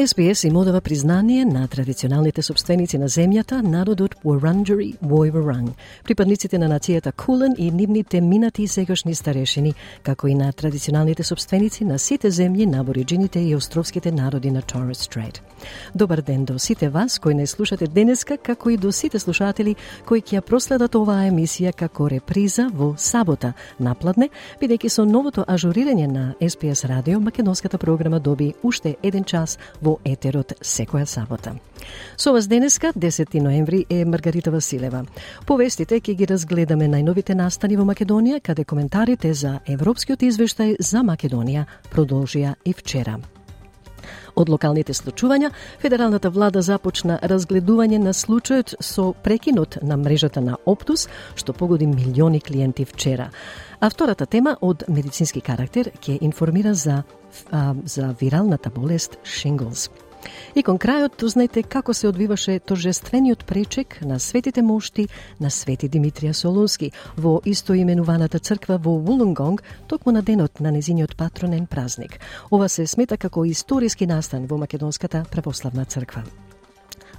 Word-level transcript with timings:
SBS 0.00 0.46
им 0.46 0.56
одава 0.56 0.80
признание 0.80 1.44
на 1.44 1.68
традиционалните 1.68 2.42
собственици 2.42 2.98
на 2.98 3.08
земјата, 3.08 3.62
народот 3.62 4.14
Wurundjeri 4.24 4.96
Woiwurrung, 5.04 5.68
припадниците 6.04 6.58
на 6.58 6.68
нацијата 6.68 7.12
Кулен 7.12 7.54
и 7.58 7.70
нивните 7.70 8.20
минати 8.20 8.62
и 8.62 8.68
сегашни 8.68 9.14
старешини, 9.14 9.74
како 10.02 10.28
и 10.28 10.34
на 10.34 10.52
традиционалните 10.52 11.22
собственици 11.22 11.84
на 11.84 11.98
сите 11.98 12.30
земји 12.30 12.64
на 12.64 12.80
абориджините 12.80 13.40
и 13.40 13.54
островските 13.54 14.12
народи 14.12 14.50
на 14.50 14.62
Torres 14.62 15.04
Strait. 15.04 15.40
Добар 15.94 16.20
ден 16.20 16.44
до 16.44 16.58
сите 16.58 16.88
вас 16.88 17.18
кои 17.18 17.34
не 17.34 17.46
слушате 17.46 17.86
денеска, 17.86 18.36
како 18.36 18.70
и 18.70 18.76
до 18.76 18.92
сите 18.92 19.18
слушатели 19.18 19.76
кои 20.08 20.22
ќе 20.22 20.38
ја 20.38 20.40
проследат 20.40 20.94
оваа 20.94 21.28
емисија 21.28 21.72
како 21.72 22.08
реприза 22.08 22.70
во 22.72 22.94
сабота 22.96 23.52
напладне, 23.80 24.30
бидејќи 24.62 24.88
со 24.88 25.04
новото 25.04 25.44
ажурирање 25.44 26.06
на 26.06 26.34
SBS 26.40 26.84
радио 26.88 27.20
македонската 27.20 27.78
програма 27.78 28.20
доби 28.20 28.54
уште 28.62 28.96
еден 29.02 29.24
час 29.24 29.58
во 29.82 29.89
етерот 30.04 30.52
секоја 30.60 31.06
сабота. 31.06 31.54
Со 32.16 32.32
вас 32.32 32.46
денеска, 32.48 32.92
10 32.92 33.40
ноември, 33.40 33.84
е 33.90 34.04
Маргарита 34.04 34.50
Василева. 34.50 35.04
Повестите 35.46 36.00
ќе 36.00 36.14
ги 36.14 36.26
разгледаме 36.26 36.88
најновите 36.88 37.34
настани 37.34 37.76
во 37.76 37.88
Македонија, 37.88 38.40
каде 38.40 38.64
коментарите 38.64 39.34
за 39.34 39.58
Европскиот 39.66 40.22
извештај 40.22 40.76
за 40.80 41.02
Македонија 41.02 41.66
продолжија 41.90 42.54
и 42.64 42.72
вчера. 42.72 43.18
Од 44.34 44.48
локалните 44.48 44.94
случувања, 44.94 45.50
федералната 45.80 46.30
влада 46.30 46.62
започна 46.62 47.18
разгледување 47.22 47.98
на 47.98 48.12
случајот 48.12 48.74
со 48.80 49.12
прекинот 49.12 49.78
на 49.82 49.96
мрежата 49.96 50.40
на 50.40 50.56
Оптус, 50.66 51.08
што 51.34 51.52
погоди 51.52 51.86
милиони 51.86 52.40
клиенти 52.40 52.84
вчера. 52.84 53.30
А 53.80 53.90
втората 53.90 54.26
тема 54.26 54.56
од 54.60 54.84
медицински 54.88 55.40
карактер 55.40 55.90
ќе 56.00 56.18
информира 56.20 56.74
за, 56.74 57.02
а, 57.50 57.74
за 57.84 58.14
виралната 58.20 58.70
болест 58.70 59.18
шинглс. 59.24 59.90
И 60.54 60.62
кон 60.62 60.78
крајот 60.78 61.24
знаете 61.28 61.62
како 61.62 61.94
се 61.94 62.08
одвиваше 62.08 62.58
торжествениот 62.58 63.44
пречек 63.46 63.98
на 64.02 64.18
светите 64.20 64.62
мошти 64.62 65.08
на 65.40 65.50
Свети 65.50 65.88
Димитрија 65.88 66.32
Солунски 66.32 66.90
во 67.16 67.40
истоименуваната 67.44 68.38
црква 68.38 68.78
во 68.78 68.98
Вулунгонг, 68.98 69.62
токму 69.88 70.12
на 70.12 70.22
денот 70.22 70.60
на 70.60 70.72
незиниот 70.72 71.16
патронен 71.16 71.66
празник. 71.66 72.20
Ова 72.50 72.68
се 72.68 72.86
смета 72.86 73.16
како 73.16 73.44
историски 73.44 74.06
настан 74.06 74.46
во 74.46 74.58
Македонската 74.58 75.24
православна 75.30 75.84
црква 75.84 76.24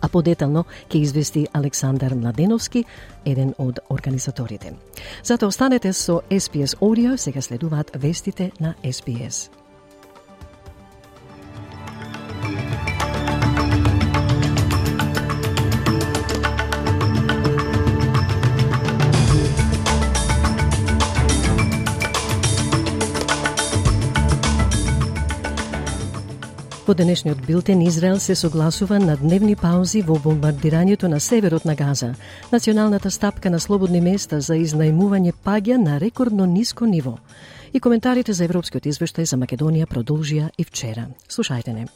а 0.02 0.09
подетално 0.09 0.66
ќе 0.89 1.02
извести 1.02 1.45
Александар 1.53 2.16
Младеновски, 2.17 2.83
еден 3.25 3.53
од 3.57 3.79
организаторите. 3.89 4.73
Затоа 5.23 5.53
останете 5.53 5.94
со 5.94 6.22
SPS 6.29 6.77
Audio, 6.81 7.17
сега 7.17 7.41
следуваат 7.41 7.91
вестите 7.95 8.52
на 8.59 8.75
SPS. 8.83 9.49
Во 26.91 26.96
денешниот 26.96 27.46
билтен 27.47 27.81
Израел 27.88 28.19
се 28.19 28.35
согласува 28.35 29.00
на 29.00 29.13
дневни 29.16 29.53
паузи 29.56 30.02
во 30.03 30.18
бомбардирањето 30.19 31.07
на 31.07 31.22
северот 31.24 31.63
на 31.63 31.75
Газа. 31.75 32.09
Националната 32.52 33.12
стапка 33.12 33.50
на 33.50 33.59
слободни 33.59 34.02
места 34.02 34.41
за 34.41 34.59
изнајмување 34.59 35.31
паѓа 35.31 35.78
на 35.80 36.00
рекордно 36.03 36.46
ниско 36.46 36.85
ниво. 36.85 37.16
И 37.74 37.80
коментарите 37.80 38.34
за 38.34 38.44
Европскиот 38.44 38.91
извештај 38.91 39.24
за 39.24 39.40
Македонија 39.40 39.88
продолжија 39.88 40.50
и 40.57 40.68
вчера. 40.68 41.07
Слушајте 41.30 41.72
не. 41.72 41.88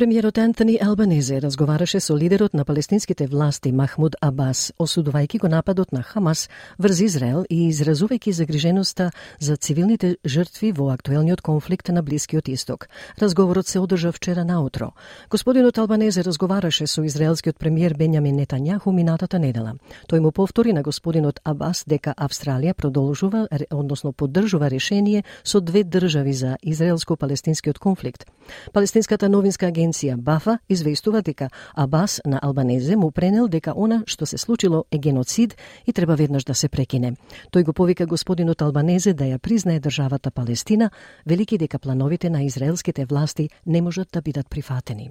Премиерот 0.00 0.38
Антони 0.38 0.78
Албанезе 0.80 1.40
разговараше 1.40 2.00
со 2.00 2.16
лидерот 2.16 2.54
на 2.54 2.64
палестинските 2.64 3.26
власти 3.26 3.70
Махмуд 3.70 4.16
Абас, 4.22 4.72
осудувајќи 4.80 5.40
го 5.40 5.48
нападот 5.52 5.92
на 5.92 6.00
Хамас 6.02 6.48
врз 6.78 7.00
Израел 7.04 7.44
и 7.50 7.68
изразувајќи 7.68 8.32
загриженоста 8.32 9.10
за 9.38 9.56
цивилните 9.56 10.16
жртви 10.24 10.72
во 10.72 10.88
актуелниот 10.94 11.42
конфликт 11.42 11.88
на 11.92 12.02
Блискиот 12.02 12.48
Исток. 12.48 12.88
Разговорот 13.20 13.66
се 13.66 13.78
одржа 13.78 14.12
вчера 14.12 14.44
наутро. 14.44 14.94
Господинот 15.30 15.76
Албанезе 15.78 16.24
разговараше 16.24 16.86
со 16.86 17.04
израелскиот 17.04 17.58
премиер 17.58 17.92
Бенјамин 17.92 18.40
Нетањаху 18.40 18.96
минатата 18.96 19.38
недела. 19.38 19.76
Тој 20.08 20.20
му 20.20 20.32
повтори 20.32 20.72
на 20.72 20.80
господинот 20.82 21.40
Абас 21.44 21.84
дека 21.86 22.14
Австралија 22.16 22.72
продолжува, 22.72 23.48
односно 23.70 24.12
поддржува 24.12 24.70
решение 24.70 25.24
со 25.44 25.60
две 25.60 25.84
држави 25.84 26.32
за 26.32 26.56
израелско-палестинскиот 26.64 27.78
конфликт. 27.78 28.24
Палестинската 28.72 29.28
новинска 29.28 29.66
агенција 29.66 29.89
агенција 29.90 30.16
Бафа 30.16 30.58
известува 30.68 31.22
дека 31.22 31.50
Абас 31.74 32.20
на 32.24 32.38
Албанезе 32.42 32.96
му 32.96 33.10
пренел 33.10 33.48
дека 33.48 33.72
она 33.76 34.02
што 34.06 34.26
се 34.26 34.38
случило 34.38 34.84
е 34.90 34.98
геноцид 34.98 35.56
и 35.86 35.92
треба 35.92 36.16
веднаш 36.16 36.44
да 36.44 36.54
се 36.54 36.68
прекине. 36.68 37.16
Тој 37.52 37.64
го 37.64 37.72
повика 37.72 38.06
господинот 38.06 38.62
Албанезе 38.62 39.14
да 39.14 39.24
ја 39.24 39.38
признае 39.38 39.80
државата 39.80 40.30
Палестина, 40.30 40.90
велики 41.26 41.58
дека 41.58 41.78
плановите 41.78 42.30
на 42.30 42.42
израелските 42.42 43.04
власти 43.04 43.50
не 43.66 43.82
можат 43.82 44.08
да 44.12 44.22
бидат 44.22 44.48
прифатени. 44.48 45.10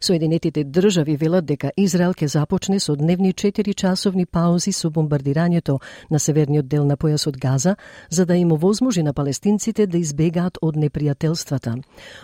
Соединетите 0.00 0.64
држави 0.64 1.16
велат 1.16 1.44
дека 1.44 1.70
Израел 1.76 2.12
ќе 2.12 2.26
започне 2.26 2.80
со 2.80 2.96
дневни 2.96 3.32
4 3.32 3.74
часовни 3.74 4.26
паузи 4.26 4.72
со 4.72 4.90
бомбардирањето 4.90 5.78
на 6.10 6.18
северниот 6.18 6.68
дел 6.68 6.84
на 6.84 6.96
појасот 6.96 7.38
Газа, 7.38 7.76
за 8.10 8.26
да 8.26 8.36
им 8.36 8.52
овозможи 8.52 9.02
на 9.02 9.12
палестинците 9.12 9.86
да 9.86 9.98
избегаат 9.98 10.58
од 10.62 10.76
непријателствата. 10.76 11.76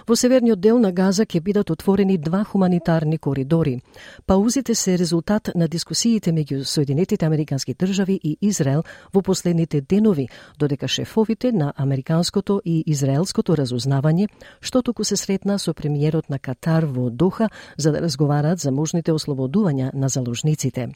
Во 0.09 0.17
северниот 0.17 0.61
дел 0.61 0.79
на 0.79 0.93
Газа 0.93 1.27
ќе 1.27 1.41
бидат 1.41 1.71
отворени 1.71 2.19
два 2.19 2.45
хуманитарни 2.45 3.19
коридори. 3.19 3.81
Паузите 4.27 4.75
се 4.75 4.99
резултат 4.99 5.51
на 5.55 5.69
дискусиите 5.69 6.33
меѓу 6.33 6.65
Соединетите 6.65 7.27
Американски 7.27 7.75
држави 7.75 8.21
и 8.23 8.37
Израел 8.41 8.83
во 9.13 9.23
последните 9.23 9.81
денови, 9.81 10.29
додека 10.59 10.89
шефовите 10.89 11.53
на 11.53 11.73
американското 11.77 12.61
и 12.65 12.83
израелското 12.87 13.57
разузнавање, 13.57 14.29
што 14.61 14.83
току 14.83 15.05
се 15.05 15.17
сретна 15.17 15.59
со 15.59 15.75
премиерот 15.75 16.31
на 16.31 16.39
Катар 16.39 16.85
во 16.85 17.11
Дох. 17.11 17.36
Доха 17.37 17.49
за 17.77 17.93
да 17.93 18.01
разговараат 18.01 18.59
за 18.59 18.71
можните 18.73 19.13
ослободувања 19.13 19.91
на 19.95 20.09
заложниците. 20.09 20.89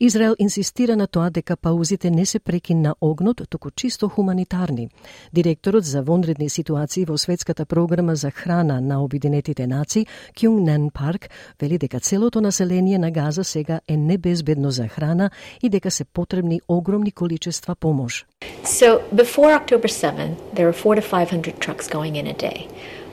Израел 0.00 0.34
инсистира 0.38 0.96
на 0.96 1.06
тоа 1.06 1.30
дека 1.30 1.56
паузите 1.56 2.10
не 2.10 2.26
се 2.26 2.38
прекин 2.38 2.82
на 2.82 2.94
огнот, 3.00 3.42
туку 3.50 3.70
чисто 3.70 4.08
хуманитарни. 4.08 4.88
Директорот 5.32 5.84
за 5.84 6.02
вонредни 6.02 6.48
ситуации 6.50 7.04
во 7.04 7.18
Светската 7.18 7.66
програма 7.66 8.14
за 8.16 8.30
храна 8.30 8.80
на 8.80 9.02
Обединетите 9.02 9.66
нации, 9.66 10.06
Кјунг 10.38 10.60
Нен 10.60 10.90
Парк, 10.90 11.30
вели 11.60 11.78
дека 11.78 12.00
целото 12.00 12.40
население 12.40 12.98
на 12.98 13.10
Газа 13.10 13.44
сега 13.44 13.80
е 13.88 13.96
небезбедно 13.96 14.70
за 14.70 14.88
храна 14.88 15.30
и 15.62 15.68
дека 15.68 15.90
се 15.90 16.04
потребни 16.04 16.60
огромни 16.68 17.12
количества 17.12 17.74
помош. 17.74 18.26
So, 18.64 19.00
before 19.14 19.52
October 19.60 19.88
7, 19.88 20.36
there 20.54 20.66
were 20.66 20.72
4 20.72 20.94
to 20.94 21.02
500 21.02 21.58
trucks 21.58 21.88
going 21.88 22.14
in 22.16 22.26
a 22.26 22.34
day. 22.34 22.68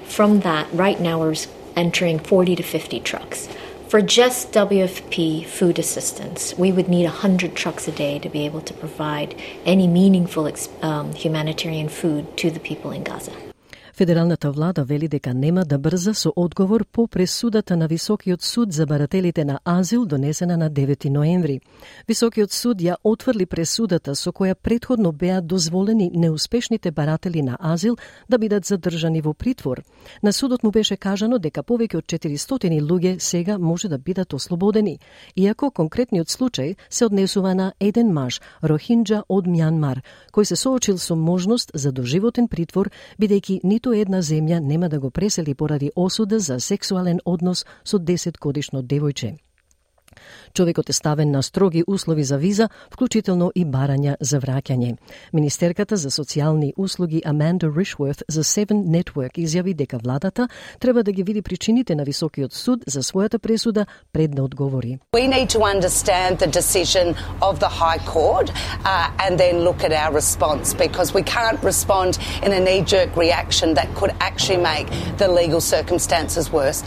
From 0.09 0.41
that, 0.41 0.65
right 0.73 0.99
now 0.99 1.19
we're 1.19 1.58
entering 1.79 2.19
40 2.19 2.57
to 2.57 2.63
50 2.63 2.99
trucks. 2.99 3.47
For 3.87 4.01
just 4.01 4.51
WFP 4.51 5.45
food 5.45 5.79
assistance, 5.79 6.53
we 6.57 6.73
would 6.73 6.89
need 6.89 7.05
100 7.05 7.55
trucks 7.55 7.87
a 7.87 7.91
day 7.91 8.19
to 8.19 8.29
be 8.29 8.45
able 8.45 8.61
to 8.61 8.73
provide 8.73 9.33
any 9.65 9.87
meaningful 9.87 10.51
um, 10.81 11.13
humanitarian 11.13 11.87
food 11.87 12.37
to 12.37 12.51
the 12.51 12.59
people 12.59 12.91
in 12.91 13.03
Gaza. 13.03 13.48
Федералната 13.99 14.51
влада 14.51 14.83
вели 14.83 15.07
дека 15.07 15.33
нема 15.33 15.65
да 15.65 15.77
брза 15.77 16.13
со 16.13 16.31
одговор 16.35 16.85
по 16.85 17.07
пресудата 17.07 17.77
на 17.77 17.87
Високиот 17.87 18.41
суд 18.41 18.73
за 18.73 18.85
барателите 18.85 19.45
на 19.45 19.59
азил 19.65 20.05
донесена 20.05 20.57
на 20.57 20.71
9 20.71 21.09
ноември. 21.09 21.59
Високиот 22.07 22.51
суд 22.51 22.77
ја 22.81 22.95
отфрли 23.03 23.45
пресудата 23.45 24.15
со 24.15 24.31
која 24.31 24.55
предходно 24.55 25.11
беа 25.11 25.41
дозволени 25.41 26.11
неуспешните 26.13 26.91
баратели 26.91 27.41
на 27.41 27.57
азил 27.59 27.97
да 28.29 28.37
бидат 28.37 28.65
задржани 28.65 29.21
во 29.21 29.33
притвор. 29.33 29.83
На 30.23 30.33
судот 30.33 30.63
му 30.63 30.71
беше 30.71 30.95
кажано 30.97 31.37
дека 31.37 31.63
повеќе 31.63 31.97
од 31.97 32.05
400 32.05 32.79
луѓе 32.79 33.19
сега 33.19 33.57
може 33.57 33.89
да 33.89 33.97
бидат 33.97 34.33
ослободени, 34.33 34.99
иако 35.35 35.71
конкретниот 35.71 36.27
случај 36.27 36.75
се 36.89 37.05
однесува 37.05 37.53
на 37.53 37.73
еден 37.79 38.13
маж, 38.13 38.39
Рохинджа 38.63 39.23
од 39.27 39.45
Мјанмар, 39.45 39.99
кој 40.31 40.43
се 40.43 40.55
соочил 40.55 40.97
со 40.97 41.15
можност 41.15 41.71
за 41.73 41.91
доживотен 41.91 42.47
притвор 42.47 42.91
бидејќи 43.19 43.59
ниту 43.63 43.88
ниту 43.89 44.01
една 44.01 44.21
земја 44.21 44.59
нема 44.59 44.89
да 44.89 44.99
го 44.99 45.09
пресели 45.09 45.55
поради 45.55 45.91
осуда 45.95 46.39
за 46.39 46.59
сексуален 46.59 47.19
однос 47.25 47.65
со 47.83 47.97
10 47.97 48.39
годишно 48.39 48.83
девојче. 48.83 49.37
Човекот 50.53 50.89
е 50.89 50.93
ставен 50.93 51.31
на 51.31 51.43
строги 51.43 51.83
услови 51.87 52.23
за 52.23 52.37
виза, 52.37 52.69
вклучително 52.91 53.51
и 53.55 53.65
барања 53.65 54.15
за 54.21 54.39
враќање. 54.39 54.97
Министерката 55.33 55.97
за 55.97 56.09
социјални 56.09 56.73
услуги 56.77 57.21
Аманда 57.25 57.71
Ришворт 57.77 58.23
за 58.27 58.43
Seven 58.43 58.85
Network 58.85 59.37
изјави 59.37 59.75
дека 59.75 59.97
владата 59.97 60.47
треба 60.79 61.03
да 61.03 61.11
ги 61.11 61.23
види 61.23 61.41
причините 61.41 61.95
на 61.95 62.03
Високиот 62.03 62.53
суд 62.53 62.83
за 62.87 63.03
својата 63.03 63.37
пресуда 63.37 63.85
пред 64.13 64.35
да 64.35 64.43
одговори. 64.43 64.99
We 65.13 65.27
need 65.27 65.49
to 65.49 65.59
understand 65.75 66.39
the 66.39 66.47
decision 66.47 67.15
of 67.41 67.59
the 67.59 67.71
High 67.81 68.01
Court 68.13 68.47
uh, 68.49 69.11
and 69.23 69.39
then 69.39 69.63
look 69.67 69.83
at 69.83 69.91
our 69.91 70.13
response 70.13 70.73
because 70.73 71.13
we 71.13 71.23
can't 71.23 71.59
respond 71.63 72.11
in 72.45 72.51
a 72.53 72.59
knee-jerk 72.59 73.09
reaction 73.15 73.73
that 73.73 73.87
could 73.99 74.13
actually 74.19 74.61
make 74.73 74.87
the 75.17 75.27
legal 75.41 75.61
circumstances 75.61 76.51
worse. 76.51 76.83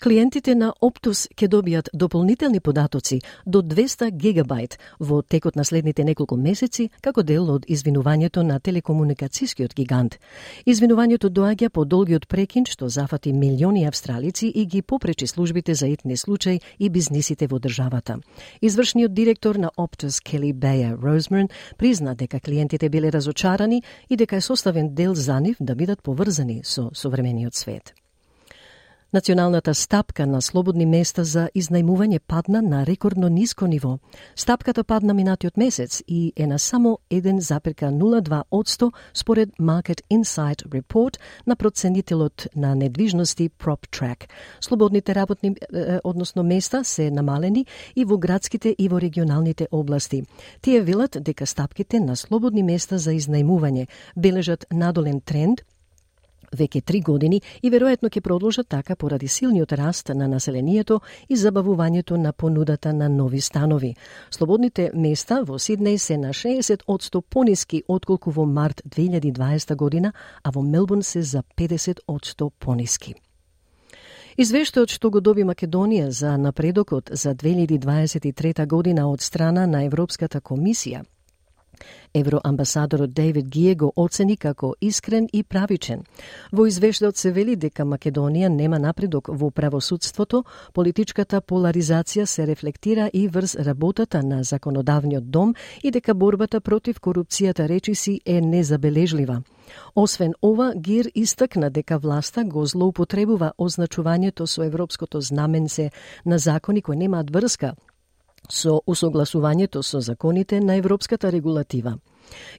Клиентите 0.00 0.54
на 0.56 0.70
Optus 0.80 1.26
ќе 1.36 1.44
добијат 1.52 1.90
дополнителни 1.92 2.60
податоци 2.60 3.18
до 3.44 3.60
200 3.60 4.06
гигабайт 4.16 4.78
во 4.98 5.20
текот 5.20 5.58
на 5.60 5.64
следните 5.64 6.06
неколку 6.08 6.38
месеци 6.40 6.86
како 7.04 7.20
дел 7.22 7.50
од 7.52 7.66
извинувањето 7.68 8.40
на 8.40 8.56
телекомуникацијскиот 8.60 9.76
гигант. 9.76 10.16
Извинувањето 10.64 11.28
доаѓа 11.28 11.68
по 11.68 11.84
долгиот 11.84 12.28
прекин 12.28 12.64
што 12.64 12.88
зафати 12.88 13.34
милиони 13.36 13.84
австралици 13.84 14.48
и 14.48 14.64
ги 14.64 14.80
попречи 14.80 15.26
службите 15.26 15.74
за 15.74 15.92
итни 15.92 16.16
случај 16.16 16.60
и 16.78 16.88
бизнисите 16.88 17.46
во 17.46 17.60
државата. 17.60 18.16
Извршниот 18.62 19.12
директор 19.12 19.56
на 19.56 19.68
Optus 19.76 20.22
Келли 20.24 20.54
Беја 20.54 20.96
Розмерн 20.96 21.52
призна 21.76 22.14
дека 22.14 22.40
клиентите 22.40 22.88
биле 22.88 23.12
разочарани 23.12 23.82
и 24.08 24.16
дека 24.16 24.36
е 24.36 24.40
составен 24.40 24.94
дел 24.94 25.14
за 25.14 25.40
нив 25.40 25.56
да 25.60 25.74
бидат 25.74 26.02
поврзани 26.02 26.62
со 26.64 26.88
современиот 26.94 27.54
свет. 27.54 27.99
Националната 29.12 29.74
стапка 29.74 30.26
на 30.26 30.38
слободни 30.42 30.84
места 30.86 31.24
за 31.26 31.48
изнајмување 31.50 32.20
падна 32.30 32.60
на 32.62 32.84
рекордно 32.86 33.28
ниско 33.28 33.66
ниво. 33.66 33.96
Стапката 34.36 34.84
падна 34.84 35.14
минатиот 35.14 35.56
месец 35.56 36.02
и 36.06 36.32
е 36.36 36.46
на 36.46 36.58
само 36.58 36.98
1,02% 37.10 38.92
според 39.14 39.48
Market 39.60 40.02
Insight 40.12 40.62
Report 40.68 41.18
на 41.46 41.56
проценителот 41.56 42.46
на 42.56 42.74
недвижности 42.74 43.50
PropTrack. 43.50 44.28
Слободните 44.60 45.14
работни, 45.14 45.56
односно 46.04 46.42
места 46.42 46.84
се 46.84 47.10
намалени 47.10 47.66
и 47.96 48.04
во 48.04 48.18
градските 48.18 48.76
и 48.78 48.88
во 48.88 49.00
регионалните 49.00 49.68
области. 49.72 50.22
Тие 50.62 50.80
велат 50.80 51.16
дека 51.20 51.46
стапките 51.46 52.00
на 52.00 52.16
слободни 52.16 52.62
места 52.62 52.98
за 52.98 53.10
изнајмување 53.10 53.88
бележат 54.16 54.66
надолен 54.70 55.20
тренд 55.20 55.60
веќе 56.52 56.82
три 56.84 57.00
години 57.00 57.40
и 57.62 57.70
веројатно 57.70 58.10
ќе 58.10 58.20
продолжат 58.20 58.68
така 58.68 58.96
поради 58.96 59.28
силниот 59.28 59.72
раст 59.72 60.08
на 60.08 60.28
населението 60.28 61.00
и 61.28 61.36
забавувањето 61.36 62.16
на 62.16 62.32
понудата 62.32 62.92
на 62.92 63.08
нови 63.08 63.40
станови. 63.40 63.94
Слободните 64.30 64.90
места 64.94 65.42
во 65.42 65.58
Сиднеј 65.58 65.96
се 65.96 66.18
на 66.18 66.32
60% 66.32 67.20
пониски 67.20 67.82
отколку 67.88 68.30
во 68.30 68.46
март 68.46 68.82
2020 68.88 69.74
година, 69.76 70.12
а 70.42 70.50
во 70.50 70.62
Мелбурн 70.62 71.02
се 71.02 71.22
за 71.22 71.42
50% 71.56 72.50
пониски. 72.58 73.14
Извештајот 74.38 74.88
што 74.88 75.10
го 75.10 75.20
доби 75.20 75.44
Македонија 75.44 76.08
за 76.08 76.36
напредокот 76.38 77.10
за 77.12 77.34
2023 77.34 78.66
година 78.66 79.10
од 79.10 79.20
страна 79.20 79.66
на 79.66 79.84
Европската 79.84 80.40
комисија 80.40 81.02
Евроамбасадорот 82.14 83.12
Дейвид 83.12 83.48
Гие 83.48 83.74
го 83.74 83.92
оцени 83.96 84.36
како 84.36 84.74
искрен 84.80 85.28
и 85.32 85.42
правичен. 85.42 86.02
Во 86.52 86.66
извештајот 86.66 87.16
се 87.16 87.30
вели 87.32 87.56
дека 87.56 87.84
Македонија 87.84 88.48
нема 88.48 88.78
напредок 88.78 89.28
во 89.28 89.50
правосудството, 89.50 90.44
политичката 90.72 91.40
поларизација 91.40 92.24
се 92.24 92.46
рефлектира 92.46 93.10
и 93.12 93.28
врз 93.28 93.56
работата 93.56 94.22
на 94.22 94.42
законодавниот 94.42 95.30
дом 95.30 95.54
и 95.82 95.90
дека 95.90 96.14
борбата 96.14 96.60
против 96.60 97.00
корупцијата 97.00 97.68
речиси 97.68 98.20
е 98.26 98.40
незабележлива. 98.40 99.42
Освен 99.94 100.32
ова, 100.42 100.72
Гир 100.76 101.10
истакна 101.14 101.70
дека 101.70 101.98
власта 101.98 102.44
го 102.44 102.66
злоупотребува 102.66 103.52
означувањето 103.58 104.46
со 104.46 104.62
европското 104.62 105.20
знаменце 105.20 105.90
на 106.26 106.38
закони 106.38 106.82
кои 106.82 106.96
немаат 106.96 107.30
врска 107.30 107.74
со 108.50 108.80
усогласувањето 108.86 109.82
со 109.82 110.00
законите 110.00 110.60
на 110.60 110.76
европската 110.76 111.30
регулатива. 111.32 111.96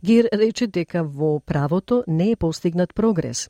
Гир 0.03 0.27
рече 0.33 0.68
дека 0.68 1.03
во 1.03 1.39
правото 1.39 2.03
не 2.07 2.31
е 2.31 2.35
постигнат 2.35 2.94
прогрес. 2.94 3.50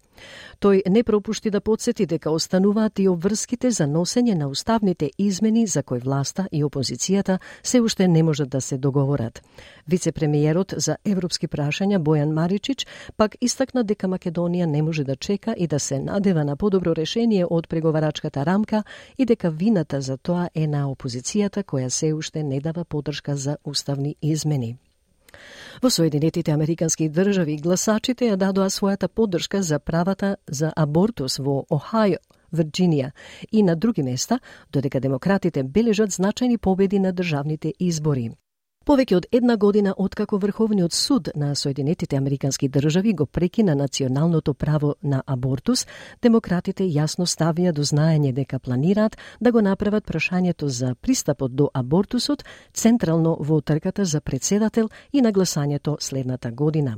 Тој 0.62 0.90
не 0.90 1.04
пропушти 1.04 1.50
да 1.50 1.62
подсети 1.62 2.06
дека 2.06 2.32
остануваат 2.32 3.00
и 3.00 3.08
обврските 3.08 3.72
за 3.72 3.88
носење 3.88 4.36
на 4.36 4.48
уставните 4.48 5.12
измени 5.18 5.68
за 5.68 5.84
кои 5.84 6.00
власта 6.00 6.48
и 6.52 6.64
опозицијата 6.64 7.40
се 7.64 7.82
уште 7.82 8.08
не 8.08 8.24
можат 8.24 8.50
да 8.50 8.62
се 8.62 8.78
договорат. 8.78 9.42
Вице-премиерот 9.88 10.74
за 10.78 10.98
европски 11.06 11.48
прашања 11.48 12.00
Бојан 12.00 12.32
Маричич 12.34 12.88
пак 13.18 13.36
истакна 13.42 13.84
дека 13.84 14.08
Македонија 14.08 14.66
не 14.66 14.82
може 14.82 15.04
да 15.04 15.16
чека 15.16 15.56
и 15.58 15.68
да 15.68 15.80
се 15.80 16.00
надева 16.00 16.46
на 16.46 16.56
подобро 16.56 16.96
решение 16.96 17.46
од 17.46 17.68
преговарачката 17.68 18.46
рамка 18.46 18.84
и 19.18 19.26
дека 19.26 19.50
вината 19.50 20.02
за 20.02 20.18
тоа 20.18 20.50
е 20.56 20.68
на 20.68 20.86
опозицијата 20.86 21.64
која 21.64 21.90
се 21.90 22.14
уште 22.14 22.44
не 22.44 22.60
дава 22.60 22.86
подршка 22.86 23.36
за 23.36 23.58
уставни 23.66 24.16
измени. 24.22 24.78
Во 25.82 25.90
Соединетите 25.90 26.52
Американски 26.52 27.10
држави 27.10 27.58
гласачите 27.58 28.30
ја 28.32 28.36
дадоа 28.36 28.70
својата 28.70 29.08
поддршка 29.08 29.62
за 29.62 29.80
правата 29.80 30.36
за 30.48 30.74
абортус 30.76 31.40
во 31.40 31.66
Охајо, 31.70 32.18
Вирджинија 32.52 33.12
и 33.52 33.64
на 33.64 33.76
други 33.76 34.04
места, 34.04 34.40
додека 34.74 35.00
демократите 35.00 35.64
бележат 35.64 36.10
значајни 36.10 36.58
победи 36.58 37.00
на 37.00 37.14
државните 37.14 37.74
избори. 37.80 38.32
Повеќе 38.82 39.16
од 39.16 39.26
една 39.32 39.56
година 39.62 39.92
откако 39.98 40.38
Врховниот 40.42 40.94
суд 40.94 41.30
на 41.36 41.56
Соединетите 41.56 42.16
Американски 42.16 42.70
држави 42.70 43.14
го 43.14 43.26
прекина 43.26 43.76
националното 43.76 44.54
право 44.54 44.96
на 45.04 45.22
абортус, 45.28 45.86
демократите 46.22 46.88
јасно 46.90 47.28
ставија 47.30 47.76
до 47.78 47.86
знаење 47.86 48.34
дека 48.34 48.60
планираат 48.60 49.18
да 49.40 49.52
го 49.52 49.62
направат 49.62 50.06
прашањето 50.06 50.66
за 50.66 50.96
пристапот 50.96 51.56
до 51.56 51.70
абортусот 51.74 52.44
централно 52.74 53.38
во 53.40 53.62
трката 53.62 54.06
за 54.06 54.22
председател 54.22 54.90
и 55.14 55.22
на 55.22 55.32
гласањето 55.32 55.98
следната 56.00 56.52
година. 56.52 56.98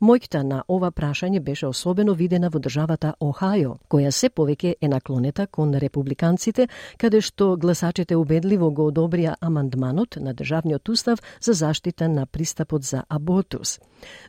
Мојкта 0.00 0.42
на 0.42 0.62
ова 0.68 0.90
прашање 0.90 1.40
беше 1.40 1.66
особено 1.66 2.14
видена 2.14 2.48
во 2.48 2.58
државата 2.58 3.14
Охајо, 3.20 3.76
која 3.90 4.10
се 4.10 4.30
повеќе 4.30 4.74
е 4.80 4.88
наклонета 4.88 5.46
кон 5.46 5.74
републиканците, 5.74 6.68
каде 6.96 7.20
што 7.20 7.56
гласачите 7.56 8.16
убедливо 8.16 8.70
го 8.70 8.90
одобрија 8.90 9.34
амандманот 9.40 10.16
на 10.16 10.34
државниот 10.34 10.88
устав 10.88 11.18
за 11.40 11.52
заштита 11.52 12.08
на 12.08 12.26
пристапот 12.26 12.82
за 12.82 13.04
абортус. 13.08 13.78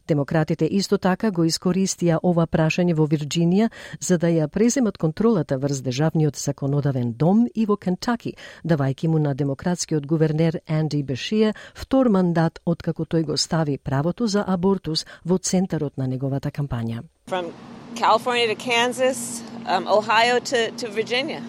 Демократите 0.08 0.66
исто 0.66 0.98
така 0.98 1.32
го 1.32 1.46
искористија 1.46 2.20
ова 2.24 2.48
прашање 2.48 2.96
во 2.96 3.08
Вирџинија 3.08 3.70
за 4.00 4.18
да 4.18 4.28
ја 4.28 4.48
преземат 4.48 4.98
контролата 4.98 5.58
врз 5.58 5.82
државниот 5.82 6.38
законодавен 6.38 7.14
дом 7.14 7.48
и 7.56 7.66
во 7.66 7.78
Кентаки, 7.78 8.36
давајќи 8.66 9.08
му 9.08 9.20
на 9.20 9.34
демократскиот 9.36 10.06
гувернер 10.06 10.60
Анди 10.68 11.04
Бешија 11.04 11.54
втор 11.76 12.10
мандат 12.10 12.60
откако 12.66 13.06
тој 13.06 13.24
го 13.24 13.38
стави 13.38 13.78
правото 13.78 14.28
за 14.28 14.44
абортус 14.48 15.06
во 15.26 15.38
центарот 15.38 15.98
на 15.98 16.08
неговата 16.08 16.52
кампања. 16.52 17.04
From 17.28 17.52
California 17.96 18.48
to 18.48 18.56
Kansas, 18.56 19.42
um, 19.66 19.88
Ohio 19.88 20.40
to, 20.40 20.72
to 20.72 20.90
Virginia. 20.90 21.42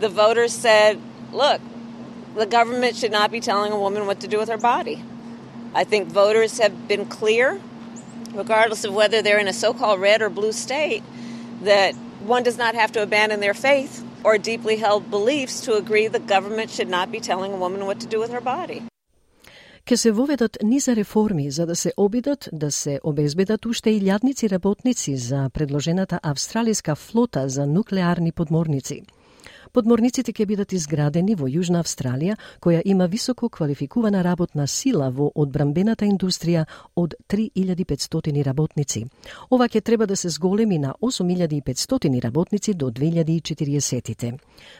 The 0.00 0.08
voters 0.08 0.52
said, 0.52 0.98
look, 1.32 1.60
the 2.34 2.46
government 2.46 2.96
should 2.96 3.12
not 3.12 3.30
be 3.30 3.40
telling 3.40 3.72
a 3.72 3.78
woman 3.78 4.06
what 4.06 4.20
to 4.20 4.28
do 4.28 4.38
with 4.38 4.48
her 4.48 4.58
body. 4.58 5.02
I 5.73 5.83
think 5.83 6.07
voters 6.07 6.59
have 6.59 6.87
been 6.87 7.05
clear, 7.05 7.59
regardless 8.33 8.83
of 8.83 8.93
whether 8.93 9.21
they're 9.21 9.39
in 9.39 9.47
a 9.47 9.53
so 9.53 9.73
called 9.73 9.99
red 10.01 10.21
or 10.21 10.29
blue 10.29 10.51
state, 10.51 11.03
that 11.63 11.93
one 12.25 12.43
does 12.43 12.57
not 12.57 12.73
have 12.75 12.91
to 12.93 13.01
abandon 13.01 13.39
their 13.39 13.53
faith 13.53 14.03
or 14.23 14.37
deeply 14.37 14.75
held 14.77 15.09
beliefs 15.17 15.61
to 15.61 15.71
agree 15.81 16.07
the 16.07 16.19
government 16.35 16.69
should 16.69 16.89
not 16.89 17.11
be 17.11 17.19
telling 17.19 17.51
a 17.53 17.57
woman 17.57 17.85
what 17.85 17.99
to 17.99 18.07
do 18.07 18.19
with 18.19 18.31
her 18.31 18.41
body. 18.41 18.81
Ке 19.85 19.97
се 19.97 20.11
воведат 20.11 20.57
низа 20.63 20.95
реформи 20.95 21.51
за 21.51 21.65
да 21.65 21.75
се 21.75 21.93
обидат 21.97 22.49
да 22.53 22.71
се 22.71 22.99
обезбедат 23.03 23.65
уште 23.65 23.89
илјадници 23.89 24.49
работници 24.49 25.15
за 25.15 25.49
предложената 25.53 26.19
австралиска 26.23 26.95
флота 26.95 27.49
за 27.49 27.67
нуклеарни 27.67 28.31
подморници. 28.31 29.01
Подморниците 29.72 30.34
ќе 30.36 30.44
бидат 30.44 30.72
изградени 30.76 31.32
во 31.32 31.46
Јужна 31.48 31.80
Австралија, 31.80 32.34
која 32.60 32.82
има 32.84 33.06
високо 33.08 33.48
квалификувана 33.48 34.20
работна 34.20 34.66
сила 34.68 35.06
во 35.08 35.30
одбрамбената 35.34 36.04
индустрија 36.04 36.66
од 36.94 37.14
3500 37.32 38.42
работници. 38.44 39.06
Ова 39.48 39.70
ќе 39.72 39.80
треба 39.80 40.06
да 40.06 40.16
се 40.16 40.28
зголеми 40.28 40.78
на 40.78 40.92
8500 41.00 42.20
работници 42.20 42.74
до 42.74 42.90
2040-тите. 42.90 44.34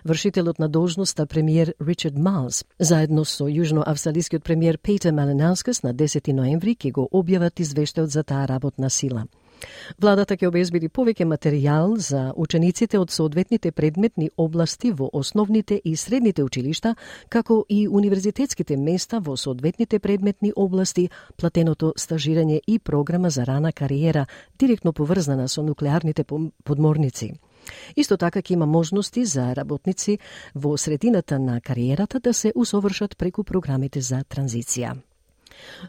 Вршителот 0.05 0.59
на 0.59 0.69
должноста 0.69 1.27
премиер 1.27 1.75
Ричард 1.81 2.19
Малс, 2.19 2.65
заедно 2.79 3.25
со 3.25 3.49
јужноавстралискиот 3.49 4.45
премиер 4.45 4.79
Пейтер 4.79 5.13
Маленаускас 5.13 5.83
на 5.83 5.95
10 5.95 6.33
ноември 6.33 6.77
ќе 6.77 6.93
го 6.93 7.09
објават 7.13 7.65
извештајот 7.65 8.13
за 8.13 8.23
таа 8.23 8.45
работна 8.45 8.91
сила. 8.91 9.25
Владата 9.99 10.37
ќе 10.37 10.49
обезбеди 10.49 10.89
повеќе 10.89 11.27
материјал 11.29 11.97
за 11.99 12.33
учениците 12.37 12.99
од 12.99 13.11
соодветните 13.11 13.73
предметни 13.73 14.31
области 14.37 14.93
во 14.93 15.11
основните 15.13 15.81
и 15.85 15.97
средните 15.97 16.43
училишта, 16.43 16.95
како 17.29 17.65
и 17.69 17.89
универзитетските 17.89 18.77
места 18.77 19.21
во 19.21 19.37
соодветните 19.37 19.99
предметни 19.99 20.53
области, 20.57 21.09
платеното 21.37 21.93
стажирање 21.97 22.61
и 22.67 22.79
програма 22.79 23.31
за 23.31 23.47
рана 23.47 23.73
кариера, 23.73 24.27
директно 24.59 24.93
поврзана 24.93 25.49
со 25.49 25.63
нуклеарните 25.63 26.25
подморници. 26.65 27.33
Исто 27.97 28.17
така 28.17 28.43
ќе 28.43 28.53
има 28.53 28.67
можности 28.67 29.25
за 29.25 29.53
работници 29.55 30.19
во 30.55 30.77
средината 30.77 31.39
на 31.39 31.61
кариерата 31.61 32.21
да 32.21 32.35
се 32.35 32.53
усовршат 32.55 33.17
преку 33.17 33.45
програмите 33.45 34.01
за 34.01 34.25
транзиција. 34.25 34.97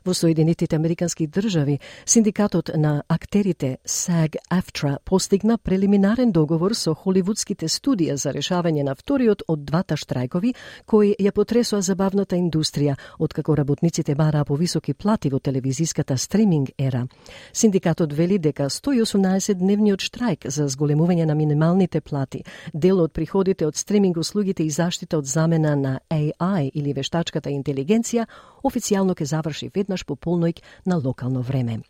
Во 0.05 0.13
Соединетите 0.13 0.75
Американски 0.75 1.27
држави, 1.27 1.79
синдикатот 2.05 2.71
на 2.75 3.03
актерите 3.07 3.77
SAG-AFTRA 3.85 4.97
постигна 5.05 5.57
прелиминарен 5.57 6.31
договор 6.31 6.73
со 6.75 6.93
холивудските 6.93 7.67
студија 7.67 8.15
за 8.15 8.33
решавање 8.33 8.83
на 8.83 8.95
вториот 8.95 9.43
од 9.47 9.65
двата 9.65 9.95
штрајкови 9.95 10.53
кои 10.85 11.15
ја 11.19 11.31
потресоа 11.31 11.81
забавната 11.81 12.35
индустрија, 12.35 12.95
откако 13.19 13.55
работниците 13.55 14.15
бараа 14.15 14.45
повисоки 14.45 14.93
плати 14.93 15.29
во 15.29 15.39
телевизиската 15.39 16.17
стриминг 16.17 16.69
ера. 16.77 17.07
Синдикатот 17.53 18.13
вели 18.13 18.39
дека 18.39 18.69
118 18.69 19.53
дневниот 19.53 20.01
штрајк 20.01 20.49
за 20.49 20.67
зголемување 20.67 21.25
на 21.25 21.35
минималните 21.35 22.01
плати, 22.01 22.43
дел 22.73 23.01
од 23.01 23.13
приходите 23.13 23.67
од 23.67 23.75
стриминг 23.75 24.17
услугите 24.17 24.63
и 24.63 24.69
заштита 24.69 25.17
од 25.17 25.25
замена 25.25 25.75
на 25.75 25.99
AI 26.09 26.71
или 26.73 26.93
вештачката 26.93 27.49
интелигенција 27.49 28.25
официјално 28.63 29.15
ќе 29.15 29.29
заврши 29.29 29.71
веднаш 29.75 30.05
по 30.05 30.15
полноќ 30.15 30.61
на 30.85 30.97
локално 30.97 31.41
време. 31.41 31.81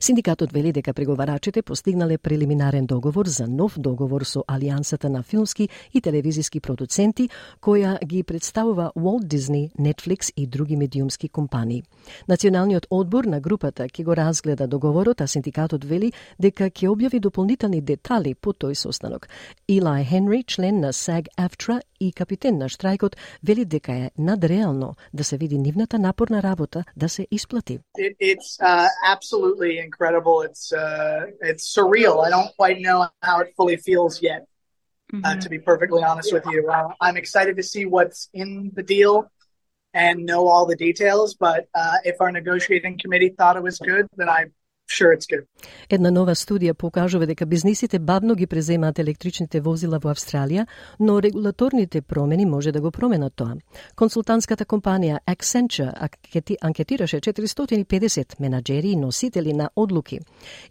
Синдикатот 0.00 0.52
вели 0.52 0.72
дека 0.72 0.94
преговарачите 0.94 1.62
постигнале 1.62 2.18
прелиминарен 2.18 2.86
договор 2.86 3.26
за 3.26 3.46
нов 3.46 3.78
договор 3.78 4.24
со 4.24 4.44
Алијансата 4.48 5.08
на 5.08 5.22
филмски 5.22 5.68
и 5.92 6.00
телевизиски 6.00 6.60
продуценти, 6.60 7.28
која 7.62 7.98
ги 8.04 8.22
представува 8.22 8.92
Walt 8.96 9.26
Disney, 9.26 9.70
Netflix 9.78 10.32
и 10.36 10.46
други 10.46 10.76
медиумски 10.76 11.28
компании. 11.28 11.82
Националниот 12.28 12.86
одбор 12.90 13.24
на 13.24 13.40
групата 13.40 13.84
ќе 13.88 14.04
го 14.04 14.16
разгледа 14.16 14.66
договорот, 14.66 15.20
а 15.20 15.26
синдикатот 15.26 15.84
вели 15.84 16.12
дека 16.38 16.70
ќе 16.70 16.88
објави 16.88 17.20
дополнителни 17.20 17.80
детали 17.80 18.34
по 18.34 18.52
тој 18.52 18.74
состанок. 18.74 19.28
Илај 19.68 20.04
Хенри, 20.04 20.44
член 20.44 20.80
на 20.80 20.92
SAG-AFTRA 20.92 21.80
и 22.00 22.12
капитен 22.12 22.58
на 22.58 22.68
штрајкот, 22.68 23.16
вели 23.42 23.64
дека 23.64 23.92
е 23.92 24.10
надреално 24.18 24.94
да 25.12 25.24
се 25.24 25.36
види 25.36 25.58
нивната 25.58 25.98
напорна 25.98 26.42
работа 26.42 26.84
да 26.96 27.08
се 27.08 27.26
исплати. 27.30 27.78
It, 27.98 28.16
it's 28.20 28.58
uh, 28.60 28.88
absolutely 29.60 29.78
incredible. 29.84 30.42
It's 30.42 30.72
uh, 30.72 31.26
it's 31.40 31.74
surreal. 31.74 32.24
I 32.24 32.30
don't 32.30 32.54
quite 32.56 32.80
know 32.80 33.08
how 33.22 33.40
it 33.40 33.54
fully 33.56 33.76
feels 33.76 34.22
yet. 34.22 34.46
Mm-hmm. 35.12 35.24
Uh, 35.24 35.36
to 35.36 35.48
be 35.48 35.58
perfectly 35.58 36.02
honest 36.04 36.32
with 36.32 36.44
you, 36.46 36.68
uh, 36.68 36.88
I'm 37.00 37.16
excited 37.16 37.56
to 37.56 37.62
see 37.64 37.84
what's 37.84 38.28
in 38.32 38.70
the 38.74 38.82
deal 38.82 39.28
and 39.92 40.24
know 40.24 40.46
all 40.46 40.66
the 40.66 40.76
details. 40.76 41.34
But 41.34 41.66
uh, 41.74 41.96
if 42.04 42.20
our 42.20 42.30
negotiating 42.30 42.98
committee 42.98 43.34
thought 43.36 43.56
it 43.56 43.62
was 43.62 43.78
good, 43.78 44.06
then 44.16 44.28
I 44.28 44.46
sure 44.98 45.12
it's 45.16 45.26
good. 45.30 45.44
Една 45.90 46.10
нова 46.10 46.34
студија 46.34 46.74
покажува 46.74 47.26
дека 47.26 47.46
бизнисите 47.46 47.98
бавно 47.98 48.34
ги 48.34 48.46
преземаат 48.46 48.98
електричните 48.98 49.60
возила 49.60 49.98
во 49.98 50.10
Австралија, 50.10 50.66
но 51.00 51.22
регулаторните 51.22 52.02
промени 52.02 52.46
може 52.46 52.72
да 52.72 52.80
го 52.80 52.90
променат 52.90 53.34
тоа. 53.36 53.56
Консултантската 53.94 54.64
компанија 54.64 55.18
Accenture 55.26 55.92
анкетираше 56.60 57.20
450 57.20 58.40
менаџери 58.40 58.92
и 58.92 58.96
носители 58.96 59.52
на 59.52 59.70
одлуки. 59.76 60.20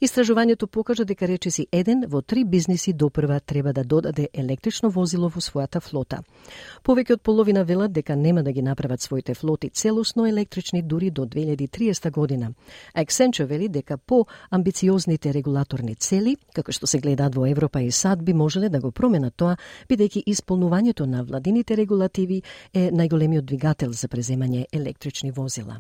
Истражувањето 0.01 0.67
покажа 0.67 1.05
дека 1.05 1.27
речиси 1.27 1.67
еден 1.71 2.05
во 2.07 2.21
три 2.21 2.45
бизниси 2.45 2.93
допрва 2.93 3.39
треба 3.39 3.73
да 3.73 3.83
додаде 3.83 4.29
електрично 4.33 4.89
возило 4.89 5.29
во 5.29 5.41
својата 5.41 5.79
флота. 5.79 6.23
Повеќе 6.83 7.13
од 7.13 7.21
половина 7.21 7.63
велат 7.63 7.91
дека 7.91 8.15
нема 8.15 8.43
да 8.43 8.51
ги 8.51 8.61
направат 8.61 9.01
своите 9.01 9.33
флоти 9.33 9.69
целосно 9.69 10.25
електрични 10.25 10.81
дури 10.81 11.11
до 11.11 11.25
2030 11.25 12.11
година. 12.11 12.51
Accenture 12.95 13.45
вели 13.45 13.69
дека 13.69 13.97
по 14.09 14.25
амбициозните 14.49 15.29
регулаторни 15.33 15.93
цели, 15.95 16.33
како 16.57 16.73
што 16.73 16.89
се 16.89 16.97
гледаат 16.97 17.35
во 17.37 17.45
Европа 17.45 17.83
и 17.85 17.91
САД, 17.93 18.23
би 18.25 18.33
можеле 18.33 18.71
да 18.73 18.81
го 18.81 18.89
променат 18.91 19.37
тоа, 19.37 19.53
бидејќи 19.91 20.25
исполнувањето 20.33 21.05
на 21.05 21.21
владините 21.21 21.77
регулативи 21.77 22.41
е 22.73 22.89
најголемиот 22.89 23.45
двигател 23.45 23.93
за 23.93 24.09
преземање 24.09 24.65
електрични 24.73 25.29
возила. 25.31 25.77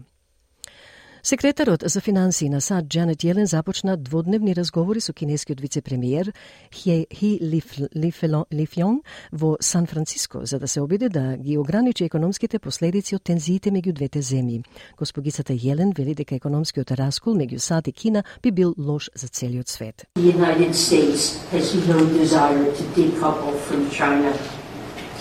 Секретарот 1.23 1.83
за 1.85 1.99
финансии 2.01 2.49
на 2.49 2.61
САД 2.61 2.85
Джанет 2.87 3.23
Јелен 3.23 3.43
започна 3.43 3.97
дводневни 3.97 4.53
разговори 4.55 5.01
со 5.01 5.11
кинескиот 5.13 5.59
вице-премиер 5.59 6.31
Хи, 6.71 7.07
Хи 7.11 7.39
Лифјон 7.43 9.01
во 9.31 9.57
Сан 9.59 9.85
Франциско 9.85 10.45
за 10.45 10.59
да 10.59 10.67
се 10.67 10.81
обиде 10.81 11.09
да 11.09 11.35
ги 11.37 11.57
ограничи 11.57 12.05
економските 12.05 12.59
последици 12.59 13.15
од 13.15 13.23
тензиите 13.23 13.69
меѓу 13.69 13.91
двете 13.91 14.19
земји. 14.19 14.63
Госпогицата 14.97 15.53
Јелен 15.53 15.91
вели 15.97 16.15
дека 16.15 16.35
економскиот 16.35 16.91
раскол 16.95 17.35
меѓу 17.35 17.59
САД 17.59 17.87
и 17.87 17.91
Кина 17.91 18.23
би 18.41 18.51
бил 18.51 18.73
лош 18.77 19.09
за 19.13 19.27
целиот 19.27 19.67
свет. 19.67 20.05
The 20.15 20.31
United 20.31 20.73
States 20.73 21.35
has 21.51 21.75
no 21.85 21.99
desire 22.15 22.71
to 22.71 22.83
decouple 22.95 23.59
from 23.67 23.91
China. 23.91 24.31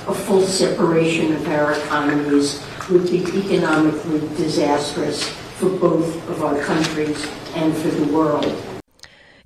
A 0.07 0.14
full 0.14 0.47
separation 0.47 1.35
of 1.35 1.49
our 1.49 1.73
economies 1.73 2.62
would 2.88 3.11
be 3.11 3.21
economically 3.43 4.23
disastrous 4.38 5.26
for 5.58 5.70
both 5.70 6.28
of 6.28 6.44
our 6.44 6.56
countries 6.62 7.26
and 7.54 7.76
for 7.76 7.88
the 7.88 8.12
world. 8.12 8.77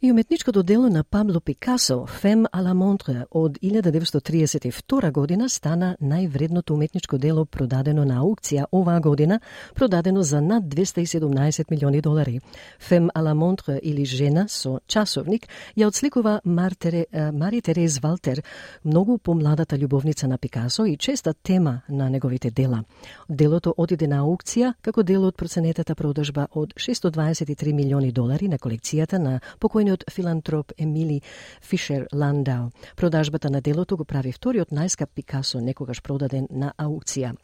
И 0.04 0.10
уметничкото 0.12 0.62
дело 0.62 0.88
на 0.88 1.04
Пабло 1.04 1.40
Пикасо, 1.40 2.06
Фем 2.06 2.46
ала 2.52 2.74
Монтре, 2.74 3.24
од 3.30 3.58
1932 3.62 5.12
година 5.12 5.48
стана 5.48 5.96
највредното 6.02 6.74
уметничко 6.74 7.18
дело 7.18 7.44
продадено 7.44 8.02
на 8.04 8.16
аукција 8.18 8.64
оваа 8.72 9.00
година, 9.00 9.38
продадено 9.74 10.22
за 10.22 10.40
над 10.40 10.64
217 10.64 11.70
милиони 11.70 12.00
долари. 12.00 12.40
Фем 12.80 13.10
ала 13.14 13.34
Монтре 13.34 13.78
или 13.82 14.04
жена 14.04 14.48
со 14.48 14.80
часовник 14.86 15.46
ја 15.78 15.86
отсликува 15.86 16.40
Мартере, 16.44 17.06
Мари 17.32 17.62
Терез 17.62 18.00
Валтер, 18.02 18.42
многу 18.84 19.18
помладата 19.18 19.78
љубовница 19.78 20.26
на 20.26 20.38
Пикасо 20.38 20.84
и 20.84 20.96
честа 20.96 21.32
тема 21.34 21.82
на 21.88 22.10
неговите 22.10 22.50
дела. 22.50 22.82
Делото 23.28 23.74
одиде 23.76 24.08
на 24.08 24.24
аукција 24.24 24.74
како 24.82 25.02
дел 25.02 25.24
од 25.24 25.36
проценетата 25.36 25.94
продажба 25.94 26.48
од 26.50 26.74
623 26.74 27.72
милиони 27.72 28.12
долари 28.12 28.48
на 28.48 28.58
колекцијата 28.58 29.18
на 29.18 29.40
покојниот 29.60 29.91
големиот 29.92 30.04
филантроп 30.10 30.72
Емили 30.78 31.22
Фишер 31.60 32.06
Ландау. 32.12 32.70
Продажбата 32.96 33.50
на 33.50 33.60
делото 33.60 33.96
го 33.96 34.04
прави 34.04 34.32
вториот 34.32 34.70
најскап 34.70 35.08
Пикасо 35.14 35.60
некогаш 35.60 36.02
продаден 36.02 36.48
на 36.50 36.72
аукција. 36.78 37.34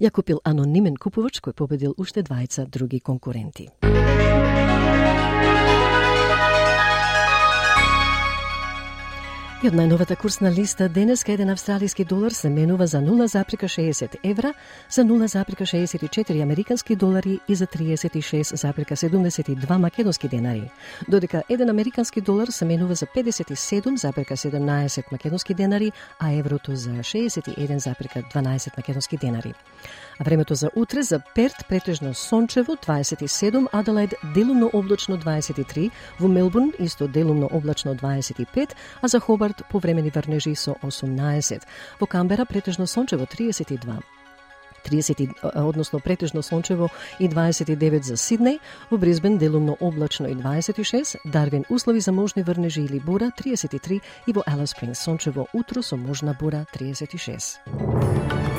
Ја 0.00 0.10
купил 0.10 0.40
анонимен 0.44 0.96
купувач 0.96 1.40
кој 1.40 1.52
победил 1.52 1.94
уште 1.98 2.22
двајца 2.22 2.66
други 2.66 3.00
конкуренти. 3.00 3.68
И 9.62 9.68
од 9.70 9.76
најновата 9.78 10.16
курсна 10.18 10.50
листа 10.50 10.88
денеска 10.90 11.36
еден 11.36 11.52
австралиски 11.52 12.02
долар 12.04 12.34
се 12.34 12.48
менува 12.50 12.86
за 12.90 12.98
0,60 12.98 14.16
евра, 14.24 14.54
за 14.90 15.04
0,64 15.04 16.42
американски 16.42 16.96
долари 16.96 17.38
и 17.48 17.54
за 17.54 17.66
36,72 17.66 19.76
македонски 19.76 20.28
денари, 20.28 20.70
додека 21.08 21.42
еден 21.48 21.70
американски 21.70 22.20
долар 22.20 22.48
се 22.48 22.64
менува 22.64 22.94
за 22.94 23.06
57,17 23.06 25.02
македонски 25.12 25.54
денари, 25.54 25.92
а 26.18 26.32
еврото 26.32 26.76
за 26.76 26.90
61,12 26.90 28.76
македонски 28.76 29.16
денари. 29.16 29.54
А 30.22 30.24
времето 30.24 30.54
за 30.54 30.70
утре 30.76 31.02
за 31.02 31.20
Перт 31.34 31.66
претежно 31.68 32.14
сончево 32.14 32.76
27, 32.76 33.66
Аделаид 33.72 34.14
делумно 34.34 34.70
облачно 34.72 35.16
23, 35.18 35.90
во 36.20 36.28
Мелбурн 36.28 36.72
исто 36.78 37.08
делумно 37.08 37.48
облачно 37.52 37.94
25, 37.94 38.76
а 39.02 39.08
за 39.08 39.20
Хобарт 39.20 39.62
повремени 39.70 40.12
врнежи 40.14 40.54
со 40.54 40.76
18. 40.82 41.62
Во 42.00 42.06
Камбера 42.06 42.44
претежно 42.44 42.86
сончево 42.86 43.26
32. 43.26 44.00
30 44.84 45.28
односно 45.42 45.98
претежно 46.00 46.42
сончево 46.42 46.88
и 47.18 47.28
29 47.28 48.04
за 48.04 48.14
Сиднеј, 48.14 48.60
во 48.90 48.98
Брисбен 48.98 49.38
делумно 49.38 49.76
облачно 49.80 50.26
и 50.26 50.34
26, 50.34 51.16
Дарвин 51.24 51.64
услови 51.68 52.00
за 52.00 52.12
можни 52.12 52.42
врнежи 52.42 52.82
или 52.82 53.00
бура 53.00 53.32
33 53.44 54.00
и 54.28 54.32
во 54.32 54.42
Алис 54.46 54.70
Спрингс 54.70 55.00
сончево 55.00 55.46
утро 55.52 55.82
со 55.82 55.96
можна 55.96 56.36
бура 56.40 56.66
36. 56.74 58.51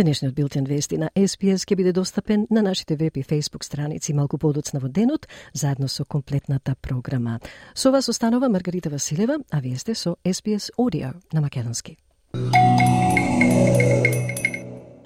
Денешниот 0.00 0.34
билтен 0.34 0.64
вести 0.64 0.96
на 0.96 1.10
SPS 1.12 1.66
ќе 1.68 1.76
биде 1.76 1.92
достапен 1.92 2.46
на 2.50 2.62
нашите 2.62 2.96
веб 2.96 3.18
и 3.20 3.22
Facebook 3.22 3.64
страници 3.64 4.14
малку 4.16 4.38
подоцна 4.38 4.80
во 4.80 4.88
денот, 4.88 5.28
заедно 5.52 5.88
со 5.88 6.06
комплетната 6.06 6.74
програма. 6.80 7.40
Со 7.74 7.92
вас 7.92 8.08
останува 8.08 8.48
Маргарита 8.48 8.88
Василева, 8.88 9.36
а 9.50 9.60
вие 9.60 9.76
сте 9.76 9.94
со 9.94 10.16
SPS 10.24 10.70
Audio 10.78 11.12
на 11.32 11.40
Македонски. 11.42 11.98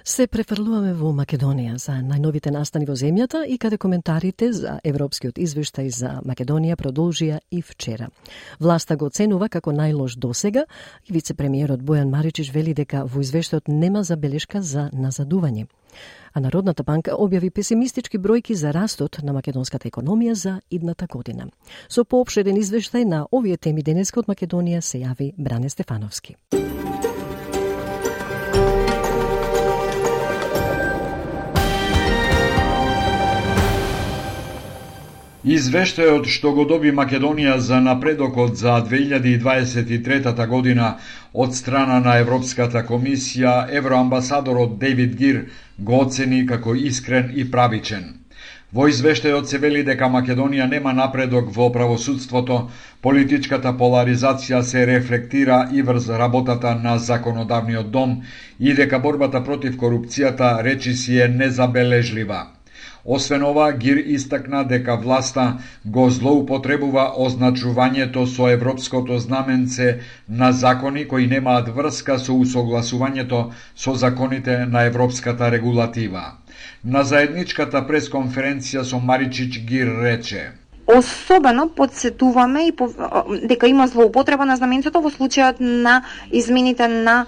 Се 0.05 0.27
префрлуваме 0.29 0.91
во 0.93 1.15
Македонија 1.17 1.79
за 1.81 1.95
најновите 2.05 2.51
настани 2.53 2.85
во 2.85 2.93
земјата 2.93 3.39
и 3.49 3.55
каде 3.57 3.79
коментарите 3.81 4.51
за 4.53 4.75
европскиот 4.85 5.39
извештај 5.41 5.87
за 5.89 6.11
Македонија 6.29 6.77
продолжија 6.77 7.39
и 7.51 7.63
вчера. 7.65 8.11
Власта 8.61 8.99
го 9.01 9.09
оценува 9.09 9.49
како 9.49 9.73
најлош 9.73 10.19
досега 10.21 10.67
и 11.09 11.15
вице-премиерот 11.17 11.81
Бојан 11.81 12.13
Маричиш 12.13 12.53
вели 12.53 12.75
дека 12.75 13.07
во 13.09 13.23
извештајот 13.25 13.73
нема 13.73 14.03
забелешка 14.05 14.61
за 14.61 14.91
назадување. 14.93 15.65
А 16.35 16.41
Народната 16.41 16.85
банка 16.85 17.17
објави 17.17 17.49
песимистички 17.51 18.19
бројки 18.19 18.53
за 18.53 18.75
растот 18.77 19.23
на 19.23 19.33
македонската 19.33 19.89
економија 19.89 20.35
за 20.35 20.61
идната 20.71 21.07
година. 21.07 21.49
Со 21.89 22.05
поопшеден 22.05 22.61
извештај 22.61 23.09
на 23.09 23.25
овие 23.33 23.57
теми 23.57 23.83
денеска 23.83 24.21
од 24.21 24.29
Македонија 24.29 24.81
се 24.81 25.01
јави 25.01 25.33
Бране 25.39 25.71
Стефановски. 25.71 26.37
Извештајот 35.45 36.25
што 36.33 36.51
го 36.57 36.63
доби 36.65 36.91
Македонија 36.99 37.55
за 37.65 37.79
напредокот 37.87 38.55
за 38.57 38.77
2023 38.85 40.47
година 40.49 40.87
од 41.35 41.53
страна 41.55 41.99
на 42.01 42.15
Европската 42.21 42.81
комисија, 42.91 43.53
евроамбасадорот 43.81 44.79
Дейвид 44.79 45.13
Гир 45.17 45.43
го 45.79 46.01
оцени 46.07 46.47
како 46.47 46.75
искрен 46.75 47.29
и 47.35 47.45
правичен. 47.51 48.07
Во 48.73 48.89
извештајот 48.89 49.45
се 49.45 49.61
вели 49.67 49.85
дека 49.85 50.09
Македонија 50.17 50.71
нема 50.71 50.97
напредок 51.03 51.53
во 51.53 51.69
правосудството, 51.77 52.59
политичката 53.03 53.75
поларизација 53.85 54.63
се 54.63 54.87
рефлектира 54.87 55.61
и 55.73 55.83
врз 55.83 56.09
работата 56.25 56.75
на 56.75 56.97
законодавниот 56.99 57.91
дом 57.91 58.17
и 58.59 58.73
дека 58.73 58.99
борбата 58.99 59.45
против 59.45 59.77
корупцијата 59.77 60.55
речиси 60.65 61.21
е 61.21 61.29
незабележлива. 61.29 62.54
Освен 63.07 63.43
ова, 63.43 63.73
Гир 63.73 63.97
истакна 63.97 64.65
дека 64.65 64.97
власта 64.97 65.59
го 65.85 66.11
злоупотребува 66.11 67.05
означувањето 67.19 68.25
со 68.27 68.49
европското 68.49 69.19
знаменце 69.19 69.99
на 70.29 70.53
закони 70.53 71.05
кои 71.09 71.27
немаат 71.27 71.69
врска 71.69 72.19
со 72.19 72.33
усогласувањето 72.33 73.53
со 73.77 73.95
законите 73.95 74.57
на 74.67 74.83
европската 74.83 75.51
регулатива. 75.51 76.25
На 76.85 77.05
заедничката 77.05 77.85
пресконференција 77.87 78.83
со 78.83 78.99
Маричич 78.99 79.61
Гир 79.61 79.89
рече 80.03 80.53
Особено 80.87 81.69
подсетуваме 81.69 82.67
и 82.69 82.73
дека 83.47 83.69
има 83.69 83.87
злоупотреба 83.89 84.45
на 84.45 84.57
знаменцето 84.57 85.01
во 85.01 85.11
случајот 85.11 85.61
на 85.61 86.03
измените 86.33 86.89
на 86.89 87.27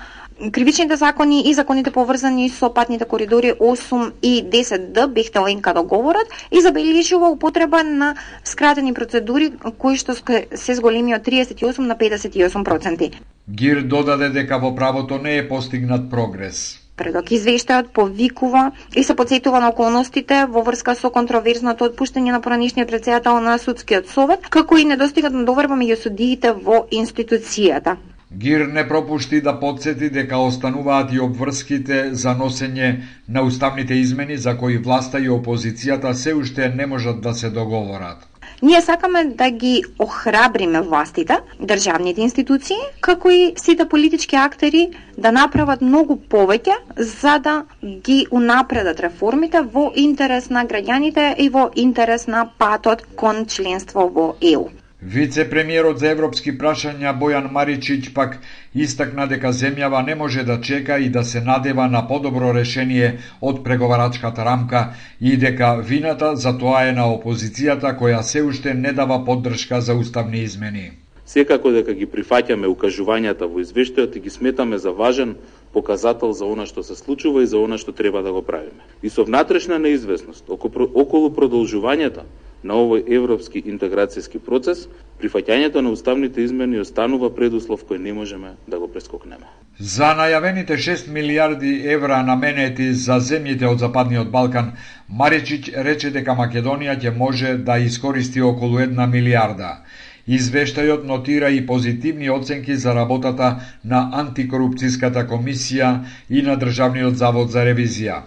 кривичните 0.53 0.97
закони 0.97 1.43
и 1.47 1.55
законите 1.55 1.91
поврзани 1.91 2.51
со 2.51 2.71
патните 2.75 3.05
коридори 3.05 3.53
8 3.53 4.13
и 4.23 4.45
10Д 4.45 5.07
Бехтеленка 5.07 5.75
договорот 5.75 6.27
и 6.53 6.61
забележува 6.61 7.29
употреба 7.29 7.83
на 7.83 8.17
скратени 8.45 8.95
процедури 8.95 9.53
кои 9.79 9.97
што 9.97 10.15
се 10.15 10.75
зголеми 10.75 11.15
од 11.15 11.23
38 11.25 11.79
на 11.79 11.97
58%. 11.97 13.13
Гир 13.49 13.83
додаде 13.83 14.29
дека 14.29 14.59
во 14.59 14.75
правото 14.75 15.19
не 15.19 15.39
е 15.39 15.49
постигнат 15.49 16.11
прогрес. 16.11 16.81
Предок 16.97 17.29
извештајот 17.29 17.93
повикува 17.93 18.73
и 18.97 19.05
се 19.05 19.15
подсетува 19.15 19.61
на 19.61 19.69
околностите 19.69 20.47
во 20.49 20.63
врска 20.63 20.95
со 20.95 21.11
контроверзното 21.11 21.85
отпуштање 21.85 22.33
на 22.33 22.41
поранишниот 22.41 22.89
председател 22.89 23.41
на 23.41 23.59
судскиот 23.59 24.09
совет, 24.09 24.49
како 24.49 24.77
и 24.77 24.85
недостигот 24.85 25.33
на 25.33 25.45
доверба 25.45 25.77
меѓу 25.77 25.97
судиите 26.03 26.53
во 26.53 26.87
институцијата. 26.91 27.97
Гир 28.33 28.67
не 28.67 28.89
пропушти 28.89 29.41
да 29.41 29.61
подсети 29.61 30.11
дека 30.11 30.39
остануваат 30.39 31.13
и 31.15 31.21
обврските 31.21 31.99
за 32.15 32.33
носење 32.35 32.89
на 33.29 33.43
уставните 33.43 33.95
измени 33.95 34.37
за 34.37 34.57
кои 34.59 34.79
власта 34.79 35.21
и 35.21 35.31
опозицијата 35.31 36.13
се 36.13 36.35
уште 36.35 36.69
не 36.69 36.87
можат 36.87 37.21
да 37.21 37.35
се 37.35 37.51
договорат. 37.51 38.27
Ние 38.63 38.81
сакаме 38.81 39.25
да 39.25 39.51
ги 39.51 39.85
охрабриме 39.99 40.81
властите, 40.81 41.39
државните 41.63 42.21
институции, 42.21 42.77
како 43.01 43.31
и 43.31 43.53
сите 43.57 43.89
политички 43.89 44.37
актери 44.37 44.89
да 45.19 45.33
направат 45.33 45.81
многу 45.81 46.17
повеќе 46.17 46.75
за 46.97 47.39
да 47.39 47.55
ги 47.85 48.27
унапредат 48.31 49.01
реформите 49.01 49.61
во 49.61 49.93
интерес 49.95 50.51
на 50.51 50.67
граѓаните 50.67 51.35
и 51.39 51.49
во 51.49 51.71
интерес 51.77 52.27
на 52.27 52.49
патот 52.59 53.07
кон 53.15 53.47
членство 53.47 54.09
во 54.09 54.35
ЕУ. 54.41 54.67
Вице-премиерот 55.03 55.99
за 56.01 56.09
европски 56.09 56.55
прашања 56.57 57.11
Бојан 57.21 57.51
Маричич 57.53 58.07
пак 58.17 58.39
истакна 58.75 59.27
дека 59.29 59.51
земјава 59.53 60.01
не 60.07 60.15
може 60.15 60.45
да 60.49 60.57
чека 60.61 60.97
и 60.99 61.11
да 61.11 61.23
се 61.25 61.41
надева 61.41 61.85
на 61.89 62.01
подобро 62.09 62.55
решение 62.55 63.19
од 63.43 63.63
преговарачката 63.65 64.45
рамка 64.45 64.95
и 65.21 65.37
дека 65.37 65.75
вината 65.85 66.37
за 66.37 66.57
тоа 66.59 66.89
е 66.89 66.93
на 66.93 67.05
опозицијата 67.13 67.93
која 67.99 68.23
се 68.23 68.43
уште 68.43 68.75
не 68.75 68.93
дава 68.93 69.25
поддршка 69.25 69.81
за 69.81 69.95
уставни 69.95 70.41
измени. 70.41 70.91
Секако 71.27 71.71
дека 71.77 71.93
ги 71.93 72.09
прифаќаме 72.09 72.65
укажувањата 72.65 73.45
во 73.53 73.61
извештајот 73.61 74.17
и 74.17 74.25
ги 74.25 74.31
сметаме 74.31 74.79
за 74.79 74.97
важен 74.97 75.37
показател 75.77 76.33
за 76.33 76.47
она 76.47 76.65
што 76.65 76.83
се 76.83 76.97
случува 76.97 77.43
и 77.43 77.47
за 77.47 77.59
она 77.59 77.77
што 77.77 77.93
треба 77.93 78.23
да 78.23 78.33
го 78.33 78.43
правиме. 78.43 78.81
И 79.03 79.11
со 79.11 79.25
внатрешна 79.29 79.79
неизвестност 79.79 80.49
околу 80.49 81.29
продолжувањето 81.37 82.25
на 82.63 82.75
овој 82.75 83.05
европски 83.19 83.63
интеграцијски 83.67 84.39
процес, 84.39 84.87
прифаќањето 85.21 85.81
на 85.81 85.91
уставните 85.91 86.43
измени 86.45 86.81
останува 86.81 87.31
предуслов 87.35 87.85
кој 87.89 87.99
не 87.99 88.13
можеме 88.13 88.57
да 88.67 88.79
го 88.79 88.89
прескокнеме. 88.89 89.47
За 89.79 90.15
најавените 90.17 90.77
6 90.77 91.09
милиарди 91.13 91.73
евра 91.95 92.23
наменети 92.23 92.93
за 92.95 93.21
земјите 93.21 93.69
од 93.69 93.79
Западниот 93.79 94.31
Балкан, 94.31 94.73
Маричич 95.09 95.71
рече 95.89 96.11
дека 96.11 96.37
Македонија 96.39 96.99
ќе 97.01 97.17
може 97.17 97.57
да 97.57 97.79
искористи 97.79 98.43
околу 98.43 98.79
една 98.79 99.07
милиарда. 99.07 99.83
Извештајот 100.27 101.05
нотира 101.07 101.51
и 101.51 101.67
позитивни 101.67 102.31
оценки 102.31 102.75
за 102.75 102.95
работата 102.95 103.51
на 103.85 104.01
антикорупцијската 104.23 105.23
комисија 105.29 105.91
и 106.31 106.43
на 106.43 106.57
Државниот 106.57 107.15
завод 107.17 107.51
за 107.51 107.63
ревизија. 107.69 108.23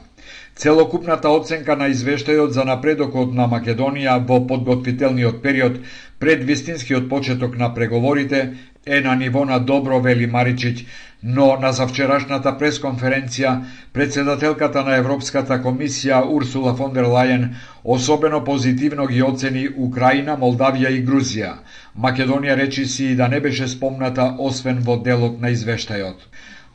Целокупната 0.60 1.30
оценка 1.32 1.76
на 1.80 1.86
извештајот 1.88 2.52
за 2.56 2.64
напредокот 2.68 3.30
на 3.36 3.46
Македонија 3.52 4.16
во 4.32 4.40
подготвителниот 4.48 5.38
период 5.46 5.78
пред 6.20 6.44
вистинскиот 6.50 7.06
почеток 7.14 7.56
на 7.62 7.70
преговорите 7.78 8.42
е 8.86 9.00
на 9.06 9.14
ниво 9.16 9.46
на 9.46 9.60
добро, 9.60 10.00
вели 10.02 10.28
Маричич, 10.28 10.86
но 11.24 11.46
на 11.62 11.72
завчерашната 11.72 12.54
пресконференција 12.60 13.54
председателката 13.94 14.84
на 14.84 14.98
Европската 14.98 15.62
комисија 15.64 16.20
Урсула 16.28 16.76
фон 16.76 16.94
дер 16.94 17.08
Лајен 17.16 17.48
особено 17.84 18.44
позитивно 18.44 19.08
ги 19.08 19.24
оцени 19.24 19.66
Украина, 19.88 20.36
Молдавија 20.44 20.92
и 20.92 21.06
Грузија. 21.06 21.54
Македонија 21.98 22.60
речи 22.60 22.86
си 22.86 23.06
и 23.14 23.16
да 23.16 23.28
не 23.28 23.40
беше 23.40 23.68
спомната 23.68 24.36
освен 24.40 24.84
во 24.84 25.00
делот 25.08 25.40
на 25.40 25.56
извештајот. 25.56 26.29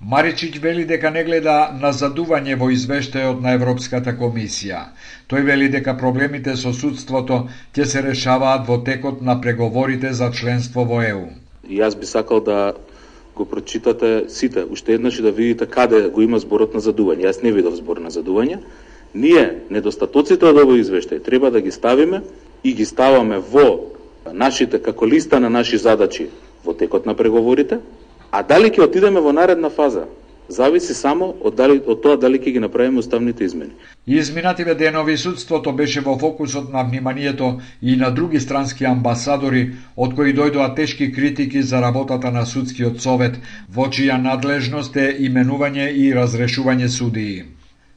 Маричич 0.06 0.58
вели 0.58 0.84
дека 0.84 1.10
не 1.10 1.22
гледа 1.24 1.72
на 1.80 1.88
задување 1.96 2.58
во 2.60 2.66
извештајот 2.68 3.38
на 3.40 3.54
Европската 3.56 4.12
комисија. 4.18 4.80
Тој 5.32 5.46
вели 5.46 5.68
дека 5.72 5.94
проблемите 5.96 6.56
со 6.60 6.72
судството 6.76 7.38
ќе 7.72 7.86
се 7.88 8.02
решаваат 8.04 8.66
во 8.68 8.76
текот 8.84 9.22
на 9.22 9.38
преговорите 9.40 10.12
за 10.12 10.28
членство 10.40 10.84
во 10.84 11.00
ЕУ. 11.00 11.24
Јас 11.70 11.96
би 11.96 12.10
сакал 12.10 12.44
да 12.44 12.74
го 13.34 13.48
прочитате 13.48 14.28
сите, 14.28 14.66
уште 14.68 14.92
еднаш 14.98 15.18
и 15.18 15.22
да 15.22 15.32
видите 15.32 15.66
каде 15.66 16.02
го 16.12 16.20
има 16.20 16.38
зборот 16.38 16.74
на 16.74 16.84
задување. 16.84 17.24
Јас 17.24 17.42
не 17.42 17.56
видов 17.56 17.80
збор 17.80 18.04
на 18.04 18.12
задување. 18.12 18.60
Ние, 19.14 19.64
недостатоците 19.70 20.44
од 20.44 20.60
овој 20.66 20.84
извештај, 20.84 21.24
треба 21.24 21.50
да 21.50 21.64
ги 21.64 21.72
ставиме 21.72 22.20
и 22.62 22.74
ги 22.74 22.84
ставаме 22.84 23.40
во 23.40 23.88
нашите, 24.32 24.82
како 24.82 25.08
листа 25.08 25.40
на 25.40 25.48
наши 25.48 25.78
задачи 25.78 26.28
во 26.64 26.74
текот 26.76 27.06
на 27.06 27.14
преговорите, 27.14 27.80
А 28.34 28.42
дали 28.42 28.66
ќе 28.74 28.88
отидеме 28.88 29.20
во 29.22 29.30
наредна 29.32 29.68
фаза? 29.70 30.08
Зависи 30.48 30.94
само 30.94 31.28
од, 31.40 31.54
дали, 31.54 31.76
од 31.86 32.00
тоа 32.02 32.16
дали 32.20 32.40
ќе 32.42 32.52
ги 32.56 32.62
направиме 32.64 32.98
уставните 32.98 33.44
измени. 33.46 33.70
Изминативе 34.06 34.74
денови 34.74 35.14
судството 35.16 35.72
беше 35.72 36.00
во 36.00 36.16
фокусот 36.18 36.72
на 36.72 36.82
вниманието 36.82 37.52
и 37.82 37.96
на 37.96 38.10
други 38.10 38.40
странски 38.40 38.84
амбасадори, 38.90 39.62
од 39.96 40.18
кои 40.18 40.34
дојдоа 40.34 40.74
тешки 40.76 41.12
критики 41.12 41.62
за 41.62 41.80
работата 41.86 42.34
на 42.34 42.42
судскиот 42.46 43.00
совет, 43.00 43.38
во 43.70 43.86
чија 43.86 44.18
надлежност 44.26 44.96
е 44.96 45.08
именување 45.28 45.92
и 45.94 46.10
разрешување 46.18 46.90
судии. 46.98 47.53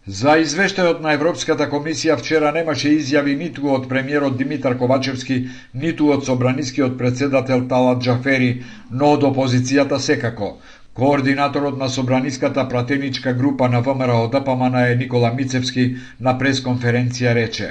За 0.08 0.38
извештајот 0.40 1.02
на 1.04 1.12
Европската 1.18 1.66
комисија 1.68 2.16
вчера 2.16 2.54
немаше 2.56 2.94
изјави 2.96 3.34
ниту 3.36 3.68
од 3.76 3.90
премиерот 3.92 4.38
Димитар 4.40 4.78
Ковачевски, 4.80 5.36
ниту 5.74 6.14
од 6.14 6.24
собранискиот 6.24 6.94
председател 6.98 7.66
Талат 7.68 8.00
Джафери, 8.00 8.64
но 8.90 9.10
од 9.18 9.26
опозицијата 9.28 10.00
секако. 10.00 10.54
Координаторот 10.94 11.78
на 11.78 11.90
Собраниската 11.90 12.64
пратеничка 12.70 13.34
група 13.34 13.68
на 13.68 13.82
ВМРО 13.82 14.30
ДПМН 14.32 14.76
е 14.76 14.96
Никола 14.96 15.34
Мицевски 15.36 15.98
на 16.22 16.38
пресконференција 16.40 17.34
рече. 17.36 17.68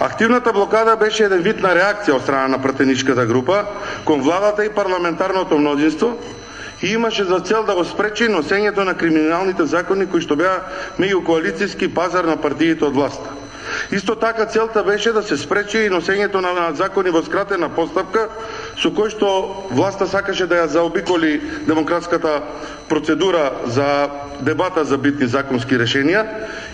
Активната 0.00 0.52
блокада 0.52 0.96
беше 0.96 1.24
еден 1.24 1.40
вид 1.42 1.64
на 1.64 1.72
реакција 1.74 2.20
од 2.20 2.22
страна 2.22 2.48
на 2.48 2.60
пратеничката 2.62 3.24
група 3.26 3.64
кон 4.04 4.20
владата 4.20 4.64
и 4.64 4.74
парламентарното 4.74 5.58
мнозинство 5.58 6.12
и 6.82 6.92
имаше 6.92 7.24
за 7.24 7.40
цел 7.40 7.64
да 7.64 7.74
го 7.74 7.84
спречи 7.84 8.28
носењето 8.28 8.84
на 8.84 8.94
криминалните 8.94 9.66
закони 9.66 10.06
кои 10.06 10.20
што 10.24 10.36
беа 10.36 10.64
меѓу 10.98 11.24
коалицијски 11.26 11.92
пазар 11.94 12.24
на 12.24 12.36
партиите 12.40 12.84
од 12.84 12.94
власта. 12.94 13.30
Исто 13.92 14.14
така 14.16 14.46
целта 14.46 14.82
беше 14.82 15.12
да 15.12 15.22
се 15.22 15.36
спречи 15.36 15.78
и 15.78 15.90
носењето 15.90 16.40
на 16.40 16.72
закони 16.74 17.10
во 17.10 17.22
скратена 17.22 17.68
постапка 17.68 18.28
со 18.80 18.88
кој 18.88 19.12
што 19.12 19.28
власта 19.70 20.06
сакаше 20.06 20.46
да 20.46 20.64
ја 20.64 20.66
заобиколи 20.66 21.40
демократската 21.68 22.40
процедура 22.88 23.52
за 23.66 24.08
дебата 24.40 24.84
за 24.84 24.98
битни 24.98 25.26
законски 25.26 25.76
решенија 25.76 26.24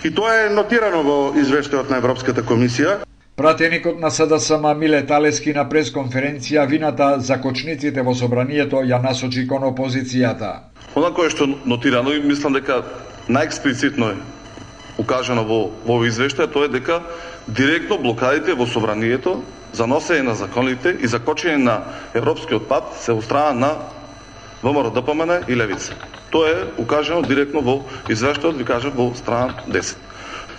и 0.03 0.13
тоа 0.15 0.47
е 0.47 0.49
нотирано 0.49 1.03
во 1.03 1.19
извештајот 1.35 1.89
на 1.89 1.97
Европската 1.97 2.41
комисија. 2.41 3.03
Пратеникот 3.37 3.99
на 3.99 4.09
СДСМ 4.11 4.65
Миле 4.77 5.03
Талески 5.05 5.51
на 5.53 5.61
пресконференција 5.69 6.63
вината 6.65 7.19
за 7.21 7.35
кочниците 7.37 8.01
во 8.01 8.15
собранието 8.17 8.79
ја 8.81 8.97
насочи 9.03 9.43
кон 9.47 9.61
опозицијата. 9.67 10.49
Она 10.95 11.11
кое 11.13 11.29
што 11.29 11.45
нотирано 11.45 12.15
и 12.17 12.23
мислам 12.23 12.57
дека 12.57 12.79
најексплицитно 13.29 14.09
е 14.15 14.17
укажано 14.97 15.43
во 15.45 15.59
во 15.85 15.99
извештај 16.09 16.49
тоа 16.49 16.65
е 16.65 16.73
дека 16.79 16.97
директно 17.47 17.99
блокадите 18.01 18.57
во 18.57 18.65
собранието 18.65 19.35
за 19.71 19.85
носење 19.85 20.25
на 20.31 20.33
законите 20.33 20.97
и 20.97 21.05
за 21.05 21.21
кочење 21.21 21.61
на 21.61 21.77
европскиот 22.17 22.65
пат 22.65 22.97
се 22.97 23.13
од 23.13 23.21
страна 23.21 23.53
на 23.53 23.71
ВМРО 24.63 24.89
ДПМН 24.89 25.45
и 25.47 25.53
Левица. 25.53 25.93
Тоа 26.33 26.49
е 26.49 26.65
укажано 26.81 27.21
директно 27.21 27.61
во 27.61 27.83
извештајот, 28.09 28.57
ви 28.57 28.65
кажа, 28.65 28.89
во 28.89 29.11
страна 29.13 29.61
10. 29.69 30.06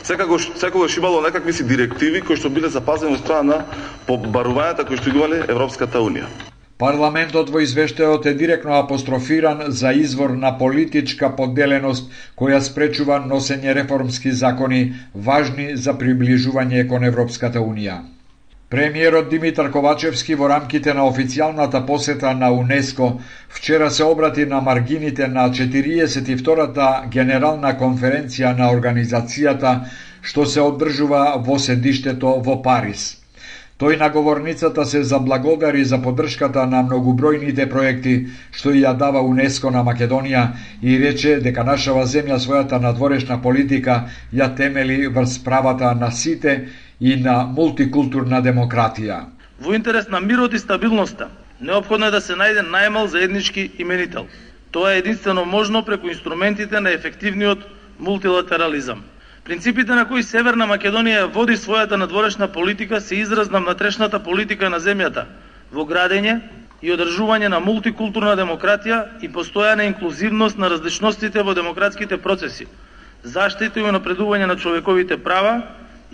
Секогаш, 0.03 0.51
секогаш 0.57 0.97
имало 0.97 1.21
некакви 1.21 1.53
си 1.53 1.67
директиви 1.67 2.21
кои 2.25 2.37
што 2.37 2.51
биле 2.51 2.69
запазени 2.69 3.17
од 3.19 3.25
страна 3.25 3.43
на 3.43 3.87
побарувањата 4.07 4.87
кои 4.89 4.97
што 4.97 5.11
ги 5.11 5.43
Европската 5.49 5.99
Унија. 5.99 6.29
Парламентот 6.79 7.51
во 7.51 7.59
извештајот 7.59 8.27
е 8.31 8.35
директно 8.39 8.77
апострофиран 8.79 9.65
за 9.69 9.91
извор 9.93 10.31
на 10.31 10.53
политичка 10.59 11.31
подделеност 11.37 12.13
која 12.39 12.61
спречува 12.63 13.19
носење 13.19 13.75
реформски 13.75 14.33
закони 14.33 14.95
важни 15.15 15.77
за 15.77 15.95
приближување 15.99 16.87
кон 16.89 17.05
Европската 17.05 17.59
Унија. 17.59 17.99
Премиерот 18.71 19.31
Димитар 19.31 19.71
Ковачевски 19.73 20.35
во 20.37 20.49
рамките 20.51 20.93
на 20.93 21.07
официјалната 21.09 21.81
посета 21.89 22.35
на 22.37 22.51
УНЕСКО 22.53 23.07
вчера 23.49 23.91
се 23.91 24.05
обрати 24.05 24.45
на 24.47 24.61
маргините 24.61 25.29
на 25.29 25.47
42-та 25.49 26.89
генерална 27.09 27.71
конференција 27.81 28.51
на 28.59 28.69
организацијата 28.69 29.73
што 30.21 30.45
се 30.45 30.61
одржува 30.61 31.23
во 31.47 31.57
седиштето 31.59 32.35
во 32.45 32.59
Париз. 32.63 33.07
Тој 33.81 33.97
на 33.99 34.11
говорницата 34.11 34.85
се 34.85 35.01
заблагодари 35.03 35.85
за 35.85 36.01
поддршката 36.03 36.67
на 36.67 36.83
многубројните 36.85 37.65
проекти 37.71 38.15
што 38.53 38.75
ја 38.77 38.93
дава 38.99 39.23
УНЕСКО 39.25 39.71
на 39.71 39.81
Македонија 39.87 40.43
и 40.83 40.99
рече 40.99 41.39
дека 41.41 41.65
нашава 41.65 42.05
земја 42.05 42.37
својата 42.37 42.83
надворешна 42.83 43.41
политика 43.41 43.97
ја 44.35 44.51
темели 44.61 45.07
врз 45.07 45.39
правата 45.45 45.95
на 45.95 46.11
сите 46.11 46.59
и 47.01 47.17
на 47.17 47.45
мултикултурна 47.47 48.43
демократија. 48.43 49.27
Во 49.61 49.75
интерес 49.75 50.09
на 50.09 50.21
мирот 50.21 50.55
и 50.55 50.59
стабилноста, 50.59 51.29
необходно 51.61 52.07
е 52.07 52.15
да 52.15 52.21
се 52.21 52.35
најде 52.35 52.67
најмал 52.67 53.07
заеднички 53.07 53.71
именител. 53.79 54.27
Тоа 54.71 54.95
е 54.95 54.99
единствено 54.99 55.45
можно 55.45 55.85
преку 55.85 56.09
инструментите 56.09 56.81
на 56.81 56.91
ефективниот 56.91 57.65
мултилатерализам. 57.99 59.03
Принципите 59.45 59.95
на 59.95 60.05
кои 60.09 60.23
Северна 60.23 60.67
Македонија 60.67 61.33
води 61.33 61.57
својата 61.57 61.97
надворешна 61.97 62.49
политика 62.53 63.01
се 63.01 63.17
израз 63.17 63.51
на 63.51 63.61
внатрешната 63.61 64.21
политика 64.21 64.71
на 64.71 64.81
земјата 64.81 65.25
во 65.73 65.87
градење 65.87 66.41
и 66.83 66.93
одржување 66.93 67.49
на 67.49 67.61
мултикултурна 67.61 68.37
демократија 68.37 69.23
и 69.23 69.31
постојана 69.33 69.87
инклузивност 69.87 70.59
на 70.59 70.69
различностите 70.71 71.43
во 71.43 71.55
демократските 71.55 72.19
процеси, 72.19 72.67
заштита 73.23 73.81
и 73.81 73.83
напредување 73.83 74.47
на 74.47 74.57
човековите 74.57 75.17
права 75.17 75.63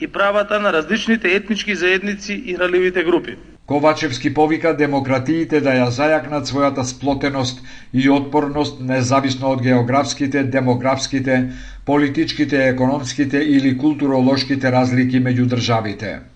и 0.01 0.09
правата 0.09 0.61
на 0.61 0.73
различните 0.73 1.29
етнички 1.35 1.75
заедници 1.75 2.43
и 2.47 2.59
раливите 2.59 3.05
групи. 3.05 3.37
Ковачевски 3.67 4.35
повика 4.35 4.75
демократиите 4.77 5.61
да 5.65 5.73
ја 5.73 5.87
зајакнат 5.89 6.45
својата 6.45 6.83
сплотеност 6.85 7.63
и 7.95 8.11
отпорност 8.11 8.81
независно 8.81 9.55
од 9.57 9.63
географските, 9.63 10.43
демографските, 10.45 11.49
политичките, 11.85 12.69
економските 12.69 13.39
или 13.39 13.79
културолошките 13.79 14.73
разлики 14.73 15.17
меѓу 15.17 15.47
државите. 15.49 16.34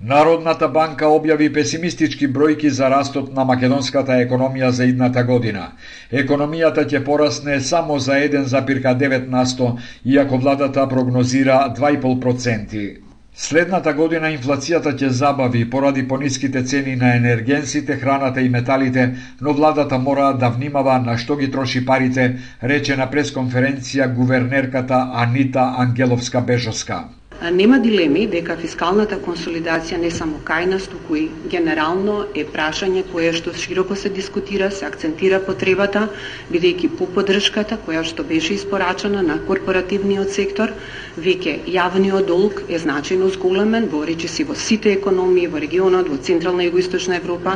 Народната 0.00 0.68
банка 0.70 1.08
објави 1.10 1.48
песимистички 1.54 2.26
бројки 2.34 2.68
за 2.74 2.86
растот 2.92 3.32
на 3.34 3.44
македонската 3.44 4.20
економија 4.24 4.68
за 4.68 4.86
идната 4.86 5.24
година. 5.26 5.64
Економијата 6.12 6.84
ќе 6.92 7.00
порасне 7.08 7.56
само 7.60 7.98
за 7.98 8.20
1,9 8.26 9.26
насто, 9.28 9.72
иако 10.04 10.38
владата 10.38 10.86
прогнозира 10.88 11.74
2,5%. 11.80 12.96
Следната 13.34 13.92
година 13.92 14.30
инфлацијата 14.36 14.94
ќе 14.94 15.08
забави 15.08 15.64
поради 15.70 16.08
пониските 16.08 16.62
цени 16.62 16.96
на 16.96 17.16
енергенсите, 17.16 17.96
храната 17.96 18.40
и 18.40 18.48
металите, 18.48 19.14
но 19.40 19.52
владата 19.52 19.98
мора 19.98 20.32
да 20.38 20.48
внимава 20.48 20.98
на 20.98 21.18
што 21.18 21.36
ги 21.36 21.50
троши 21.50 21.84
парите, 21.84 22.36
рече 22.62 22.96
на 22.96 23.10
пресконференција 23.10 24.14
гувернерката 24.14 25.10
Анита 25.14 25.74
Ангеловска-Бежоска. 25.78 27.17
Нема 27.38 27.76
дилеми 27.78 28.24
дека 28.26 28.56
фискалната 28.58 29.14
консолидација 29.22 29.94
не 30.02 30.08
само 30.10 30.40
кај 30.42 30.64
нас, 30.66 30.88
туку 30.90 31.14
и 31.14 31.28
генерално 31.46 32.24
е 32.34 32.42
прашање 32.42 33.04
кое 33.12 33.28
што 33.32 33.52
широко 33.54 33.94
се 33.94 34.10
дискутира, 34.10 34.72
се 34.74 34.88
акцентира 34.88 35.38
потребата, 35.46 36.08
бидејќи 36.50 36.90
по 36.98 37.06
поддршката 37.06 37.78
која 37.86 38.02
што 38.02 38.24
беше 38.26 38.56
испорачена 38.58 39.22
на 39.22 39.36
корпоративниот 39.46 40.34
сектор, 40.34 40.72
веќе 41.14 41.54
јавниот 41.70 42.26
долг 42.26 42.64
е 42.68 42.80
значајно 42.82 43.30
зголемен 43.36 43.86
во 43.86 44.02
речиси 44.10 44.42
во 44.42 44.58
сите 44.58 44.96
економии 44.98 45.46
во 45.46 45.62
регионот, 45.62 46.10
во 46.10 46.18
Централна 46.18 46.66
и 46.66 46.72
Југоисточна 46.72 47.20
Европа 47.22 47.54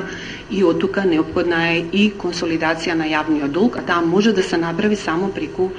и 0.51 0.63
од 0.63 0.79
тука 0.79 1.03
неопходна 1.03 1.65
е 1.75 1.83
и 1.91 2.07
консолидација 2.15 2.95
на 2.95 3.11
јавниот 3.11 3.51
долг, 3.51 3.77
а 3.77 3.83
таа 3.83 3.99
може 4.01 4.31
да 4.33 4.47
се 4.47 4.63
направи 4.63 4.95
само 4.95 5.33
преку 5.35 5.73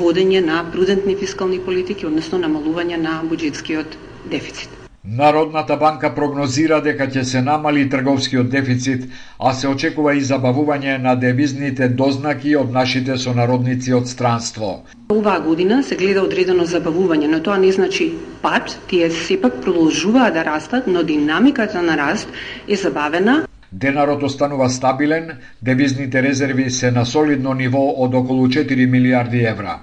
водење 0.00 0.40
на 0.40 0.64
прудентни 0.72 1.12
фискални 1.14 1.60
политики, 1.60 2.06
односно 2.06 2.40
намалување 2.40 2.96
на 2.96 3.20
буџетскиот 3.50 3.96
дефицит. 4.30 4.68
Народната 5.04 5.76
банка 5.76 6.14
прогнозира 6.14 6.80
дека 6.84 7.06
ќе 7.08 7.22
се 7.24 7.40
намали 7.42 7.88
трговскиот 7.88 8.50
дефицит, 8.50 9.08
а 9.38 9.52
се 9.54 9.68
очекува 9.68 10.14
и 10.14 10.20
забавување 10.20 10.98
на 10.98 11.14
девизните 11.16 11.88
дознаки 11.88 12.54
од 12.56 12.70
нашите 12.70 13.16
сонародници 13.16 13.94
од 13.94 14.08
странство. 14.08 14.84
Оваа 15.08 15.40
година 15.40 15.82
се 15.82 15.96
гледа 15.96 16.22
одредено 16.22 16.66
забавување, 16.66 17.26
но 17.26 17.40
тоа 17.40 17.58
не 17.58 17.72
значи 17.72 18.12
пат, 18.42 18.78
тие 18.88 19.10
сепак 19.10 19.62
продолжуваат 19.62 20.34
да 20.34 20.44
растат, 20.44 20.86
но 20.86 21.02
динамиката 21.02 21.82
на 21.82 21.96
раст 21.96 22.28
е 22.68 22.76
забавена 22.76 23.46
Денарот 23.72 24.22
останува 24.22 24.68
стабилен, 24.68 25.30
девизните 25.62 26.22
резерви 26.22 26.70
се 26.70 26.90
на 26.90 27.04
солидно 27.06 27.54
ниво 27.54 28.02
од 28.02 28.14
околу 28.14 28.48
4 28.48 28.86
милиарди 28.86 29.44
евра. 29.46 29.78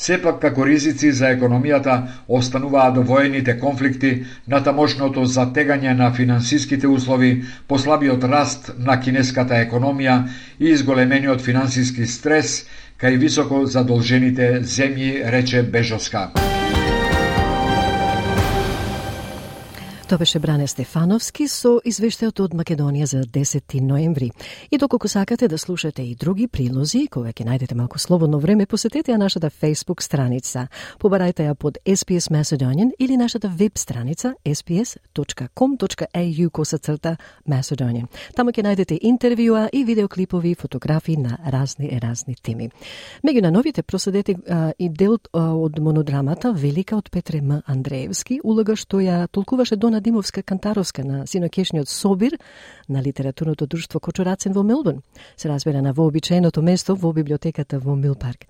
Сепак, 0.00 0.38
како 0.40 0.64
ризици 0.64 1.10
за 1.12 1.28
економијата 1.34 1.94
остануваат 2.28 2.96
воените 3.08 3.58
конфликти, 3.60 4.12
натамошното 4.48 5.26
затегање 5.28 5.92
на 5.98 6.08
финансиските 6.16 6.88
услови, 6.88 7.42
послабиот 7.68 8.24
раст 8.24 8.70
на 8.78 8.96
кинеската 9.00 9.60
економија 9.60 10.22
и 10.58 10.72
изголемениот 10.72 11.44
финансиски 11.44 12.06
стрес 12.06 12.62
кај 13.00 13.20
високо 13.20 13.66
задолжените 13.66 14.62
земји, 14.64 15.20
рече 15.36 15.62
Бежоска. 15.62 16.59
Тоа 20.10 20.18
беше 20.18 20.40
Бране 20.42 20.64
Стефановски 20.66 21.44
со 21.46 21.76
извештајот 21.86 22.40
од 22.42 22.54
Македонија 22.58 23.06
за 23.06 23.20
10 23.22 23.76
ноември. 23.80 24.32
И 24.70 24.78
доколку 24.78 25.08
сакате 25.08 25.48
да 25.48 25.58
слушате 25.58 26.02
и 26.02 26.16
други 26.16 26.48
прилози, 26.48 27.06
кога 27.06 27.30
ќе 27.30 27.46
најдете 27.46 27.76
малку 27.78 27.98
слободно 27.98 28.40
време, 28.42 28.66
посетете 28.66 29.12
ја 29.12 29.18
нашата 29.22 29.50
Facebook 29.50 30.02
страница. 30.02 30.66
Побарајте 30.98 31.46
ја 31.46 31.54
под 31.54 31.78
SPS 31.86 32.26
Macedonian 32.26 32.90
или 32.98 33.16
нашата 33.16 33.48
веб 33.48 33.78
страница 33.78 34.34
sps.com.au 34.44 36.50
косацрта 36.50 37.16
Macedonian. 37.46 38.10
Таму 38.34 38.50
ќе 38.50 38.66
најдете 38.66 38.98
интервјуа 38.98 39.68
и 39.72 39.84
видеоклипови, 39.84 40.54
фотографии 40.54 41.16
на 41.16 41.38
разни 41.46 41.86
и 41.86 42.00
разни 42.00 42.34
теми. 42.34 42.70
Меѓу 43.22 43.42
на 43.42 43.50
новите 43.50 43.82
проследете 43.82 44.34
а, 44.48 44.72
и 44.78 44.88
дел 44.88 45.18
а, 45.32 45.54
од 45.54 45.78
монодрамата 45.78 46.52
Велика 46.52 46.96
од 46.96 47.10
Петре 47.10 47.40
М. 47.40 47.62
Андреевски, 47.66 48.40
улога 48.42 48.76
што 48.76 48.98
ја 48.98 49.28
толкуваше 49.30 49.76
Дона 49.76 49.99
Димовска 50.00 50.42
Кантаровска 50.42 51.04
на 51.04 51.26
синокешниот 51.26 51.88
собир 51.88 52.38
на 52.88 53.02
литературното 53.02 53.66
друштво 53.66 54.00
Кочорацен 54.00 54.52
во 54.52 54.62
Мелбурн. 54.62 55.02
Се 55.36 55.48
разбира 55.48 55.82
на 55.82 55.92
вообичаеното 55.92 56.62
место 56.62 56.96
во 56.96 57.12
библиотеката 57.12 57.78
во 57.78 57.96
Милпарк. 57.96 58.46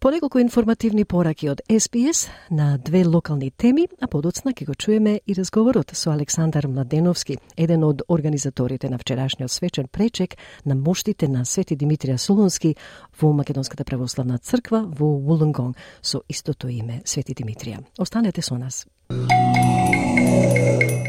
По 0.00 0.10
неколку 0.10 0.38
информативни 0.38 1.04
пораки 1.04 1.48
од 1.48 1.62
СПС 1.78 2.28
на 2.50 2.78
две 2.78 3.04
локални 3.04 3.50
теми, 3.50 3.88
а 4.00 4.06
подоцна 4.06 4.52
ќе 4.52 4.66
го 4.66 4.74
чуеме 4.74 5.20
и 5.26 5.34
разговорот 5.34 5.90
со 5.96 6.12
Александар 6.12 6.68
Младеновски, 6.68 7.38
еден 7.56 7.84
од 7.84 8.02
организаторите 8.08 8.90
на 8.90 8.98
вчерашниот 8.98 9.50
свечен 9.50 9.88
пречек 9.88 10.36
на 10.66 10.74
моштите 10.74 11.28
на 11.28 11.44
Свети 11.44 11.76
Димитрија 11.76 12.16
Солунски 12.16 12.76
во 13.20 13.32
Македонската 13.32 13.84
православна 13.84 14.38
црква 14.38 14.84
во 14.84 15.16
Вулунгонг 15.16 15.76
со 16.02 16.20
истото 16.28 16.68
име 16.68 17.00
Свети 17.04 17.32
Димитрија. 17.34 17.80
Останете 17.98 18.42
со 18.42 18.58
нас. 18.58 18.86
Música 20.36 21.05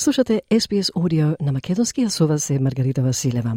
Слушате 0.00 0.42
SPS 0.50 0.92
Audio 0.92 1.36
на 1.40 1.52
македонски, 1.52 2.02
а 2.02 2.10
со 2.10 2.26
вас 2.26 2.50
е 2.50 2.58
Маргарита 2.58 3.02
Василева. 3.02 3.56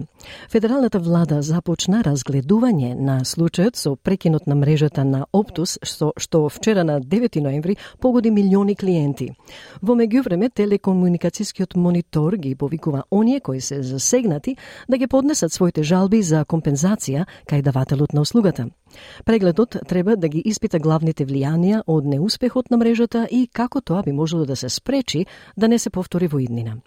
Федералната 0.49 0.99
влада 0.99 1.41
започна 1.41 2.01
разгледување 2.01 2.95
на 2.97 3.19
случајот 3.21 3.77
со 3.77 3.93
прекинот 3.95 4.47
на 4.47 4.55
мрежата 4.55 5.03
на 5.05 5.27
Оптус, 5.33 5.77
што, 5.83 6.13
што 6.17 6.49
вчера 6.49 6.83
на 6.83 6.97
9 6.99 7.39
ноември 7.41 7.77
погоди 7.99 8.31
милиони 8.31 8.75
клиенти. 8.75 9.29
Во 9.81 9.93
меѓувреме, 9.93 10.49
телекомуникацијскиот 10.49 11.77
монитор 11.77 12.37
ги 12.37 12.55
повикува 12.55 13.03
оние 13.11 13.39
кои 13.39 13.61
се 13.61 13.83
засегнати 13.83 14.57
да 14.89 14.97
ги 14.97 15.07
поднесат 15.07 15.53
своите 15.53 15.83
жалби 15.83 16.23
за 16.23 16.41
компензација 16.45 17.25
кај 17.45 17.61
давателот 17.61 18.13
на 18.13 18.21
услугата. 18.21 18.65
Прегледот 19.25 19.77
треба 19.87 20.15
да 20.17 20.27
ги 20.27 20.41
испита 20.45 20.79
главните 20.79 21.25
влијанија 21.25 21.83
од 21.87 22.05
неуспехот 22.05 22.71
на 22.71 22.77
мрежата 22.77 23.27
и 23.31 23.47
како 23.47 23.81
тоа 23.81 24.03
би 24.03 24.11
можело 24.11 24.45
да 24.45 24.55
се 24.55 24.69
спречи 24.69 25.25
да 25.57 25.67
не 25.67 25.79
се 25.79 25.89
повтори 25.89 26.30
во 26.31 26.39
иднина. 26.39 26.77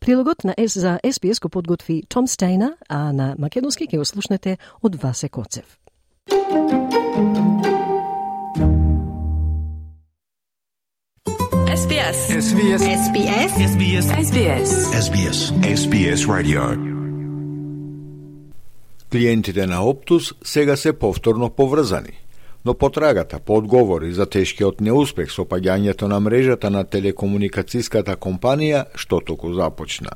Прилогот 0.00 0.44
на 0.44 0.54
С 0.58 0.80
за 0.80 1.00
СПС 1.12 1.40
го 1.40 1.48
подготви 1.48 2.02
Том 2.08 2.26
Стейна, 2.26 2.76
а 2.88 3.12
на 3.12 3.34
македонски 3.38 3.86
ќе 3.86 3.98
го 3.98 4.04
слушнете 4.04 4.56
од 4.82 5.02
Васе 5.02 5.28
Коцев. 5.28 5.78
SBS. 11.84 12.18
SBS. 12.48 12.80
SBS. 13.04 13.52
SBS. 13.72 14.06
SBS. 14.26 14.70
SBS. 15.06 15.38
SBS 15.78 16.20
Radio. 16.26 16.62
Клиентите 19.10 19.66
на 19.66 19.84
Оптус 19.84 20.32
сега 20.44 20.76
се 20.76 20.98
повторно 20.98 21.50
поврзани, 21.50 22.23
но 22.64 22.74
потрагата 22.74 23.38
по 23.38 23.56
одговори 23.56 24.12
за 24.12 24.26
тешкиот 24.26 24.80
неуспех 24.80 25.32
со 25.32 25.44
паѓањето 25.44 26.08
на 26.08 26.20
мрежата 26.20 26.70
на 26.70 26.84
телекомуникацијската 26.84 28.16
компанија 28.16 28.86
што 28.94 29.20
току 29.20 29.52
започна. 29.52 30.10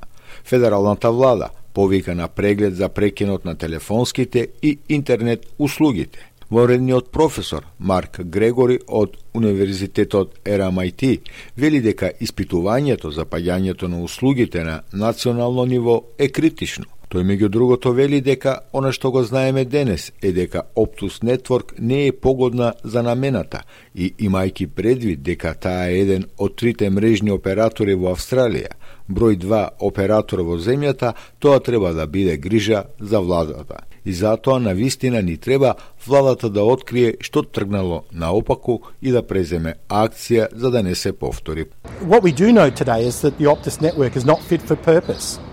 Федералната 0.45 1.11
влада 1.11 1.51
повика 1.75 2.15
на 2.15 2.29
преглед 2.29 2.77
за 2.77 2.89
прекинот 2.89 3.45
на 3.45 3.55
телефонските 3.55 4.49
и 4.63 4.79
интернет 4.89 5.47
услугите. 5.59 6.33
Воредниот 6.51 7.13
професор 7.13 7.67
Марк 7.79 8.21
Грегори 8.25 8.79
од 8.89 9.17
Универзитетот 9.35 10.39
RMIT 10.45 11.21
вели 11.57 11.81
дека 11.81 12.11
испитувањето 12.21 13.13
за 13.13 13.29
паѓањето 13.29 13.87
на 13.87 14.01
услугите 14.03 14.65
на 14.65 14.81
национално 14.93 15.65
ниво 15.65 16.03
е 16.19 16.29
критично 16.29 16.98
Тој 17.09 17.25
меѓу 17.25 17.49
другото 17.49 17.95
вели 17.97 18.19
дека 18.21 18.53
она 18.77 18.91
што 18.93 19.09
го 19.11 19.23
знаеме 19.25 19.63
денес 19.65 20.11
е 20.21 20.33
дека 20.37 20.67
Optus 20.77 21.23
Network 21.25 21.73
не 21.79 22.07
е 22.07 22.13
погодна 22.13 22.75
за 22.85 23.03
намената 23.03 23.63
и 23.95 24.11
имајќи 24.29 24.67
предвид 24.67 25.23
дека 25.25 25.55
таа 25.55 25.87
е 25.89 26.03
еден 26.03 26.27
од 26.37 26.59
трите 26.61 26.91
мрежни 26.91 27.33
оператори 27.33 27.95
во 27.97 28.13
Австралија, 28.13 28.77
број 29.09 29.41
2 29.41 29.63
оператор 29.89 30.45
во 30.45 30.61
земјата, 30.61 31.15
тоа 31.41 31.65
треба 31.65 31.95
да 31.97 32.07
биде 32.07 32.37
грижа 32.37 32.85
за 33.01 33.21
владата. 33.21 33.89
И 34.05 34.13
затоа 34.13 34.61
на 34.61 34.75
вистина 34.75 35.23
ни 35.23 35.37
треба 35.37 35.75
владата 36.07 36.51
да 36.51 36.63
открие 36.63 37.17
што 37.21 37.43
тргнало 37.43 38.05
наопаку 38.13 38.83
и 39.01 39.17
да 39.17 39.25
преземе 39.25 39.79
акција 39.89 40.53
за 40.53 40.71
да 40.71 40.83
не 40.83 40.95
се 40.95 41.13
повтори. 41.13 41.65
What 42.05 42.21
we 42.21 42.37
do 42.37 42.53
know 42.53 42.69
today 42.69 43.09
is 43.09 43.25
that 43.25 43.41
the 43.41 43.49
Optus 43.49 43.81
network 43.81 44.13
is 44.17 44.29
not 44.29 44.45
fit 44.45 44.61
for 44.61 44.77
purpose. 44.77 45.48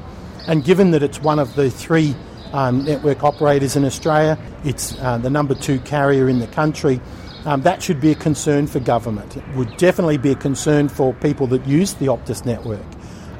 And 0.47 0.63
given 0.63 0.91
that 0.91 1.03
it's 1.03 1.21
one 1.21 1.39
of 1.39 1.55
the 1.55 1.69
three 1.69 2.15
um, 2.53 2.85
network 2.85 3.23
operators 3.23 3.75
in 3.75 3.83
Australia, 3.85 4.37
it's 4.63 4.97
uh, 4.99 5.17
the 5.17 5.29
number 5.29 5.55
two 5.55 5.79
carrier 5.79 6.29
in 6.29 6.39
the 6.39 6.47
country. 6.47 7.01
Um, 7.45 7.61
that 7.61 7.83
should 7.83 8.01
be 8.01 8.11
a 8.11 8.15
concern 8.15 8.65
for 8.65 8.79
government. 8.79 9.37
It 9.37 9.47
would 9.55 9.77
definitely 9.77 10.17
be 10.17 10.31
a 10.31 10.35
concern 10.35 10.89
for 10.89 11.13
people 11.13 11.47
that 11.47 11.65
use 11.67 11.93
the 11.93 12.07
Optus 12.07 12.45
network. 12.45 12.85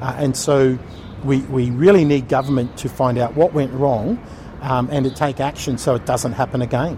Uh, 0.02 0.16
and 0.18 0.38
so 0.38 0.78
we, 1.24 1.40
we 1.42 1.72
really 1.72 2.06
need 2.06 2.28
government 2.28 2.78
to 2.78 2.90
find 2.90 3.18
out 3.18 3.36
what 3.36 3.54
went 3.54 3.74
wrong 3.74 4.24
um, 4.62 4.90
and 4.92 5.06
to 5.06 5.12
take 5.12 5.40
action 5.40 5.78
so 5.78 5.96
it 5.96 6.06
doesn't 6.06 6.34
happen 6.34 6.62
again. 6.62 6.98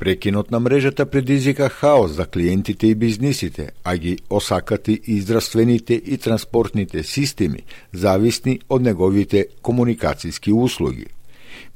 Прекинот 0.00 0.50
на 0.50 0.60
мрежата 0.60 1.06
предизвика 1.06 1.68
хаос 1.68 2.10
за 2.10 2.26
клиентите 2.26 2.86
и 2.86 2.94
бизнисите, 2.94 3.68
а 3.84 3.96
ги 3.96 4.18
осакати 4.30 5.00
и 5.06 5.20
здравствените 5.20 5.94
и 5.94 6.18
транспортните 6.18 7.02
системи, 7.02 7.58
зависни 7.92 8.60
од 8.68 8.80
неговите 8.82 9.44
комуникацијски 9.62 10.52
услуги. 10.56 11.04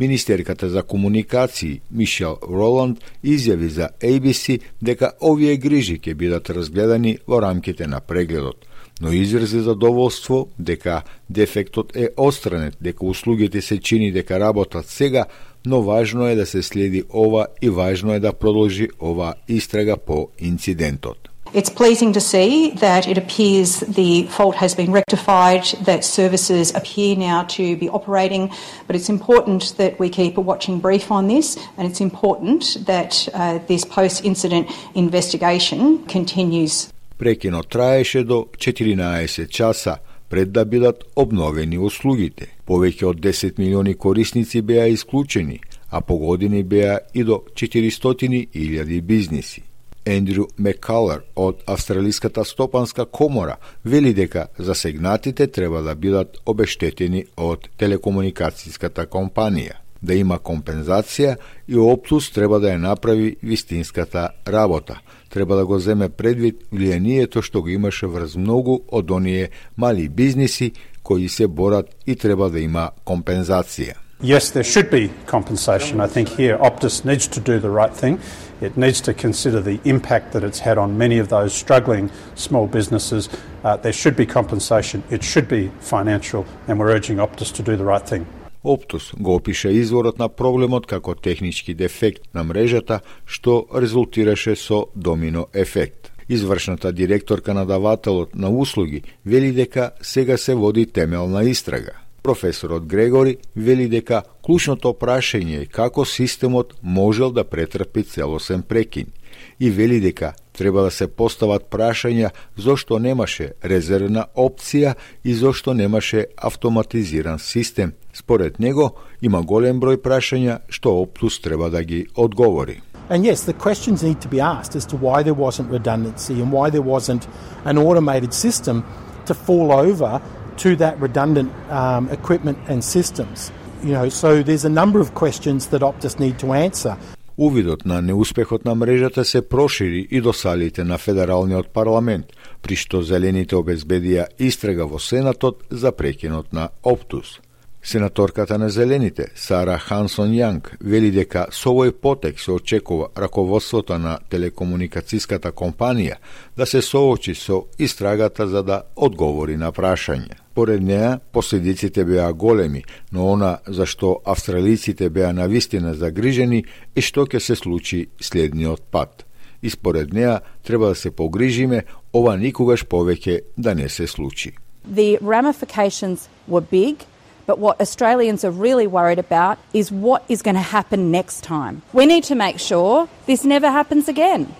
Министерката 0.00 0.70
за 0.70 0.82
комуникации 0.82 1.80
Мишел 1.90 2.38
Роланд 2.48 3.04
изјави 3.24 3.66
за 3.66 3.90
ABC 4.00 4.60
дека 4.82 5.12
овие 5.20 5.56
грижи 5.56 6.00
ќе 6.00 6.14
бидат 6.14 6.48
разгледани 6.50 7.18
во 7.28 7.42
рамките 7.44 7.86
на 7.86 8.00
прегледот, 8.00 8.64
но 9.00 9.12
изрази 9.12 9.60
задоволство 9.60 10.48
дека 10.58 11.02
дефектот 11.28 11.96
е 11.96 12.08
остранет, 12.16 12.76
дека 12.80 13.04
услугите 13.04 13.62
се 13.62 13.80
чини 13.80 14.12
дека 14.12 14.40
работат 14.40 14.86
сега, 14.88 15.26
но 15.65 15.81
важно 15.81 16.27
е 16.27 16.35
да 16.35 16.45
се 16.45 16.63
следи 16.63 17.03
ова 17.13 17.47
и 17.61 17.69
важно 17.69 18.13
е 18.13 18.19
да 18.19 18.33
продолжи 18.33 18.87
ова 19.01 19.33
истрага 19.47 19.97
по 19.97 20.27
инцидентот. 20.39 21.29
It's 21.51 21.71
pleasing 21.71 22.13
to 22.13 22.21
see 22.21 22.71
that 22.75 23.07
it 23.07 23.17
appears 23.17 23.79
the 23.79 24.27
fault 24.27 24.55
has 24.57 24.75
been 24.75 24.91
rectified, 24.91 25.63
that 25.83 26.03
services 26.03 26.71
appear 26.75 27.15
now 27.15 27.41
to 27.57 27.75
be 27.75 27.89
operating, 27.89 28.51
but 28.85 28.95
it's 28.95 29.09
important 29.09 29.73
that 29.77 29.99
we 29.99 30.09
keep 30.09 30.37
a 30.37 30.41
watching 30.41 30.79
brief 30.79 31.11
on 31.11 31.27
this, 31.27 31.57
and 31.75 31.87
it's 31.89 32.01
important 32.01 32.85
that 32.85 33.27
uh, 33.33 33.57
this 33.67 33.83
post 33.83 34.23
incident 34.23 34.69
investigation 34.93 36.05
continues. 36.05 36.89
Прекинот 37.17 37.67
траеше 37.67 38.23
до 38.23 38.47
14 38.57 39.49
часа 39.49 39.97
Пред 40.28 40.52
да 40.52 40.64
бидат 40.64 41.04
обновени 41.16 41.78
услугите. 41.78 42.48
Повеќе 42.66 43.04
од 43.04 43.20
10 43.20 43.58
милиони 43.58 43.94
корисници 43.94 44.62
беа 44.62 44.86
исклучени, 44.86 45.60
а 45.90 46.00
по 46.00 46.18
години 46.18 46.62
беа 46.62 46.98
и 47.14 47.24
до 47.24 47.42
400.000 47.54 49.00
бизниси. 49.00 49.62
Ендрю 50.04 50.48
Меккалер 50.58 51.22
од 51.36 51.62
Австралиската 51.66 52.44
стопанска 52.44 53.04
комора 53.04 53.56
вели 53.84 54.12
дека 54.14 54.46
засегнатите 54.58 55.46
треба 55.46 55.82
да 55.82 55.94
бидат 55.94 56.36
обештетени 56.46 57.24
од 57.36 57.68
телекомуникацијската 57.78 59.06
компанија 59.06 59.80
да 60.04 60.14
има 60.14 60.38
компензација 60.38 61.36
и 61.68 61.78
Оптус 61.80 62.30
треба 62.34 62.60
да 62.60 62.74
ја 62.74 62.80
направи 62.82 63.36
вистинската 63.42 64.28
работа. 64.46 65.00
Треба 65.34 65.56
да 65.56 65.66
го 65.66 65.78
земе 65.78 66.08
предвид 66.08 66.60
влијанието 66.70 67.42
што 67.42 67.62
го 67.62 67.68
имаше 67.68 68.06
врз 68.06 68.36
многу 68.38 68.76
од 68.86 69.10
оние 69.10 69.50
мали 69.76 70.08
бизниси 70.08 70.72
кои 71.02 71.28
се 71.28 71.48
борат 71.48 71.90
и 72.06 72.14
треба 72.16 72.50
да 72.50 72.60
има 72.60 72.90
компензација. 73.04 73.98
Yes, 74.22 74.54
there 74.54 74.62
should 74.62 74.90
be 74.90 75.10
compensation. 75.26 76.00
I 76.00 76.06
think 76.06 76.28
here 76.28 76.56
Optus 76.58 77.04
needs 77.04 77.26
to 77.26 77.40
do 77.40 77.58
the 77.58 77.70
right 77.80 77.92
thing. 77.92 78.20
It 78.60 78.76
needs 78.76 79.00
to 79.00 79.12
consider 79.12 79.60
the 79.60 79.80
impact 79.84 80.32
that 80.32 80.44
it's 80.44 80.60
had 80.60 80.78
on 80.78 80.96
many 80.96 81.18
of 81.18 81.28
those 81.28 81.52
struggling 81.52 82.10
small 82.36 82.68
businesses. 82.68 83.28
Uh, 83.64 83.76
there 83.76 83.92
should 83.92 84.16
be 84.16 84.26
compensation. 84.26 85.02
It 85.10 85.24
should 85.24 85.48
be 85.48 85.72
financial, 85.80 86.46
and 86.68 86.78
we're 86.78 86.94
urging 86.94 87.18
Optus 87.18 87.52
to 87.54 87.62
do 87.62 87.76
the 87.76 87.84
right 87.84 88.06
thing. 88.08 88.24
Оптус 88.64 89.12
го 89.20 89.34
опиша 89.34 89.70
изворот 89.70 90.18
на 90.18 90.28
проблемот 90.28 90.86
како 90.86 91.14
технички 91.14 91.74
дефект 91.74 92.22
на 92.34 92.44
мрежата 92.44 93.00
што 93.26 93.66
резултираше 93.74 94.56
со 94.56 94.86
домино 94.96 95.46
ефект. 95.52 96.12
Извршната 96.28 96.92
директорка 96.92 97.54
на 97.54 97.66
давателот 97.66 98.34
на 98.34 98.48
услуги 98.48 99.02
вели 99.26 99.52
дека 99.52 99.90
сега 100.02 100.36
се 100.36 100.54
води 100.54 100.86
темелна 100.86 101.44
истрага. 101.44 101.92
Професорот 102.22 102.86
Грегори 102.86 103.36
вели 103.56 103.88
дека 103.88 104.22
клучното 104.42 104.94
прашање 104.96 105.60
е 105.62 105.66
како 105.66 106.04
системот 106.08 106.72
можел 106.82 107.30
да 107.30 107.44
претрпи 107.44 108.02
целосен 108.02 108.62
прекин 108.62 109.12
и 109.60 109.70
вели 109.70 110.00
дека 110.00 110.32
треба 110.58 110.82
да 110.82 110.90
се 110.90 111.06
постават 111.06 111.66
прашања 111.70 112.30
зошто 112.56 112.98
немаше 112.98 113.52
резервна 113.64 114.26
опција 114.36 114.94
и 115.24 115.34
зошто 115.34 115.74
немаше 115.74 116.26
автоматизиран 116.36 117.38
систем. 117.38 117.92
Според 118.14 118.58
него 118.60 118.94
има 119.22 119.42
голем 119.42 119.80
број 119.80 119.96
прашања 119.96 120.58
што 120.68 121.02
Оптус 121.02 121.40
треба 121.40 121.70
да 121.70 121.82
ги 121.84 122.06
одговори. 122.16 122.80
And 123.10 123.24
yes, 123.24 123.44
the 123.44 123.52
questions 123.52 124.02
need 124.02 124.20
to 124.22 124.28
be 124.28 124.40
asked 124.40 124.74
as 124.76 124.86
to 124.86 124.96
why 124.96 125.22
there 125.22 125.34
wasn't 125.34 125.70
redundancy 125.70 126.40
and 126.40 126.50
why 126.50 126.70
there 126.70 126.82
wasn't 126.82 127.28
an 127.64 127.76
automated 127.76 128.32
system 128.32 128.82
to 129.26 129.34
fall 129.34 129.72
over 129.72 130.22
to 130.56 130.76
that 130.76 130.98
redundant 131.00 131.52
um, 131.70 132.08
equipment 132.10 132.58
and 132.68 132.82
systems. 132.82 133.52
You 133.82 133.92
know, 133.92 134.08
so 134.08 134.42
there's 134.42 134.64
a 134.64 134.70
number 134.70 135.00
of 135.00 135.14
questions 135.14 135.66
that 135.68 135.82
Optus 135.82 136.18
need 136.18 136.38
to 136.38 136.54
answer. 136.54 136.96
Увидот 137.36 137.84
на 137.84 138.00
неуспехот 138.00 138.64
на 138.64 138.74
мрежата 138.74 139.24
се 139.24 139.48
прошири 139.48 140.06
и 140.10 140.20
до 140.20 140.32
салите 140.32 140.84
на 140.84 140.98
Федералниот 140.98 141.72
парламент, 141.72 142.26
при 142.62 142.76
што 142.78 143.02
зелените 143.02 143.58
обезбедија 143.58 144.28
истрага 144.38 144.86
во 144.86 145.02
Сенатот 145.02 145.66
за 145.70 145.92
прекинот 145.92 146.52
на 146.52 146.68
Оптус. 146.82 147.40
Сенаторката 147.86 148.58
на 148.58 148.70
Зелените, 148.70 149.26
Сара 149.36 149.76
Хансон 149.78 150.30
Јанг, 150.32 150.70
вели 150.80 151.10
дека 151.12 151.42
со 151.52 151.68
овој 151.68 151.90
потек 151.92 152.40
се 152.40 152.54
очекува 152.56 153.10
раководството 153.12 153.98
на 154.00 154.14
телекомуникацијската 154.32 155.52
компанија 155.52 156.16
да 156.56 156.64
се 156.64 156.80
соочи 156.80 157.34
со 157.34 157.66
истрагата 157.78 158.48
за 158.48 158.62
да 158.62 158.82
одговори 158.96 159.56
на 159.60 159.68
прашање. 159.72 160.32
Поред 160.54 160.80
неа, 160.80 161.20
последиците 161.32 162.04
беа 162.04 162.32
големи, 162.32 162.84
но 163.12 163.28
она 163.28 163.58
за 163.68 163.84
што 163.86 164.16
австралиците 164.24 165.10
беа 165.10 165.34
навистина 165.36 165.94
загрижени 165.94 166.64
е 166.96 167.00
што 167.04 167.28
ќе 167.28 167.38
се 167.38 167.54
случи 167.54 168.06
следниот 168.20 168.80
пат. 168.90 169.26
И 169.62 169.70
според 169.70 170.12
неа 170.12 170.40
треба 170.62 170.88
да 170.88 170.94
се 170.94 171.10
погрижиме 171.10 171.84
ова 172.14 172.36
никогаш 172.36 172.86
повеќе 172.86 173.40
да 173.58 173.74
не 173.74 173.88
се 173.88 174.06
случи. 174.06 174.56
The 174.88 175.18
ramifications 175.20 176.28
were 176.48 176.64
big 176.72 177.04
But 177.46 177.58
what 177.58 177.80
Australians 177.80 178.44
are 178.44 178.50
really 178.50 178.86
worried 178.86 179.18
about 179.18 179.58
is 179.72 179.92
what 179.92 180.24
is 180.28 180.42
going 180.42 180.56
to 180.56 180.68
happen 180.76 181.10
next 181.10 181.42
time. 181.44 181.82
We 181.92 182.06
need 182.06 182.24
to 182.24 182.34
make 182.34 182.58
sure 182.58 183.08
this 183.26 183.44
never 183.44 183.70
happens 183.70 184.08
again, 184.08 184.54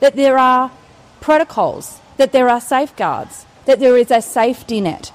that 0.00 0.16
there 0.16 0.38
are 0.38 0.70
protocols, 1.20 2.00
that 2.18 2.32
there 2.32 2.48
are 2.48 2.60
safeguards, 2.60 3.46
that 3.64 3.80
there 3.80 3.96
is 3.96 4.10
a 4.10 4.20
safety 4.20 4.80
net. 4.80 5.12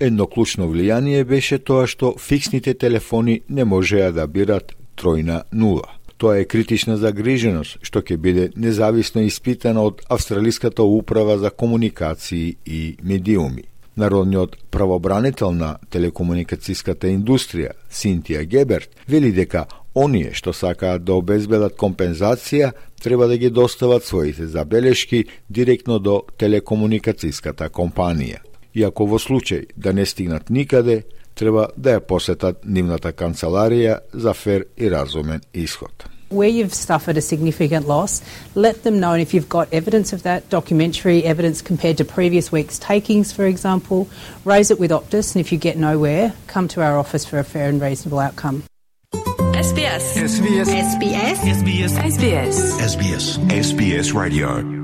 Едно 0.00 0.26
клучно 0.26 0.66
влијание 0.68 1.24
беше 1.24 1.58
тоа 1.58 1.86
што 1.86 2.16
фиксните 2.18 2.74
телефони 2.74 3.42
не 3.48 3.64
можеа 3.64 4.10
да 4.12 4.26
бират 4.26 4.74
тројна 4.98 5.44
нула. 5.52 5.86
Тоа 6.18 6.40
е 6.42 6.44
критична 6.44 6.96
загриженост 6.96 7.78
што 7.82 8.02
ќе 8.02 8.16
биде 8.18 8.50
независно 8.56 9.22
испитана 9.22 9.86
од 9.86 10.02
Австралиската 10.10 10.82
управа 10.82 11.38
за 11.38 11.50
комуникации 11.50 12.56
и 12.66 12.96
медиуми. 13.02 13.64
Народниот 13.96 14.56
правобранител 14.70 15.52
на 15.52 15.76
телекомуникацијската 15.90 17.06
индустрија, 17.12 17.74
Синтија 17.90 18.42
Геберт, 18.44 18.90
вели 19.06 19.30
дека 19.32 19.66
оние 19.94 20.32
што 20.34 20.52
сакаат 20.52 21.04
да 21.04 21.14
обезбедат 21.14 21.76
компензација 21.78 22.72
треба 23.02 23.28
да 23.28 23.38
ги 23.38 23.50
достават 23.50 24.04
своите 24.04 24.46
забелешки 24.46 25.24
директно 25.50 25.98
до 25.98 26.22
телекомуникацијската 26.38 27.70
компанија. 27.70 28.40
Иако 28.74 29.06
во 29.06 29.18
случај 29.22 29.68
да 29.76 29.92
не 29.92 30.06
стигнат 30.06 30.50
никаде, 30.50 31.04
треба 31.34 31.68
да 31.76 31.98
ја 31.98 32.00
посетат 32.00 32.64
нивната 32.64 33.12
канцеларија 33.12 34.00
за 34.12 34.34
фер 34.34 34.66
и 34.76 34.90
разумен 34.90 35.40
исход. 35.54 36.13
Where 36.34 36.48
you've 36.48 36.74
suffered 36.74 37.16
a 37.16 37.20
significant 37.20 37.86
loss, 37.86 38.22
let 38.54 38.82
them 38.82 39.00
know. 39.00 39.12
And 39.12 39.22
if 39.22 39.32
you've 39.32 39.48
got 39.48 39.72
evidence 39.72 40.12
of 40.12 40.22
that, 40.24 40.48
documentary 40.50 41.24
evidence 41.24 41.62
compared 41.62 41.98
to 41.98 42.04
previous 42.04 42.52
week's 42.52 42.78
takings, 42.78 43.32
for 43.32 43.46
example, 43.46 44.08
raise 44.44 44.70
it 44.70 44.78
with 44.78 44.90
Optus. 44.90 45.34
And 45.34 45.40
if 45.40 45.52
you 45.52 45.58
get 45.58 45.76
nowhere, 45.76 46.34
come 46.46 46.68
to 46.68 46.82
our 46.82 46.98
office 46.98 47.24
for 47.24 47.38
a 47.38 47.44
fair 47.44 47.68
and 47.68 47.80
reasonable 47.80 48.18
outcome. 48.18 48.64
SBS. 49.12 50.16
SBS. 50.16 50.66
SBS. 50.66 51.36
SBS. 51.36 51.92
SBS. 51.98 52.56
SBS. 52.80 53.38
SBS 53.48 54.12
Radio. 54.12 54.83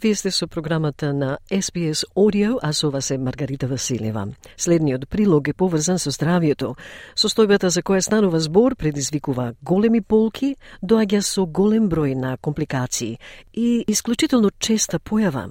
Вие 0.00 0.14
сте 0.14 0.30
со 0.30 0.46
програмата 0.46 1.12
на 1.12 1.38
SBS 1.50 2.04
Audio, 2.14 2.58
а 2.62 2.72
со 2.72 2.90
вас 2.90 3.10
е 3.10 3.18
Маргарита 3.18 3.66
Василева. 3.66 4.28
Следниот 4.56 5.08
прилог 5.08 5.48
е 5.48 5.52
поврзан 5.52 5.98
со 5.98 6.10
здравјето. 6.10 6.76
Состојбата 7.16 7.66
за 7.66 7.82
која 7.82 7.98
станува 8.00 8.38
збор 8.38 8.76
предизвикува 8.76 9.54
големи 9.62 10.00
болки, 10.00 10.54
доаѓа 10.82 11.20
со 11.20 11.46
голем 11.46 11.90
број 11.90 12.14
на 12.14 12.36
компликации 12.36 13.18
и 13.54 13.84
исклучително 13.88 14.50
честа 14.58 15.00
појава. 15.00 15.50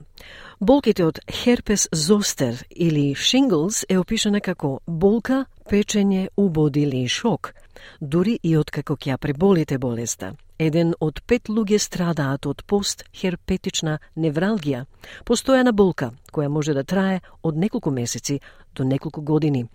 Болките 0.59 1.03
од 1.03 1.19
херпес 1.27 1.89
зостер 1.91 2.63
или 2.71 3.15
шинглс 3.15 3.83
е 3.89 3.99
опишана 3.99 4.39
како 4.39 4.79
болка, 4.87 5.45
печење, 5.69 6.29
убод 6.37 6.77
или 6.77 7.07
шок, 7.07 7.53
дури 7.99 8.39
и 8.43 8.55
од 8.55 8.71
како 8.71 8.95
ќе 8.95 9.17
преболите 9.17 9.77
болеста. 9.77 10.37
Еден 10.59 10.93
од 10.99 11.21
пет 11.27 11.49
луѓе 11.49 11.77
страдаат 11.77 12.45
од 12.49 12.63
постхерпетична 12.65 13.99
невралгија, 14.15 14.85
постојана 15.25 15.71
болка 15.71 16.11
која 16.33 16.49
може 16.49 16.73
да 16.73 16.83
трае 16.83 17.19
од 17.43 17.57
неколку 17.57 17.91
месеци 17.91 18.39
до 18.75 18.83
неколку 18.83 19.21
години. 19.21 19.65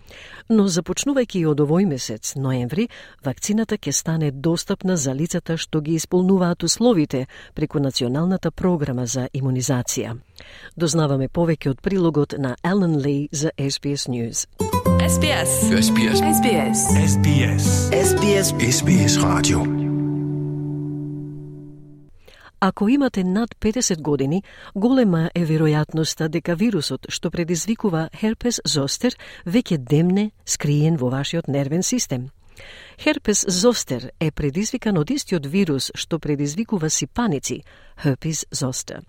Но 0.48 0.68
започнувајќи 0.70 1.44
од 1.50 1.60
овој 1.64 1.86
месец, 1.90 2.34
ноември, 2.36 2.88
вакцината 3.24 3.78
ќе 3.78 3.92
стане 3.92 4.30
достапна 4.30 4.96
за 4.96 5.14
лицата 5.14 5.56
што 5.56 5.80
ги 5.80 5.96
исполнуваат 5.98 6.62
условите 6.62 7.26
преку 7.54 7.78
Националната 7.78 8.50
програма 8.50 9.06
за 9.06 9.28
имунизација. 9.34 10.16
Дознаваме 10.76 11.28
повеќе 11.28 11.70
од 11.70 11.80
прилогот 11.82 12.38
на 12.38 12.56
Елен 12.62 12.98
Ли 12.98 13.28
за 13.32 13.50
SBS 13.58 14.08
News. 14.08 14.46
SBS. 15.02 15.50
SBS. 15.82 16.18
SBS. 16.38 16.78
SBS. 17.10 17.64
SBS. 17.90 18.46
SBS 18.78 19.22
Radio. 19.22 19.81
Ако 22.64 22.88
имате 22.88 23.24
над 23.24 23.54
50 23.54 24.02
години, 24.02 24.42
голема 24.74 25.30
е 25.34 25.42
веројатноста 25.42 26.28
дека 26.30 26.54
вирусот 26.54 27.08
што 27.10 27.30
предизвикува 27.34 28.04
херпес 28.14 28.60
зостер 28.62 29.16
веќе 29.42 29.78
демне 29.82 30.30
скриен 30.46 30.94
во 30.94 31.08
вашиот 31.10 31.48
нервен 31.48 31.82
систем. 31.82 32.28
Херпес 33.02 33.42
зостер 33.48 34.12
е 34.20 34.30
предизвикан 34.30 34.98
од 34.98 35.10
истиот 35.10 35.48
вирус 35.50 35.90
што 35.94 36.20
предизвикува 36.22 36.86
сипаници, 36.90 37.64
herpes 38.04 38.44
zoster. 38.54 39.02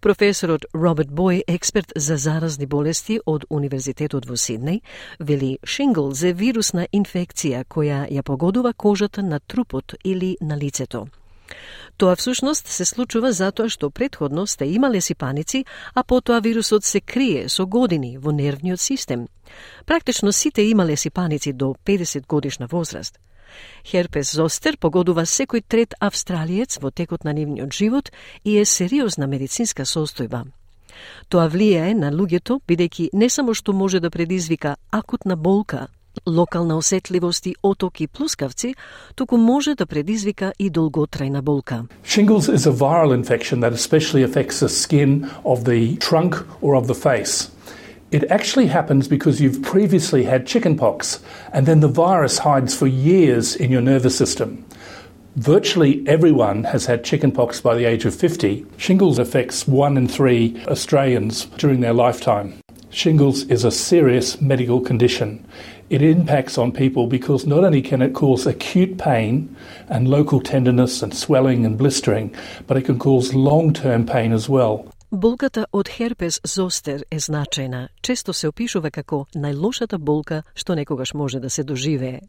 Професорот 0.00 0.66
Роберт 0.74 1.12
Бој, 1.14 1.44
експерт 1.46 1.92
за 1.94 2.16
заразни 2.16 2.66
болести 2.66 3.20
од 3.24 3.44
Универзитетот 3.50 4.26
во 4.26 4.34
Сиднеј, 4.34 4.80
вели 5.20 5.58
шингл 5.62 6.10
е 6.10 6.32
вирусна 6.32 6.88
инфекција 6.90 7.62
која 7.70 8.02
ја 8.10 8.22
погодува 8.22 8.72
кожата 8.72 9.22
на 9.22 9.38
трупот 9.38 9.94
или 10.02 10.36
на 10.40 10.58
лицето. 10.58 11.06
Тоа 11.96 12.16
всушност 12.16 12.68
се 12.68 12.84
случува 12.84 13.32
затоа 13.32 13.68
што 13.68 13.90
предходно 13.90 14.46
сте 14.46 14.64
имале 14.64 15.00
сипаници, 15.00 15.64
а 15.94 16.02
потоа 16.02 16.40
вирусот 16.40 16.84
се 16.84 17.00
крие 17.00 17.48
со 17.48 17.66
години 17.66 18.18
во 18.18 18.32
нервниот 18.32 18.80
систем. 18.80 19.28
Практично 19.86 20.32
сите 20.32 20.62
имале 20.62 20.96
сипаници 20.96 21.52
до 21.52 21.74
50 21.86 22.26
годишна 22.26 22.66
возраст. 22.66 23.18
Херпес 23.84 24.34
зостер 24.34 24.76
погодува 24.76 25.24
секој 25.24 25.62
трет 25.64 25.94
австралиец 26.00 26.78
во 26.82 26.90
текот 26.90 27.24
на 27.24 27.32
нивниот 27.32 27.72
живот 27.72 28.12
и 28.44 28.58
е 28.58 28.64
сериозна 28.64 29.26
медицинска 29.26 29.82
состојба. 29.82 30.44
Тоа 31.28 31.48
влијае 31.48 31.94
на 31.94 32.10
луѓето 32.12 32.60
бидејќи 32.68 33.10
не 33.12 33.28
само 33.30 33.54
што 33.54 33.72
може 33.72 34.00
да 34.00 34.10
предизвика 34.10 34.76
акутна 34.90 35.36
болка, 35.36 35.88
локална 36.27 36.77
осетливост 36.77 37.45
и 37.45 37.55
отоки 37.63 38.07
плускавци, 38.07 38.75
туку 39.15 39.37
може 39.37 39.75
да 39.75 39.85
предизвика 39.85 40.53
и 40.59 40.71
долготрајна 40.71 41.41
болка. 41.41 41.85
Shingles 42.03 42.49
is 42.49 42.65
a 42.67 42.71
viral 42.71 43.13
infection 43.13 43.59
that 43.59 43.73
especially 43.73 44.23
affects 44.23 44.59
the 44.59 44.69
skin 44.69 45.29
of 45.43 45.63
the 45.63 45.97
trunk 45.97 46.35
or 46.61 46.75
of 46.75 46.87
the 46.87 46.95
face. 47.09 47.49
It 48.11 48.23
actually 48.29 48.67
happens 48.67 49.07
because 49.07 49.39
you've 49.41 49.61
previously 49.61 50.23
had 50.25 50.45
chickenpox 50.45 51.21
and 51.53 51.65
then 51.65 51.79
the 51.79 51.95
virus 52.05 52.39
hides 52.39 52.75
for 52.75 52.87
years 52.87 53.55
in 53.55 53.71
your 53.71 53.81
nervous 53.81 54.17
system. 54.17 54.65
Virtually 55.37 56.03
everyone 56.07 56.65
has 56.65 56.85
had 56.87 57.05
chickenpox 57.05 57.61
by 57.61 57.73
the 57.73 57.85
age 57.85 58.03
of 58.03 58.13
50. 58.13 58.65
Shingles 58.75 59.17
affects 59.17 59.65
one 59.65 59.95
in 59.95 60.09
three 60.09 60.61
Australians 60.67 61.45
during 61.57 61.79
their 61.79 61.93
lifetime. 61.93 62.53
Shingles 62.95 63.43
is 63.43 63.63
a 63.63 63.71
serious 63.71 64.41
medical 64.41 64.81
condition. 64.81 65.45
It 65.89 66.01
impacts 66.01 66.57
on 66.57 66.71
people 66.71 67.07
because 67.07 67.45
not 67.45 67.63
only 67.63 67.81
can 67.81 68.01
it 68.01 68.13
cause 68.13 68.45
acute 68.45 68.97
pain 68.97 69.55
and 69.89 70.07
local 70.07 70.41
tenderness 70.41 71.01
and 71.03 71.13
swelling 71.13 71.65
and 71.65 71.77
blistering, 71.77 72.35
but 72.67 72.77
it 72.77 72.85
can 72.85 72.99
cause 72.99 73.33
long 73.33 73.73
term 73.73 74.05
pain 74.05 74.31
as 74.33 74.49
well. 74.49 74.85
Болката 75.11 75.65
од 75.71 75.89
херпес 75.89 76.39
зостер 76.43 77.03
е 77.11 77.19
значајна. 77.19 77.87
Често 78.01 78.33
се 78.33 78.47
опишува 78.47 78.91
како 78.91 79.25
најлошата 79.35 79.97
болка 79.97 80.43
што 80.55 80.75
некогаш 80.75 81.13
може 81.13 81.39
да 81.39 81.49
се 81.49 81.63
доживее. 81.63 82.21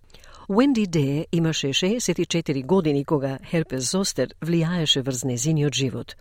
Wendy 0.49 0.87
Де 0.87 1.27
имаше 1.33 1.69
64 1.69 2.67
години 2.67 3.05
кога 3.05 3.39
херпес 3.51 3.93
зостер 3.93 4.35
влијаеше 4.43 5.03
врз 5.03 5.25
незиниот 5.25 5.75
живот. 5.75 6.17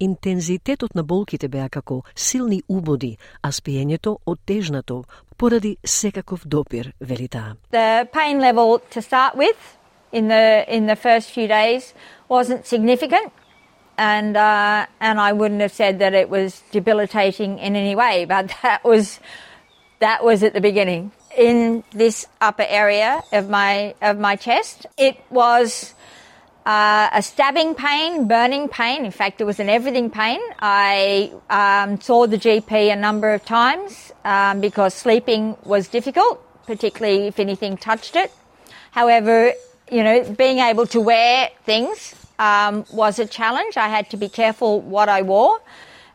Интензитетот 0.00 0.94
на 0.94 1.02
болките 1.02 1.48
беа 1.48 1.68
како 1.68 2.02
силни 2.14 2.62
убоди, 2.68 3.16
а 3.42 3.52
спиењето 3.52 4.18
оттежнато 4.26 5.04
поради 5.36 5.76
секаков 5.84 6.46
допир, 6.46 6.92
вели 7.00 7.28
таа. 7.28 7.56
The 7.72 8.06
pain 8.12 8.38
level 8.40 8.80
to 8.90 9.00
start 9.02 9.34
with 9.36 9.58
in 10.12 10.28
the 10.28 10.64
in 10.68 10.86
the 10.86 10.96
first 10.96 11.30
few 11.30 11.48
days 11.48 11.94
wasn't 12.28 12.66
significant 12.66 13.32
and 13.98 14.36
uh, 14.36 14.86
and 15.00 15.20
I 15.20 15.32
wouldn't 15.32 15.60
have 15.60 15.72
said 15.72 15.98
that 15.98 16.14
it 16.14 16.30
was 16.30 16.62
debilitating 16.70 17.58
in 17.58 17.76
any 17.76 17.96
way, 17.96 18.24
but 18.24 18.54
that 18.62 18.84
was 18.84 19.20
that 19.98 20.24
was 20.24 20.42
at 20.42 20.54
the 20.54 20.60
beginning. 20.60 21.12
In 21.36 21.84
this 21.90 22.26
upper 22.40 22.66
area 22.66 23.22
of 23.32 23.50
my 23.50 23.94
of 24.00 24.18
my 24.18 24.36
chest, 24.36 24.86
it 24.96 25.16
was 25.30 25.94
uh, 26.68 27.08
a 27.14 27.22
stabbing 27.22 27.74
pain, 27.74 28.28
burning 28.28 28.68
pain. 28.68 29.06
In 29.06 29.10
fact, 29.10 29.40
it 29.40 29.44
was 29.44 29.58
an 29.58 29.70
everything 29.70 30.10
pain. 30.10 30.38
I 30.60 31.32
um, 31.48 31.98
saw 31.98 32.26
the 32.26 32.36
GP 32.36 32.92
a 32.92 32.96
number 32.96 33.32
of 33.32 33.42
times 33.46 34.12
um, 34.22 34.60
because 34.60 34.92
sleeping 34.92 35.56
was 35.64 35.88
difficult, 35.88 36.44
particularly 36.66 37.26
if 37.28 37.38
anything 37.38 37.78
touched 37.78 38.16
it. 38.16 38.30
However, 38.90 39.54
you 39.90 40.04
know, 40.04 40.30
being 40.34 40.58
able 40.58 40.86
to 40.88 41.00
wear 41.00 41.48
things 41.64 42.14
um, 42.38 42.84
was 42.92 43.18
a 43.18 43.24
challenge. 43.24 43.78
I 43.78 43.88
had 43.88 44.10
to 44.10 44.18
be 44.18 44.28
careful 44.28 44.82
what 44.82 45.08
I 45.08 45.22
wore, 45.22 45.62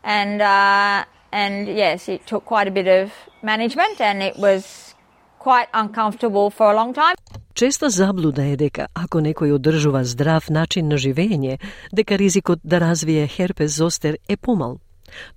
and 0.04 0.40
uh, 0.40 1.06
and 1.32 1.68
yes, 1.68 2.08
it 2.08 2.28
took 2.28 2.46
quite 2.46 2.68
a 2.68 2.72
bit 2.72 2.88
of 2.88 3.12
management, 3.42 4.00
and 4.00 4.22
it 4.22 4.38
was 4.38 4.94
quite 5.40 5.68
uncomfortable 5.74 6.52
for 6.52 6.72
a 6.72 6.76
long 6.76 6.94
time. 6.94 7.16
Честа 7.54 7.90
заблуда 7.90 8.46
е 8.50 8.56
дека 8.58 8.88
ако 8.98 9.20
некој 9.22 9.54
одржува 9.54 10.02
здрав 10.10 10.50
начин 10.50 10.88
на 10.90 10.98
живење, 10.98 11.60
дека 11.94 12.18
ризикот 12.18 12.60
да 12.64 12.80
развие 12.82 13.28
херпес 13.28 13.78
зостер 13.78 14.18
е 14.28 14.38
помал. 14.38 14.80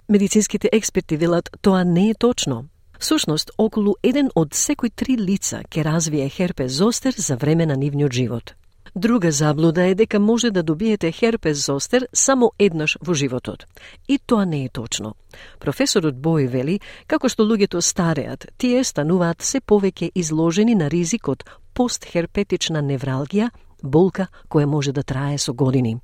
Медицинските 0.09 0.71
експерти 0.73 1.17
велат 1.17 1.51
тоа 1.61 1.85
не 1.85 2.11
е 2.11 2.14
точно. 2.14 2.64
Сушност, 2.99 3.51
околу 3.59 3.95
еден 4.03 4.31
од 4.35 4.57
секој 4.57 4.95
три 4.97 5.19
лица 5.21 5.61
ќе 5.69 5.85
развие 5.85 6.29
херпес 6.29 6.73
зостер 6.73 7.12
за 7.12 7.37
време 7.37 7.67
на 7.67 7.77
нивниот 7.77 8.12
живот. 8.12 8.55
Друга 8.97 9.32
заблуда 9.32 9.82
е 9.82 9.94
дека 9.94 10.20
може 10.20 10.51
да 10.51 10.62
добиете 10.62 11.12
херпес 11.12 11.66
зостер 11.66 12.09
само 12.12 12.53
еднаш 12.59 12.97
во 13.01 13.14
животот. 13.14 13.66
И 14.09 14.18
тоа 14.18 14.47
не 14.47 14.64
е 14.64 14.68
точно. 14.68 15.14
Професорот 15.61 16.14
Бој 16.14 16.49
вели, 16.49 16.80
како 17.07 17.28
што 17.28 17.44
луѓето 17.44 17.82
стареат, 17.84 18.47
тие 18.57 18.80
стануваат 18.84 19.42
се 19.42 19.61
повеќе 19.61 20.11
изложени 20.14 20.74
на 20.74 20.88
ризикот 20.88 21.44
постхерпетична 21.74 22.80
невралгија, 22.80 23.51
болка 23.82 24.28
која 24.49 24.64
може 24.64 24.92
да 24.92 25.03
трае 25.03 25.36
со 25.38 25.53
години. 25.53 25.99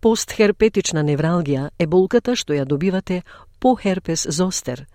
Постхерпетична 0.00 1.06
невралгија 1.06 1.70
е 1.78 1.86
болката 1.86 2.34
што 2.34 2.58
ја 2.58 2.66
добивате 2.66 3.22
по 3.60 3.76
херпес 3.76 4.26
зостер. 4.26 4.86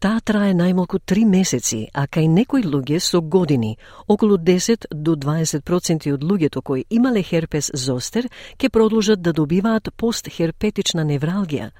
Таа 0.00 0.20
трае 0.24 0.54
најмалку 0.56 0.98
3 0.98 1.24
месеци, 1.28 1.80
а 1.94 2.06
кај 2.06 2.28
некои 2.28 2.64
луѓе 2.64 3.00
со 3.00 3.20
години, 3.20 3.76
околу 4.08 4.38
10 4.38 4.86
до 4.90 5.16
20% 5.16 6.12
од 6.14 6.24
луѓето 6.24 6.62
кои 6.62 6.84
имале 6.90 7.22
херпес 7.22 7.70
зостер, 7.74 8.28
ќе 8.58 8.68
продолжат 8.68 9.22
да 9.22 9.32
добиваат 9.32 9.92
постхерпетична 9.96 11.04
невралгија, 11.04 11.70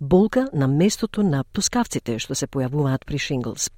болка 0.00 0.48
на 0.52 0.68
местото 0.68 1.22
на 1.22 1.44
плоскавците 1.44 2.18
што 2.18 2.34
се 2.34 2.46
појавуваат 2.46 3.06
при 3.06 3.18
шинглс. 3.18 3.70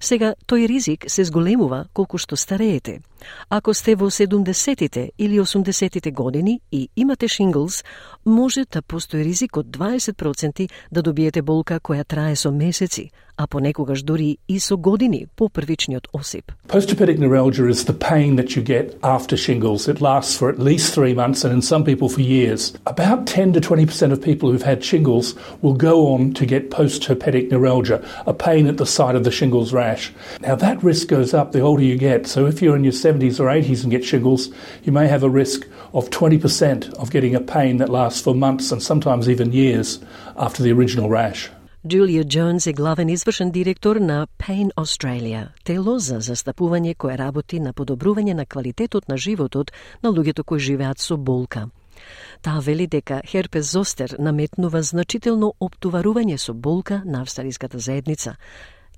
Сега, 0.00 0.34
тој 0.46 0.66
ризик 0.70 1.06
се 1.10 1.24
зголемува 1.24 1.86
колку 1.92 2.18
што 2.18 2.36
стареете. 2.36 3.00
Ако 3.49 3.73
сте 3.73 3.95
во 3.95 4.09
70-тите 4.09 5.11
или 5.19 5.39
80-тите 5.39 6.11
години 6.11 6.59
и 6.71 6.89
имате 6.95 7.27
шинглс, 7.27 7.83
може 8.25 8.65
да 8.71 8.81
постои 8.81 9.23
ризик 9.23 9.57
од 9.57 9.67
20% 9.67 10.69
да 10.91 11.01
добиете 11.01 11.41
болка 11.41 11.79
која 11.79 12.03
трае 12.07 12.35
со 12.35 12.51
месеци, 12.51 13.11
а 13.37 13.47
понекогаш 13.47 14.03
дури 14.03 14.37
и 14.47 14.59
со 14.59 14.77
години 14.77 15.27
по 15.35 15.49
првичниот 15.49 16.07
осип. 16.13 16.51
Postherpetic 16.67 17.17
neuralgia 17.17 17.67
is 17.67 17.85
the 17.85 17.93
pain 17.93 18.35
that 18.35 18.55
you 18.55 18.63
get 18.63 18.97
after 19.01 19.37
shingles. 19.37 19.87
It 19.87 20.01
lasts 20.01 20.37
for 20.37 20.49
at 20.49 20.59
least 20.59 20.93
three 20.93 21.13
months 21.13 21.43
and 21.43 21.53
in 21.53 21.61
some 21.61 21.83
people 21.83 22.09
for 22.09 22.21
years. 22.21 22.73
About 22.85 23.25
10 23.27 23.53
to 23.53 23.61
20% 23.61 24.11
of 24.11 24.21
people 24.21 24.51
who've 24.51 24.69
had 24.71 24.83
shingles 24.83 25.35
will 25.61 25.73
go 25.73 26.13
on 26.13 26.33
to 26.33 26.45
get 26.45 26.69
postherpetic 26.69 27.51
neuralgia, 27.51 28.01
a 28.25 28.33
pain 28.33 28.67
at 28.67 28.77
the 28.77 28.85
site 28.85 29.15
of 29.15 29.23
the 29.23 29.31
shingles 29.31 29.73
rash. 29.73 30.13
Now 30.41 30.55
that 30.55 30.83
risk 30.83 31.07
goes 31.07 31.33
up 31.33 31.51
the 31.51 31.61
older 31.61 31.83
you 31.83 31.97
get. 31.97 32.27
So 32.27 32.45
if 32.45 32.61
you're 32.61 32.75
in 32.75 32.83
your 32.83 32.93
70s 33.08 33.40
or 33.40 33.46
80s 33.46 33.82
and 33.82 33.90
get 33.90 34.04
shingles, 34.04 34.42
you 34.84 34.92
may 34.92 35.06
have 35.08 35.22
a 35.22 35.30
risk 35.42 35.66
of 35.92 36.10
20% 36.10 36.94
of 36.94 37.10
getting 37.10 37.34
a 37.34 37.40
pain 37.40 37.78
that 37.78 37.88
lasts 37.88 38.20
for 38.20 38.34
months 38.34 38.72
and 38.72 38.82
sometimes 38.82 39.28
even 39.28 39.52
years 39.52 39.98
after 40.36 40.62
the 40.62 40.72
original 40.72 41.08
rash. 41.08 41.50
Джулија 41.86 42.24
Джонс 42.24 42.66
е 42.66 42.72
главен 42.72 43.08
извршен 43.08 43.50
директор 43.50 43.96
на 43.96 44.26
Pain 44.38 44.70
Australia, 44.74 45.48
тело 45.64 45.98
за 45.98 46.18
застапување 46.20 46.94
кое 46.94 47.16
работи 47.18 47.60
на 47.60 47.72
подобрување 47.72 48.34
на 48.34 48.46
квалитетот 48.46 49.08
на 49.08 49.16
животот 49.16 49.70
на 50.02 50.10
луѓето 50.10 50.44
кои 50.44 50.58
живеат 50.58 50.98
со 50.98 51.16
болка. 51.16 51.68
Таа 52.42 52.60
вели 52.60 52.86
дека 52.86 53.22
херпес 53.26 53.72
зостер 53.72 54.16
наметнува 54.18 54.82
значително 54.82 55.54
оптоварување 55.60 56.36
со 56.36 56.54
болка 56.54 57.02
на 57.06 57.22
австралиската 57.22 57.78
заедница, 57.78 58.36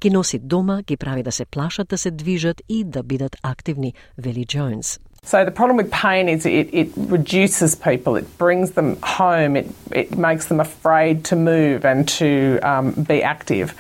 ги 0.02 0.10
носи 0.10 0.40
дома, 0.40 0.82
ги 0.82 0.98
прави 0.98 1.24
да 1.24 1.32
се 1.32 1.46
плашат 1.46 1.88
да 1.88 1.98
се 1.98 2.12
движат 2.12 2.62
и 2.70 2.84
да 2.84 3.04
бидат 3.04 3.36
активни, 3.44 3.94
вели 4.18 4.46
Джонс. 4.46 5.00
So 5.26 5.44
the 5.44 5.50
problem 5.50 5.76
with 5.76 5.90
pain 5.90 6.30
is 6.30 6.46
it, 6.46 6.70
it 6.72 6.92
reduces 6.96 7.74
people, 7.74 8.16
it 8.16 8.38
brings 8.38 8.72
them 8.72 8.96
home, 9.02 9.56
it, 9.56 9.68
it 9.92 10.16
makes 10.16 10.46
them 10.46 10.60
afraid 10.60 11.26
to 11.26 11.36
move 11.36 11.84
and 11.84 12.08
to 12.20 12.60
um, 12.62 12.92
be 12.92 13.24
active. 13.24 13.74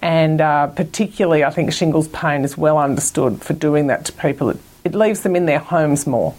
And 0.00 0.42
uh, 0.42 0.66
particularly, 0.66 1.42
I 1.42 1.50
think 1.50 1.72
shingles 1.72 2.08
pain 2.08 2.44
is 2.44 2.58
well 2.58 2.76
understood 2.76 3.40
for 3.40 3.54
doing 3.54 3.86
that 3.86 4.04
to 4.06 4.12
people. 4.12 4.50
It, 4.50 4.58
it 4.84 4.94
leaves 4.94 5.20
them 5.22 5.34
in 5.36 5.46
their 5.46 5.58
homes 5.58 6.06
more. 6.06 6.34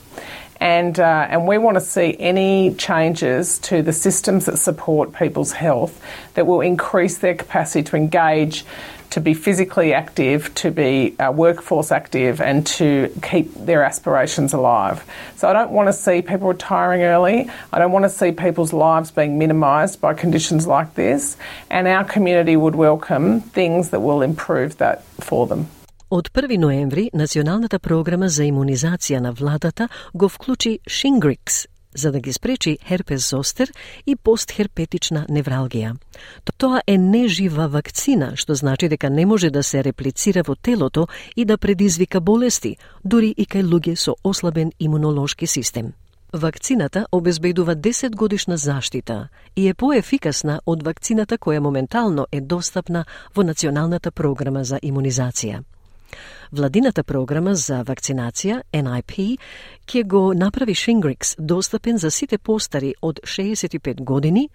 And, 0.60 0.99
uh, 0.99 1.26
and 1.28 1.47
we 1.47 1.58
want 1.58 1.78
to 1.78 1.82
see 1.82 2.16
any 2.20 2.76
changes 2.76 3.58
to 3.60 3.82
the 3.82 3.93
systems 3.93 4.45
that 4.45 4.60
support 4.60 5.12
people's 5.12 5.54
health 5.54 5.99
that 6.36 6.45
will 6.45 6.62
increase 6.62 7.18
their 7.18 7.34
capacity 7.34 7.82
to 7.89 7.95
engage 7.95 8.64
to 9.12 9.20
be 9.22 9.34
physically 9.34 9.93
active, 9.93 10.54
to 10.56 10.72
be 10.72 11.16
uh, 11.20 11.32
workforce 11.32 11.91
active, 11.91 12.41
and 12.41 12.66
to 12.66 13.14
keep 13.22 13.54
their 13.54 13.84
aspirations 13.84 14.54
alive. 14.54 15.04
So 15.36 15.49
I 15.49 15.54
don't 15.54 15.72
want 15.72 15.88
to 15.89 15.93
see 15.93 16.22
people 16.22 16.47
retiring 16.47 17.04
early. 17.04 17.49
I 17.74 17.80
don't 17.80 17.91
want 17.91 18.06
to 18.06 18.10
see 18.10 18.32
people's 18.32 18.74
lives 18.74 19.12
being 19.12 19.38
minimised 19.38 19.99
by 20.02 20.14
conditions 20.14 20.66
like 20.66 20.95
this. 20.95 21.38
And 21.70 21.88
our 21.88 22.06
community 22.06 22.56
would 22.56 22.76
welcome 22.76 23.41
things 23.41 23.89
that 23.89 24.02
will 24.02 24.22
improve 24.22 24.78
that 24.78 25.04
for 25.20 25.47
them. 25.47 25.68
Од 26.12 26.30
1 26.34 26.58
ноември, 26.58 27.10
Националната 27.14 27.80
програма 27.80 28.28
за 28.30 28.43
имунизација 28.43 29.20
на 29.20 29.32
владата 29.32 29.88
го 30.14 30.30
вклучи 30.30 30.80
Шингрикс 30.88 31.68
за 31.97 32.12
да 32.12 32.20
ги 32.20 32.32
спречи 32.32 32.78
херпес 32.86 33.30
зостер 33.30 33.72
и 34.07 34.16
постхерпетична 34.16 35.26
невралгија. 35.28 35.97
Тоа 36.59 36.80
е 36.86 36.97
нежива 36.99 37.68
вакцина, 37.68 38.32
што 38.36 38.55
значи 38.55 38.88
дека 38.88 39.11
не 39.11 39.26
може 39.26 39.51
да 39.51 39.62
се 39.62 39.84
реплицира 39.84 40.42
во 40.47 40.55
телото 40.55 41.09
и 41.36 41.44
да 41.44 41.59
предизвика 41.59 42.20
болести, 42.20 42.76
дури 43.05 43.34
и 43.36 43.47
кај 43.47 43.64
луѓе 43.64 43.94
со 43.94 44.16
ослабен 44.24 44.72
имунолошки 44.80 45.47
систем. 45.47 45.92
Вакцината 46.32 47.07
обезбедува 47.12 47.76
10 47.76 48.16
годишна 48.16 48.57
заштита 48.57 49.28
и 49.57 49.68
е 49.68 49.74
поефикасна 49.74 50.61
од 50.66 50.82
вакцината 50.82 51.38
која 51.38 51.61
моментално 51.61 52.26
е 52.32 52.40
достапна 52.40 53.05
во 53.34 53.42
Националната 53.42 54.11
програма 54.11 54.64
за 54.64 54.78
имунизација. 54.82 55.62
Владината 56.53 57.03
програма 57.03 57.55
за 57.55 57.80
вакцинација, 57.84 58.61
NIP, 58.72 59.36
ќе 59.86 60.03
го 60.07 60.32
направи 60.34 60.74
Шингрикс 60.74 61.34
достапен 61.38 61.99
за 61.99 62.11
сите 62.11 62.38
постари 62.38 62.94
од 63.03 63.20
65 63.24 64.05
години, 64.05 64.49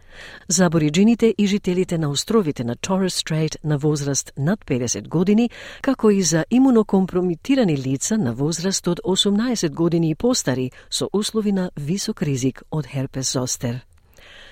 за 0.47 0.65
абориджините 0.65 1.33
и 1.37 1.47
жителите 1.47 1.97
на 1.97 2.09
островите 2.09 2.63
на 2.63 2.75
Торрес 2.75 3.15
Стрейт 3.15 3.57
на 3.63 3.77
возраст 3.77 4.31
над 4.37 4.65
50 4.65 5.07
години, 5.07 5.49
како 5.81 6.09
и 6.09 6.21
за 6.21 6.45
имунокомпромитирани 6.49 7.77
лица 7.77 8.17
на 8.17 8.33
возраст 8.33 8.87
од 8.87 8.99
18 9.05 9.69
години 9.69 10.09
и 10.09 10.15
постари 10.15 10.71
со 10.89 11.09
услови 11.13 11.51
на 11.51 11.71
висок 11.75 12.21
ризик 12.21 12.63
од 12.71 12.87
херпес 12.87 13.33
зостер. 13.33 13.90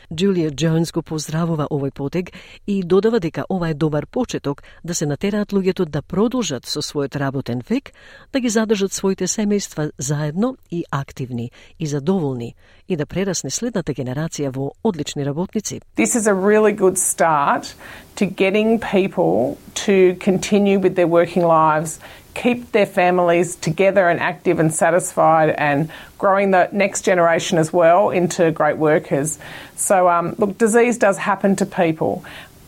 Джулија 0.09 0.49
Джонс 0.49 0.89
го 0.91 1.03
поздравува 1.05 1.67
овој 1.69 1.91
потег 1.93 2.31
и 2.65 2.81
додава 2.81 3.19
дека 3.21 3.43
ова 3.49 3.69
е 3.69 3.73
добар 3.73 4.07
почеток 4.07 4.63
да 4.83 4.95
се 4.95 5.05
натераат 5.05 5.53
луѓето 5.53 5.85
да 5.85 6.01
продолжат 6.01 6.65
со 6.65 6.81
својот 6.81 7.15
работен 7.15 7.61
век, 7.69 7.91
да 8.33 8.39
ги 8.39 8.49
задржат 8.49 8.93
своите 8.93 9.27
семејства 9.27 9.91
заедно 9.97 10.57
и 10.71 10.83
активни 10.91 11.51
и 11.79 11.85
задоволни 11.85 12.55
и 12.87 12.97
да 12.97 13.05
прерасне 13.05 13.51
следната 13.53 13.93
генерација 13.93 14.49
во 14.49 14.71
одлични 14.83 15.25
работници. 15.25 15.81
This 15.95 16.17
is 16.17 16.25
a 16.25 16.33
really 16.33 16.73
good 16.73 16.97
start 16.97 17.75
to 18.15 18.25
getting 18.25 18.79
people 18.79 19.57
to 19.85 20.17
continue 20.17 20.79
with 20.79 20.95
their 20.95 21.07
working 21.07 21.45
lives 21.45 21.99
keep 22.38 22.72
their 22.72 22.86
families 22.86 23.56
together 23.56 24.08
and 24.08 24.20
active 24.20 24.58
and 24.58 24.74
satisfied 24.74 25.50
and 25.50 25.90
growing 26.18 26.50
the 26.50 26.68
next 26.72 27.02
generation 27.02 27.58
as 27.58 27.72
well 27.72 28.10
into 28.10 28.50
great 28.50 28.76
workers. 28.76 29.38
So, 29.76 30.08
um, 30.08 30.34
look, 30.38 30.58
disease 30.58 30.98
does 30.98 31.16
happen 31.18 31.56
to 31.56 31.66
people, 31.66 32.24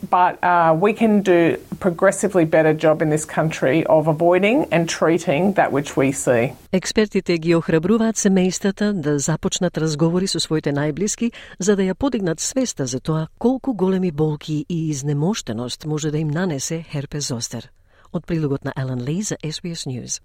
but 0.08 0.42
uh, 0.42 0.76
we 0.78 0.92
can 0.92 1.22
do 1.22 1.56
a 1.72 1.74
progressively 1.76 2.44
better 2.44 2.72
job 2.74 3.02
in 3.02 3.10
this 3.10 3.24
country 3.24 3.84
of 3.86 4.06
avoiding 4.08 4.66
and 4.70 4.88
treating 4.88 5.54
that 5.54 5.72
which 5.72 5.96
we 5.96 6.12
see. 6.12 6.52
Експертите 6.72 7.38
ги 7.38 7.54
охрабруваат 7.54 8.16
семејствата 8.16 8.92
да 8.92 9.18
започнат 9.18 9.78
разговори 9.78 10.26
со 10.26 10.40
своите 10.40 10.72
најблиски 10.72 11.32
за 11.58 11.76
да 11.76 11.82
ја 11.82 11.94
подигнат 11.94 12.40
свеста 12.40 12.86
за 12.86 13.00
тоа 13.00 13.26
колку 13.38 13.74
големи 13.74 14.10
болки 14.10 14.66
и 14.68 14.90
изнемоштеност 14.90 15.86
може 15.86 16.10
да 16.10 16.18
им 16.18 16.28
нанесе 16.28 16.82
херпес 16.82 17.28
зостер. 17.28 17.70
Од 18.13 18.25
прилогот 18.25 18.65
на 18.65 18.73
Елен 18.77 19.01
Ли 19.03 19.21
за 19.21 19.35
SBS 19.35 19.87
News. 19.87 20.21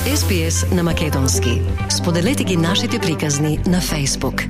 SBS 0.00 0.74
на 0.74 0.82
Македонски. 0.82 1.62
Споделете 1.90 2.44
ги 2.44 2.56
нашите 2.56 2.98
приказни 2.98 3.58
на 3.66 3.80
Facebook. 3.80 4.46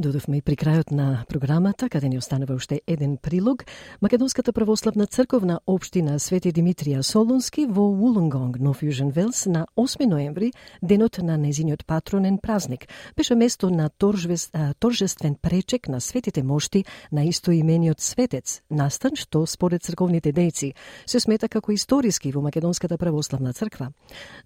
Додовме 0.00 0.38
и 0.38 0.40
при 0.40 0.56
крајот 0.56 0.94
на 0.96 1.26
програмата, 1.28 1.90
каде 1.92 2.08
ни 2.08 2.16
останува 2.16 2.54
уште 2.56 2.78
еден 2.88 3.18
прилог. 3.20 3.66
Македонската 4.00 4.52
православна 4.52 5.04
црковна 5.06 5.58
општина 5.66 6.14
Свети 6.18 6.52
Димитрија 6.56 7.02
Солунски 7.04 7.66
во 7.68 7.84
Улунгонг, 7.84 8.56
Нов 8.64 8.80
Јужен 8.80 9.12
Велс, 9.12 9.44
на 9.44 9.66
8 9.76 10.06
ноември, 10.08 10.52
денот 10.80 11.18
на 11.18 11.36
незиниот 11.36 11.84
патронен 11.84 12.38
празник, 12.38 12.88
беше 13.16 13.34
место 13.34 13.68
на 13.70 13.90
торжвес, 13.90 14.50
торжествен 14.78 15.34
пречек 15.34 15.88
на 15.88 16.00
светите 16.00 16.42
мошти 16.42 16.84
на 17.12 17.24
истоимениот 17.24 18.00
светец, 18.00 18.62
настан 18.70 19.20
што 19.20 19.44
според 19.46 19.82
црковните 19.82 20.32
дејци 20.32 20.72
се 21.06 21.20
смета 21.20 21.48
како 21.48 21.72
историски 21.72 22.32
во 22.32 22.40
Македонската 22.40 22.96
православна 22.96 23.52
црква. 23.52 23.92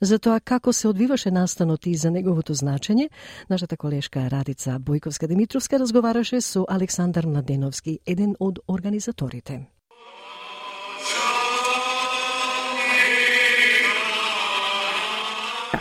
За 0.01 0.19
тоа 0.19 0.41
како 0.41 0.73
се 0.73 0.89
одвиваше 0.89 1.31
настанот 1.31 1.87
и 1.87 1.95
за 1.95 2.11
неговото 2.11 2.55
значење, 2.55 3.09
нашата 3.49 3.77
колешка 3.77 4.27
Радица 4.31 4.81
Бојковска 4.81 5.31
Димитрија 5.31 5.44
Митровска 5.45 5.79
разговараше 5.79 6.41
со 6.41 6.65
Александар 6.69 7.27
Младеновски, 7.27 7.99
еден 8.07 8.31
од 8.41 8.63
организаторите. 8.67 9.67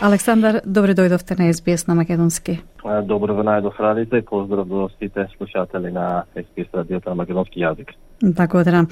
Александар, 0.04 0.60
добре 0.66 0.92
дојдовте 0.92 1.38
на 1.38 1.48
СБС 1.48 1.86
на 1.86 1.94
Македонски. 1.94 2.58
Добро 3.08 3.38
ве 3.38 3.46
најдов 3.48 3.80
радите 3.80 4.20
и 4.20 4.26
поздрав 4.28 4.68
до 4.68 4.90
сите 4.98 5.28
слушатели 5.38 5.92
на 5.92 6.26
СБС 6.36 6.68
радиото 6.74 7.08
на 7.08 7.14
македонски 7.24 7.64
јазик. 7.64 7.96
Благодарам. 8.20 8.88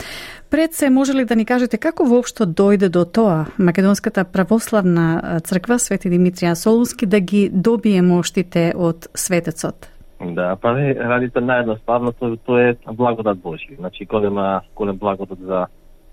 Пред 0.51 0.73
се 0.73 0.91
може 0.91 1.13
ли 1.13 1.25
да 1.25 1.37
ни 1.37 1.45
кажете 1.45 1.77
како 1.77 2.09
воопшто 2.09 2.47
дојде 2.47 2.89
до 2.89 3.05
тоа 3.05 3.45
Македонската 3.59 4.25
православна 4.25 5.41
црква 5.45 5.79
Свети 5.79 6.09
Димитрија 6.09 6.55
Солунски 6.55 7.07
да 7.07 7.21
ги 7.21 7.51
добие 7.53 8.03
моштите 8.03 8.73
од 8.77 9.11
светецот? 9.15 9.92
Да, 10.23 10.53
па 10.57 10.73
не, 10.77 10.93
радите 10.95 11.41
наједноставно, 11.43 12.13
тоа, 12.15 12.37
тоа 12.47 12.69
е 12.71 12.77
благодат 12.95 13.41
Божи. 13.43 13.75
Значи, 13.77 14.05
голема, 14.07 14.63
голем 14.77 14.99
благодат 14.99 15.39
за, 15.39 15.67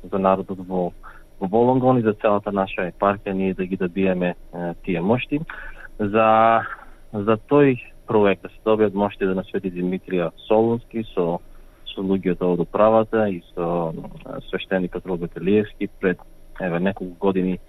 за 0.03 0.19
народот 0.19 0.57
во, 0.67 0.91
во 1.39 1.47
Волонгон 1.47 1.99
и 1.99 2.01
за 2.01 2.13
целата 2.13 2.51
наша 2.51 2.89
епархија, 2.89 3.33
ние 3.33 3.53
да 3.53 3.65
ги 3.65 3.77
добиеме 3.77 4.33
е, 4.33 4.73
тие 4.85 5.01
мошти. 5.01 5.39
За, 5.99 6.65
за 7.13 7.37
тој 7.37 7.77
проект 8.07 8.41
да 8.41 8.49
се 8.49 8.57
добиат 8.65 8.93
мошти 8.93 9.25
да 9.25 9.35
на 9.35 9.43
Свети 9.43 9.69
Димитрија 9.71 10.31
Солунски 10.47 11.05
со, 11.13 11.37
со 11.93 12.01
луѓето 12.01 12.55
од 12.55 12.65
управата 12.65 13.27
и 13.29 13.43
со 13.53 13.93
свештеникот 14.49 15.05
Роберт 15.05 15.37
Елиевски 15.37 15.87
пред 16.01 16.17
еве 16.59 16.79
неколку 16.79 17.13
години 17.27 17.59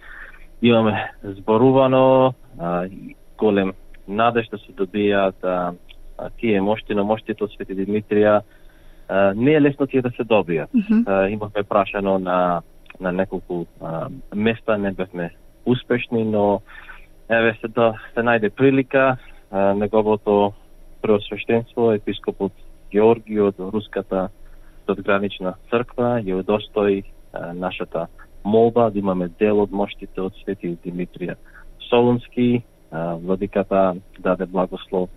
имаме 0.62 1.12
зборувано 1.22 2.34
а, 2.58 2.88
голем 3.38 3.72
надеж 4.08 4.48
да 4.48 4.58
се 4.58 4.72
добијат 4.72 5.44
а, 5.44 5.72
тие 6.40 6.60
мошти 6.60 6.94
на 6.94 7.04
моштите 7.04 7.44
од 7.44 7.52
Свети 7.52 7.74
Димитрија 7.74 8.40
не 9.34 9.52
е 9.52 9.60
лесно 9.60 9.86
тие 9.86 10.02
да 10.02 10.10
се 10.10 10.22
добијат. 10.22 10.68
Mm 10.74 10.84
-hmm. 10.88 11.28
Имавме 11.28 11.62
прашано 11.62 12.18
на 12.18 12.62
на 13.00 13.12
неколку 13.12 13.64
а, 13.80 14.08
места, 14.34 14.76
не 14.78 14.92
бевме 14.92 15.34
успешни, 15.66 16.24
но 16.24 16.60
еве 17.28 17.56
се 17.60 17.68
да 17.68 17.94
се 18.14 18.20
најде 18.20 18.50
прилика 18.50 19.16
а, 19.50 19.74
неговото 19.74 20.52
преосвещенство 21.02 21.92
епископот 21.92 22.52
Георги 22.92 23.40
од 23.40 23.54
руската 23.58 24.28
задгранична 24.88 25.54
црква 25.70 26.18
ја 26.20 26.40
удостои 26.42 27.04
нашата 27.54 28.06
молба 28.44 28.90
да 28.90 28.98
имаме 28.98 29.28
дел 29.38 29.62
од 29.62 29.70
моштите 29.70 30.20
од 30.20 30.34
Свети 30.42 30.76
Димитрија 30.84 31.36
Солунски. 31.88 32.62
Владиката 33.22 33.94
даде 34.18 34.46
благослов 34.46 35.10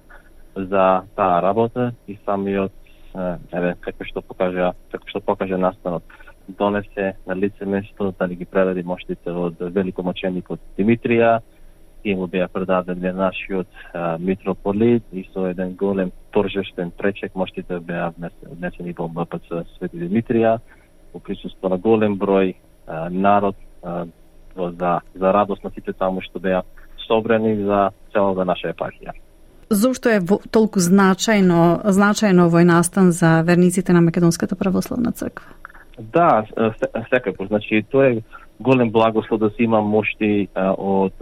за 0.56 1.04
таа 1.16 1.42
работа 1.42 1.94
и 2.08 2.18
самиот 2.26 2.72
еве 3.54 3.76
како 3.82 4.06
што 4.10 4.22
покажа 4.22 4.74
како 4.92 5.10
што 5.10 5.22
покажа 5.22 5.58
настанот 5.58 6.04
донесе 6.48 7.14
на 7.26 7.36
лице 7.36 7.66
место 7.66 8.14
да 8.20 8.28
ги 8.28 8.46
предаде 8.46 8.84
моштите 8.84 9.32
од 9.32 9.60
великомоченикот 9.60 10.60
Димитрија 10.78 11.40
и 12.04 12.16
му 12.16 12.28
беа 12.28 12.48
предадени 12.48 13.12
нашиот 13.12 13.68
а, 13.94 14.18
митрополит 14.20 15.04
и 15.14 15.24
со 15.34 15.48
еден 15.48 15.76
голем 15.76 16.12
торжештен 16.32 16.92
пречек 16.92 17.36
моштите 17.36 17.80
беа 17.80 18.12
внесени 18.18 18.94
во 18.98 19.08
МПЦ 19.08 19.64
Свети 19.78 19.98
Димитрија 19.98 20.60
во 21.14 21.20
присуство 21.20 21.70
на 21.70 21.78
голем 21.78 22.18
број 22.18 22.56
а, 22.88 23.10
народ 23.10 23.56
а, 23.84 24.06
за, 24.56 25.02
за 25.16 25.32
радост 25.34 25.64
на 25.64 25.72
сите 25.72 25.94
таму 25.94 26.22
што 26.22 26.40
беа 26.40 26.64
собрани 27.08 27.56
за 27.64 27.92
целата 28.12 28.46
наша 28.46 28.74
епархија. 28.74 29.14
Зошто 29.70 30.10
е 30.10 30.20
толку 30.52 30.80
значајно, 30.80 31.84
значајно 31.86 32.48
овој 32.50 32.68
настан 32.68 33.12
за 33.12 33.42
верниците 33.42 33.94
на 33.94 34.02
Македонската 34.02 34.56
православна 34.56 35.12
црква? 35.12 35.46
Да, 36.00 36.46
секако. 37.10 37.46
Значи, 37.46 37.84
тоа 37.92 38.08
е 38.08 38.22
голем 38.60 38.92
благослов 38.92 39.40
да 39.40 39.50
се 39.50 39.64
има 39.64 39.82
мошти 39.82 40.48
од 40.78 41.14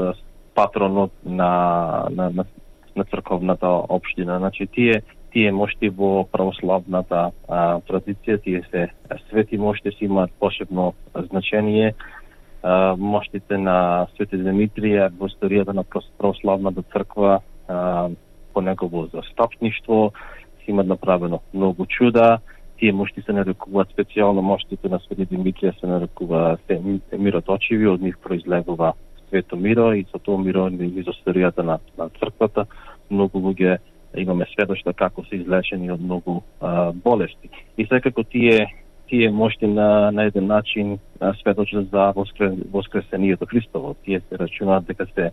патронот 0.56 1.12
на, 1.26 2.08
на, 2.12 2.30
на, 2.30 2.46
на 2.96 3.04
црковната 3.04 3.68
општина. 3.68 4.38
Значи, 4.39 4.68
тие 4.68 5.02
тие 5.32 5.52
мошти 5.52 5.89
во 5.89 6.26
православната 6.32 7.32
а, 7.48 7.80
традиција, 7.88 8.39
тие 8.44 8.64
се 8.72 8.89
свети 9.30 9.58
мошти 9.58 9.92
се 9.96 10.06
имаат 10.06 10.32
посебно 10.39 10.94
значение. 11.32 11.94
А, 12.64 12.96
моштите 12.98 13.58
на 13.58 14.08
Свети 14.16 14.38
Димитрија 14.38 15.10
во 15.18 15.30
историјата 15.32 15.74
на 15.74 15.84
православната 16.18 16.84
црква 16.94 17.39
а, 17.68 18.10
по 18.54 18.62
негово 18.62 19.08
застапништво, 19.14 20.12
си 20.64 20.72
имат 20.72 20.88
направено 20.88 21.39
многу 21.54 21.86
чуда, 21.86 22.39
тие 22.78 22.91
мошти 22.91 23.22
се 23.22 23.34
нарекуваат 23.34 23.93
специјално 23.93 24.41
моштите 24.41 24.89
на 24.89 24.99
Свети 24.99 25.28
Димитрија 25.30 25.80
се 25.80 25.88
нарекува 25.88 26.58
се 26.68 26.82
мироточиви, 27.18 27.88
од 27.88 28.02
нив 28.02 28.18
произлегува 28.24 28.93
свето 29.30 29.56
миро 29.56 29.93
и 29.93 30.06
со 30.12 30.20
тоа 30.20 30.41
миро 30.41 30.68
низ 30.70 31.06
историјата 31.06 31.64
на, 31.64 31.80
на 31.97 32.10
црквата 32.20 32.66
многу 33.10 33.39
луѓе 33.39 33.78
имаме 34.18 34.45
сведоштва 34.54 34.93
како 34.93 35.24
се 35.30 35.36
излечени 35.39 35.91
од 35.91 36.02
многу 36.02 36.41
а, 36.60 36.91
болести. 36.91 37.49
И 37.78 37.86
секако 37.86 38.24
тие 38.24 38.68
тие 39.12 39.30
мошти 39.30 39.68
на, 39.68 40.12
на 40.12 40.24
еден 40.24 40.47
начин 40.47 40.99
сведочат 41.41 41.89
за 41.91 42.12
воскре, 42.16 42.52
воскресението 42.72 43.45
Христово. 43.45 43.95
Тие 44.06 44.20
се 44.20 44.39
рачунаат 44.39 44.86
дека 44.86 45.06
се 45.06 45.32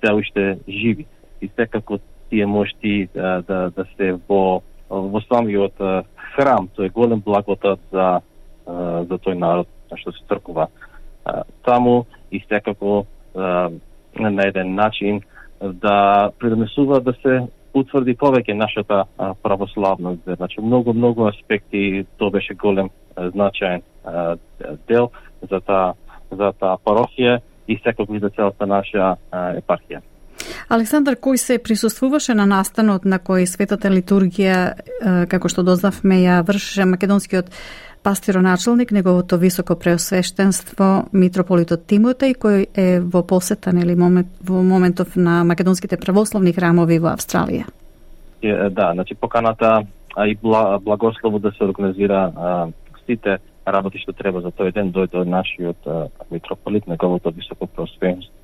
се 0.00 0.12
уште 0.12 0.58
живи. 0.68 1.06
И 1.42 1.48
секако 1.56 1.98
тие 2.30 2.46
мошти 2.46 3.08
да, 3.14 3.42
да, 3.42 3.70
да 3.70 3.84
се 3.96 4.18
во 4.28 4.62
во 4.88 5.20
самиот 5.26 5.78
храм, 6.34 6.68
тој 6.76 6.86
е 6.86 6.94
голем 6.94 7.20
благодат 7.20 7.80
за 7.92 8.20
за 8.66 9.18
тој 9.18 9.34
народ 9.34 9.68
што 9.94 10.12
се 10.12 10.24
тркува 10.28 10.68
таму 11.64 12.06
и 12.30 12.40
секако 12.48 13.06
на 13.34 14.42
еден 14.46 14.74
начин 14.74 15.20
да 15.60 16.30
придонесува 16.38 17.00
да 17.00 17.12
се 17.22 17.46
утврди 17.74 18.14
повеќе 18.16 18.54
нашата 18.56 19.04
православност. 19.42 20.22
Значи 20.24 20.60
многу 20.60 20.94
многу 20.94 21.26
аспекти 21.28 22.06
тоа 22.18 22.30
беше 22.30 22.54
голем 22.54 22.90
значаен 23.16 23.82
дел 24.88 25.10
за 25.50 25.60
таа 25.60 25.94
за 26.30 26.52
таа 26.52 26.78
парохија 26.84 27.40
и 27.68 27.78
секако 27.84 28.18
за 28.18 28.30
целата 28.30 28.66
наша 28.66 29.16
епархија. 29.32 30.00
Александар, 30.68 31.14
кој 31.14 31.36
се 31.36 31.58
присуствуваше 31.62 32.34
на 32.34 32.46
настанот 32.46 33.04
на 33.04 33.18
кој 33.22 33.46
светата 33.46 33.90
литургија, 33.92 35.26
како 35.30 35.48
што 35.48 35.62
дознавме, 35.66 36.20
ја 36.24 36.40
вршеше 36.46 36.86
македонскиот 36.90 37.50
пастироначалник, 38.06 38.92
неговото 38.92 39.38
високо 39.38 39.74
преосвештенство 39.78 41.08
митрополитот 41.12 41.88
Тимотеј, 41.90 42.36
кој 42.38 42.66
е 42.74 43.00
во 43.02 43.24
посета 43.26 43.72
нели 43.74 43.96
момент, 43.98 44.30
во 44.46 44.62
моментов 44.62 45.16
на 45.16 45.42
македонските 45.44 45.98
православни 45.98 46.52
храмови 46.54 47.00
во 47.02 47.10
Австралија. 47.16 47.66
Е, 48.42 48.70
да, 48.70 48.92
значи 48.94 49.14
поканата 49.14 49.86
а 50.16 50.26
и 50.28 50.36
благослово 50.80 51.38
да 51.38 51.52
се 51.52 51.64
организира 51.64 52.32
а, 52.36 52.68
сите 53.06 53.38
работи 53.66 53.98
што 53.98 54.12
треба 54.12 54.40
за 54.40 54.54
тој 54.54 54.72
ден 54.72 54.92
дојде 54.94 55.20
од 55.20 55.28
нашиот 55.28 55.86
а, 55.86 56.06
митрополит, 56.30 56.86
неговото 56.86 57.30
високо 57.30 57.66
преосвештенство 57.66 58.35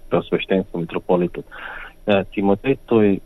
митрополитот 0.75 1.47
Тимотеј. 2.07 2.79
Тој 2.87 3.21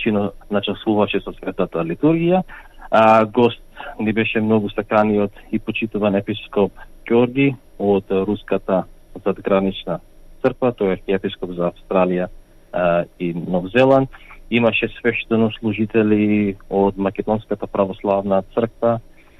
чино 0.00 0.32
начасуваше 0.50 1.20
со 1.20 1.32
светата 1.36 1.84
литургија. 1.84 2.42
А, 2.90 3.24
гост 3.24 3.62
ни 3.98 4.12
беше 4.12 4.40
многу 4.40 4.70
стаканиот 4.70 5.32
и 5.52 5.58
почитуван 5.58 6.16
епископ 6.16 6.72
Ѓорги 7.10 7.56
од 7.78 8.06
руската 8.10 8.84
задгранична 9.24 10.00
црква, 10.42 10.72
тој 10.72 10.98
е 11.06 11.14
епископ 11.14 11.54
за 11.58 11.70
Австралија 11.70 12.28
а, 12.72 13.04
и 13.18 13.32
Нов 13.34 13.70
Зеланд. 13.74 14.10
Имаше 14.50 14.88
свештено 14.98 15.50
служители 15.58 16.56
од 16.70 16.98
Македонската 16.98 17.66
православна 17.66 18.42
црква 18.54 18.98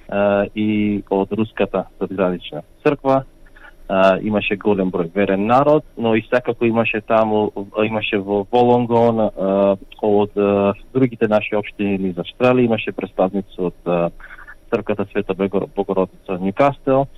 а, 0.09 0.46
и 0.55 1.03
од 1.11 1.32
руската 1.32 1.86
задгранична 2.01 2.62
црква. 2.82 3.24
А, 3.91 4.18
имаше 4.22 4.55
голем 4.55 4.93
број 4.95 5.09
верен 5.11 5.49
народ, 5.51 5.84
но 5.99 6.14
и 6.14 6.22
секако 6.22 6.64
имаше 6.64 7.01
таму, 7.01 7.51
имаше 7.82 8.20
во 8.22 8.45
Волонгон 8.53 9.18
а, 9.18 9.76
од 10.01 10.36
а, 10.38 10.74
другите 10.95 11.26
наши 11.26 11.57
општини 11.59 12.12
из 12.12 12.20
Австралија, 12.22 12.68
имаше 12.70 12.93
представници 12.95 13.59
од 13.59 13.74
а, 13.91 14.12
црквата 14.70 15.09
Света 15.11 15.34
Богородица 15.34 16.38
Ньюкастел 16.38 17.09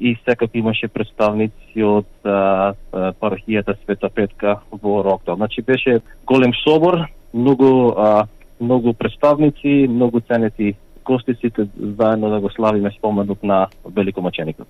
и 0.00 0.16
секако 0.26 0.58
имаше 0.58 0.88
представници 0.88 1.82
од 1.82 2.08
парахијата 2.26 3.78
Света 3.84 4.10
Петка 4.10 4.58
во 4.72 5.04
Рокто. 5.04 5.36
Значи 5.36 5.62
беше 5.62 6.00
голем 6.26 6.52
собор, 6.66 7.06
многу 7.32 7.94
а, 7.96 8.26
многу 8.60 8.92
представници, 8.94 9.86
многу 9.88 10.20
ценети 10.20 10.76
гости 11.04 11.34
сите 11.40 11.68
заедно 11.98 12.30
да 12.30 12.40
го 12.40 12.50
славиме 12.50 12.90
споменот 12.98 13.42
на 13.42 13.66
великомаченикот. 13.84 14.66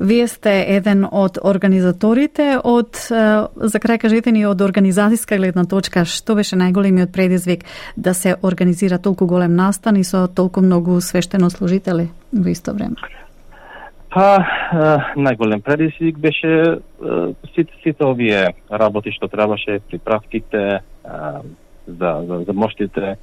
Вие 0.00 0.28
сте 0.28 0.64
еден 0.76 1.06
од 1.12 1.38
организаторите 1.42 2.58
од 2.64 2.96
за 3.56 3.78
крај 3.80 3.98
кажете 3.98 4.32
ни 4.32 4.44
од 4.46 4.60
организацијска 4.60 5.38
гледна 5.40 5.64
точка 5.64 6.04
што 6.04 6.36
беше 6.36 6.56
најголемиот 6.56 7.12
предизвик 7.12 7.64
да 7.96 8.14
се 8.14 8.36
организира 8.42 8.98
толку 8.98 9.26
голем 9.26 9.56
настан 9.56 9.96
и 9.96 10.04
со 10.04 10.26
толку 10.28 10.60
многу 10.60 11.00
свештенослужители 11.00 12.10
во 12.32 12.50
исто 12.50 12.74
време? 12.74 12.96
Па, 14.10 14.44
најголем 15.16 15.60
предизвик 15.60 16.18
беше 16.18 16.80
сите, 17.54 17.72
сите 17.82 18.04
овие 18.04 18.54
работи 18.70 19.12
што 19.12 19.28
требаше, 19.28 19.80
приправките, 19.90 20.80
за, 21.86 22.10
за, 22.28 22.44
за 22.46 22.52
моштите, 22.52 23.16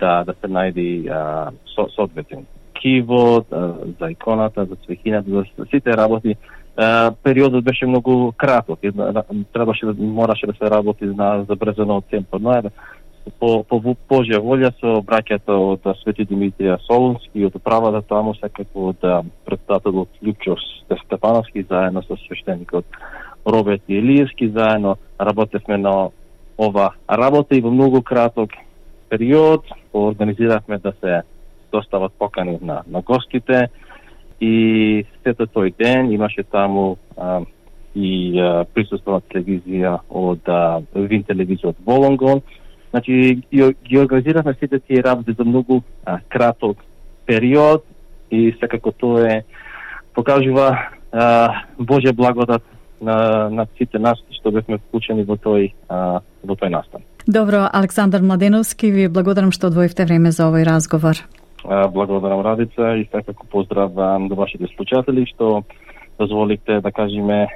да, 0.00 0.24
да 0.24 0.34
се 0.40 0.48
најди 0.48 0.88
со, 1.74 1.88
соодветен 1.94 2.46
киво, 2.74 3.44
за 4.00 4.10
иконата, 4.10 4.64
за 4.64 4.76
цвехината, 4.76 5.30
за 5.30 5.64
сите 5.70 5.96
работи. 5.96 6.36
А, 6.76 7.12
периодот 7.22 7.64
беше 7.64 7.86
многу 7.86 8.32
краток, 8.32 8.80
требаше 9.52 9.86
да 9.86 9.94
мораше 9.98 10.46
да 10.46 10.52
се 10.52 10.70
работи 10.70 11.04
на 11.04 11.44
забрзано 11.48 11.96
од 11.96 12.04
темпо, 12.10 12.38
но 12.38 12.70
по, 13.38 13.62
по 13.64 13.78
Божја 13.80 14.40
волја 14.44 14.70
со 14.80 14.98
браќата 15.06 15.54
од 15.54 15.86
Свети 16.02 16.26
Димитрија 16.28 16.76
Солунски 16.84 17.40
и 17.40 17.46
од 17.46 17.56
управата 17.56 18.02
таму 18.08 18.34
секако 18.36 18.90
од 18.92 19.06
председателот 19.46 20.08
Лјупчов 20.22 20.60
Степановски 21.06 21.64
заедно 21.70 22.02
со 22.02 22.18
свештеникот 22.26 22.84
Роберт 23.46 23.82
Илиевски 23.88 24.48
заедно 24.48 24.96
работевме 25.20 25.78
на 25.78 26.10
ова 26.58 26.92
работа 27.08 27.56
и 27.56 27.60
во 27.60 27.70
многу 27.70 28.02
краток 28.02 28.50
период 29.08 29.64
организиравме 29.92 30.78
да 30.78 30.92
се 31.00 31.22
достават 31.72 32.12
покани 32.18 32.58
на, 32.62 32.82
на 32.86 33.00
гостите 33.00 33.68
и 34.40 35.04
сето 35.22 35.46
тој 35.46 35.74
ден 35.78 36.12
имаше 36.12 36.42
таму 36.42 36.96
а, 37.16 37.40
и 37.94 38.38
а, 38.40 38.64
присуствува 38.74 39.22
телевизија 39.30 39.98
од 40.10 40.48
а, 40.50 40.82
Вин 40.94 41.24
телевизија 41.24 41.72
од 41.72 41.80
Волонгон. 41.86 42.42
Значи, 42.90 43.40
ги, 43.50 43.62
ги 43.88 43.98
организиравме 43.98 44.54
сите 44.60 44.80
тие 44.80 45.02
работи 45.02 45.34
за 45.38 45.44
многу 45.44 45.82
а, 46.04 46.18
краток 46.28 46.78
период 47.26 47.84
и 48.30 48.54
секако 48.60 48.92
тоа 48.92 49.26
е 49.30 49.42
покажува 50.14 50.68
а, 51.12 51.64
Божја 51.78 52.12
благодат 52.12 52.62
на, 53.00 53.48
на 53.50 53.66
сите 53.78 53.98
нас 53.98 54.18
што 54.38 54.50
бевме 54.50 54.78
вклучени 54.78 55.24
во 55.24 55.38
тој 55.38 55.72
а, 55.88 56.20
во 56.42 56.54
тој 56.54 56.70
настан. 56.74 57.02
Добро, 57.26 57.68
Александар 57.72 58.20
Младеновски, 58.20 58.90
ви 58.92 59.08
благодарам 59.08 59.48
што 59.48 59.70
одвоивте 59.72 60.04
време 60.04 60.28
за 60.28 60.44
овој 60.44 60.66
разговор. 60.68 61.16
Благодарам 61.64 62.44
Радица 62.44 63.00
и 63.00 63.08
секако 63.08 63.46
поздравам 63.48 64.28
до 64.28 64.36
вашите 64.36 64.68
слушатели 64.76 65.24
што 65.32 65.64
дозволите 66.18 66.80
да 66.84 66.92
кажеме 66.92 67.48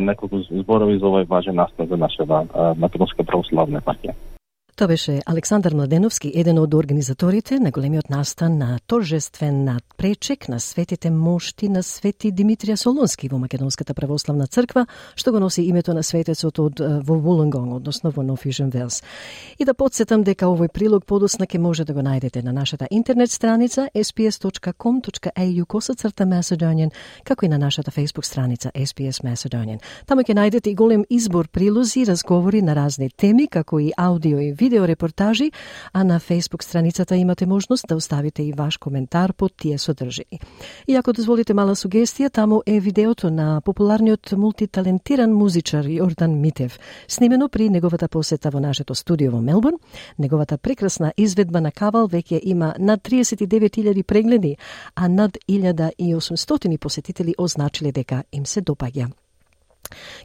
неколку 0.00 0.44
зборови 0.50 0.98
за 0.98 1.08
овој 1.08 1.24
важен 1.24 1.56
настан 1.56 1.88
за 1.88 1.96
нашата 1.96 2.44
Македонска 2.76 3.24
православна 3.24 3.80
партија. 3.80 4.12
Тоа 4.76 4.88
беше 4.88 5.20
Александар 5.26 5.70
Младеновски, 5.74 6.32
еден 6.34 6.58
од 6.58 6.72
организаторите 6.74 7.60
на 7.62 7.70
големиот 7.70 8.08
настан 8.10 8.56
на 8.58 8.80
торжествен 8.90 9.60
надпречек 9.64 10.48
на 10.48 10.58
светите 10.60 11.10
мошти 11.10 11.68
на 11.68 11.82
Свети 11.82 12.32
Димитрија 12.34 12.74
Солунски 12.74 13.28
во 13.30 13.38
Македонската 13.38 13.94
православна 13.94 14.48
црква, 14.50 14.86
што 15.14 15.30
го 15.30 15.38
носи 15.38 15.62
името 15.62 15.94
на 15.94 16.02
светецот 16.02 16.58
од 16.58 16.82
во 17.06 17.18
Вулонгонг, 17.22 17.76
односно 17.76 18.10
во 18.10 18.24
Нофижен 18.26 18.72
Велс. 18.74 19.04
И 19.58 19.64
да 19.64 19.74
подсетам 19.74 20.24
дека 20.26 20.50
овој 20.50 20.72
прилог 20.74 21.06
подосна 21.06 21.46
ке 21.46 21.62
може 21.62 21.84
да 21.84 21.94
го 21.94 22.02
најдете 22.02 22.42
на 22.42 22.52
нашата 22.52 22.88
интернет 22.90 23.30
страница 23.30 23.86
sps.com.au 23.94 25.64
косацрта 25.66 26.26
Macedonian, 26.26 26.90
како 27.22 27.46
и 27.46 27.48
на 27.48 27.58
нашата 27.58 27.92
Facebook 27.92 28.26
страница 28.26 28.72
SPS 28.74 29.22
Macedonian. 29.22 29.78
Таму 30.06 30.26
ќе 30.26 30.34
најдете 30.34 30.70
и 30.70 30.74
голем 30.74 31.04
избор 31.10 31.46
прилози, 31.48 32.04
разговори 32.04 32.62
на 32.62 32.74
разни 32.74 33.10
теми, 33.10 33.46
како 33.46 33.78
и 33.78 33.92
аудио 33.96 34.38
и 34.40 34.63
видеорепортажи, 34.64 35.50
а 35.92 36.04
на 36.04 36.20
Facebook 36.20 36.62
страницата 36.62 37.16
имате 37.16 37.46
можност 37.46 37.84
да 37.88 37.96
оставите 37.96 38.42
и 38.42 38.52
ваш 38.52 38.76
коментар 38.76 39.32
под 39.32 39.52
тие 39.56 39.78
содржини. 39.78 40.40
И 40.88 40.96
ако 40.96 41.12
дозволите 41.12 41.54
мала 41.54 41.74
сугестија, 41.76 42.32
таму 42.32 42.62
е 42.66 42.80
видеото 42.80 43.30
на 43.30 43.60
популарниот 43.64 44.32
мултиталентиран 44.32 45.32
музичар 45.32 45.84
Јордан 45.84 46.36
Митев, 46.40 46.78
снимено 47.08 47.48
при 47.48 47.68
неговата 47.68 48.08
посета 48.08 48.50
во 48.50 48.60
нашето 48.60 48.94
студио 48.94 49.32
во 49.32 49.40
Мелбурн. 49.40 49.76
Неговата 50.18 50.58
прекрасна 50.58 51.12
изведба 51.16 51.60
на 51.60 51.72
Кавал 51.72 52.08
веќе 52.08 52.40
има 52.42 52.74
над 52.78 53.00
39.000 53.00 54.02
прегледи, 54.02 54.56
а 54.94 55.08
над 55.08 55.38
1.800 55.48 56.78
посетители 56.78 57.34
означиле 57.38 57.92
дека 57.92 58.24
им 58.32 58.46
се 58.46 58.62
допаѓа. 58.62 59.23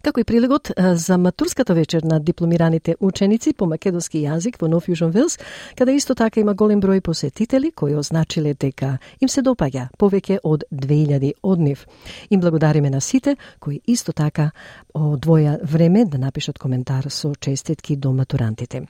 Како 0.01 0.19
и 0.19 0.23
прилегот 0.23 0.71
за 0.93 1.17
матурската 1.17 1.73
вечер 1.73 2.03
на 2.03 2.19
дипломираните 2.19 2.95
ученици 2.99 3.53
по 3.53 3.65
македонски 3.65 4.21
јазик 4.23 4.59
во 4.61 4.67
Нов 4.67 4.87
Јужен 4.87 5.11
Вилс, 5.13 5.37
каде 5.77 5.95
исто 5.95 6.15
така 6.15 6.39
има 6.39 6.53
голем 6.53 6.81
број 6.81 7.01
посетители 7.01 7.71
кои 7.71 7.95
означиле 7.95 8.53
дека 8.53 8.97
им 9.21 9.29
се 9.29 9.41
допаѓа 9.41 9.89
повеќе 9.99 10.39
од 10.43 10.63
2000 10.71 11.33
од 11.43 11.59
нив. 11.59 11.85
Им 12.29 12.39
благодариме 12.39 12.89
на 12.89 13.01
сите 13.01 13.35
кои 13.59 13.81
исто 13.87 14.13
така 14.13 14.51
одвоја 14.93 15.59
време 15.63 16.05
да 16.05 16.17
напишат 16.17 16.59
коментар 16.59 17.09
со 17.09 17.33
честитки 17.35 17.95
до 17.95 18.11
матурантите. 18.11 18.81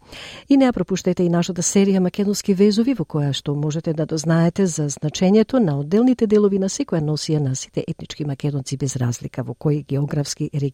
И 0.50 0.58
не 0.58 0.72
пропуштете 0.72 1.24
и 1.24 1.30
нашата 1.30 1.62
серија 1.62 2.00
Македонски 2.00 2.54
везови 2.54 2.94
во 2.94 3.06
која 3.06 3.34
што 3.34 3.56
можете 3.56 3.94
да 3.94 4.06
дознаете 4.06 4.66
за 4.66 4.90
значењето 4.90 5.60
на 5.60 5.80
одделните 5.80 6.28
делови 6.28 6.60
на 6.60 6.70
секоја 6.70 7.02
носија 7.02 7.40
на 7.40 7.56
сите 7.56 7.84
етнички 7.88 8.26
македонци 8.26 8.78
без 8.78 8.96
разлика 8.96 9.44
во 9.44 9.54
кој 9.54 9.86
географски 9.88 10.50
регион 10.54 10.69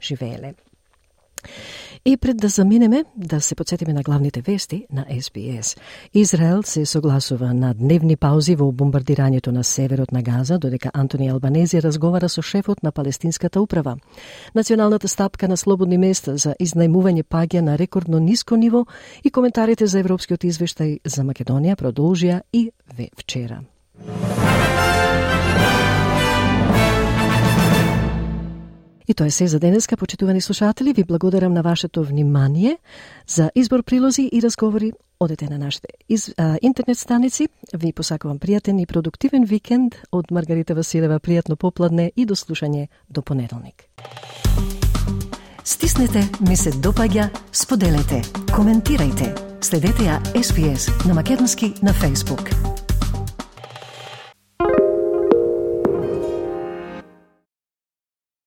живееле. 0.00 0.54
И 2.04 2.16
пред 2.16 2.36
да 2.36 2.48
заминеме, 2.48 3.04
да 3.16 3.40
се 3.40 3.54
подсетиме 3.54 3.92
на 3.92 4.02
главните 4.02 4.40
вести 4.40 4.86
на 4.92 5.06
СБС. 5.20 5.76
Израел 6.14 6.62
се 6.62 6.86
согласува 6.86 7.54
на 7.54 7.74
дневни 7.74 8.16
паузи 8.16 8.56
во 8.56 8.72
бомбардирањето 8.72 9.52
на 9.54 9.64
северот 9.64 10.12
на 10.12 10.22
Газа, 10.22 10.58
додека 10.58 10.90
Антони 10.94 11.28
Албанези 11.28 11.82
разговара 11.82 12.28
со 12.28 12.42
шефот 12.42 12.82
на 12.82 12.92
палестинската 12.92 13.62
управа. 13.62 13.96
Националната 14.54 15.08
стапка 15.08 15.48
на 15.48 15.56
слободни 15.56 15.98
места 15.98 16.36
за 16.36 16.54
изнајмување 16.60 17.22
паѓа 17.22 17.60
на 17.60 17.78
рекордно 17.78 18.18
ниско 18.18 18.56
ниво 18.56 18.86
и 19.24 19.30
коментарите 19.30 19.86
за 19.86 19.98
европскиот 19.98 20.44
извештај 20.44 20.98
за 21.04 21.22
Македонија 21.22 21.76
продолжија 21.76 22.42
и 22.52 22.70
вчера. 23.16 23.62
И 29.08 29.14
тоа 29.14 29.26
е 29.26 29.30
се 29.30 29.46
за 29.46 29.58
денеска, 29.58 29.96
почитувани 29.96 30.40
слушатели. 30.40 30.92
Ви 30.92 31.04
благодарам 31.04 31.52
на 31.52 31.62
вашето 31.62 32.04
внимание 32.04 32.78
за 33.26 33.50
избор 33.54 33.82
прилози 33.82 34.28
и 34.32 34.42
разговори. 34.42 34.92
Одете 35.20 35.48
на 35.48 35.58
нашите 35.58 35.88
из, 36.08 36.34
а, 36.36 36.58
интернет 36.62 36.98
станици. 36.98 37.48
Ви 37.74 37.92
посакувам 37.92 38.38
пријатен 38.38 38.82
и 38.82 38.86
продуктивен 38.86 39.44
викенд 39.44 39.94
од 40.12 40.30
Маргарита 40.30 40.74
Василева. 40.74 41.20
Пријатно 41.20 41.56
попладне 41.56 42.12
и 42.16 42.26
до 42.26 42.34
слушање 42.34 42.88
до 43.10 43.22
понеделник. 43.22 43.86
Стиснете, 45.64 46.26
ми 46.40 46.56
се 46.56 46.72
допаѓа, 46.72 47.30
споделете, 47.52 48.22
коментирајте. 48.50 49.30
Следете 49.62 50.10
ја 50.10 50.18
SPS 50.34 51.06
на 51.06 51.14
Македонски 51.14 51.74
на 51.82 51.94
Facebook. 51.94 52.81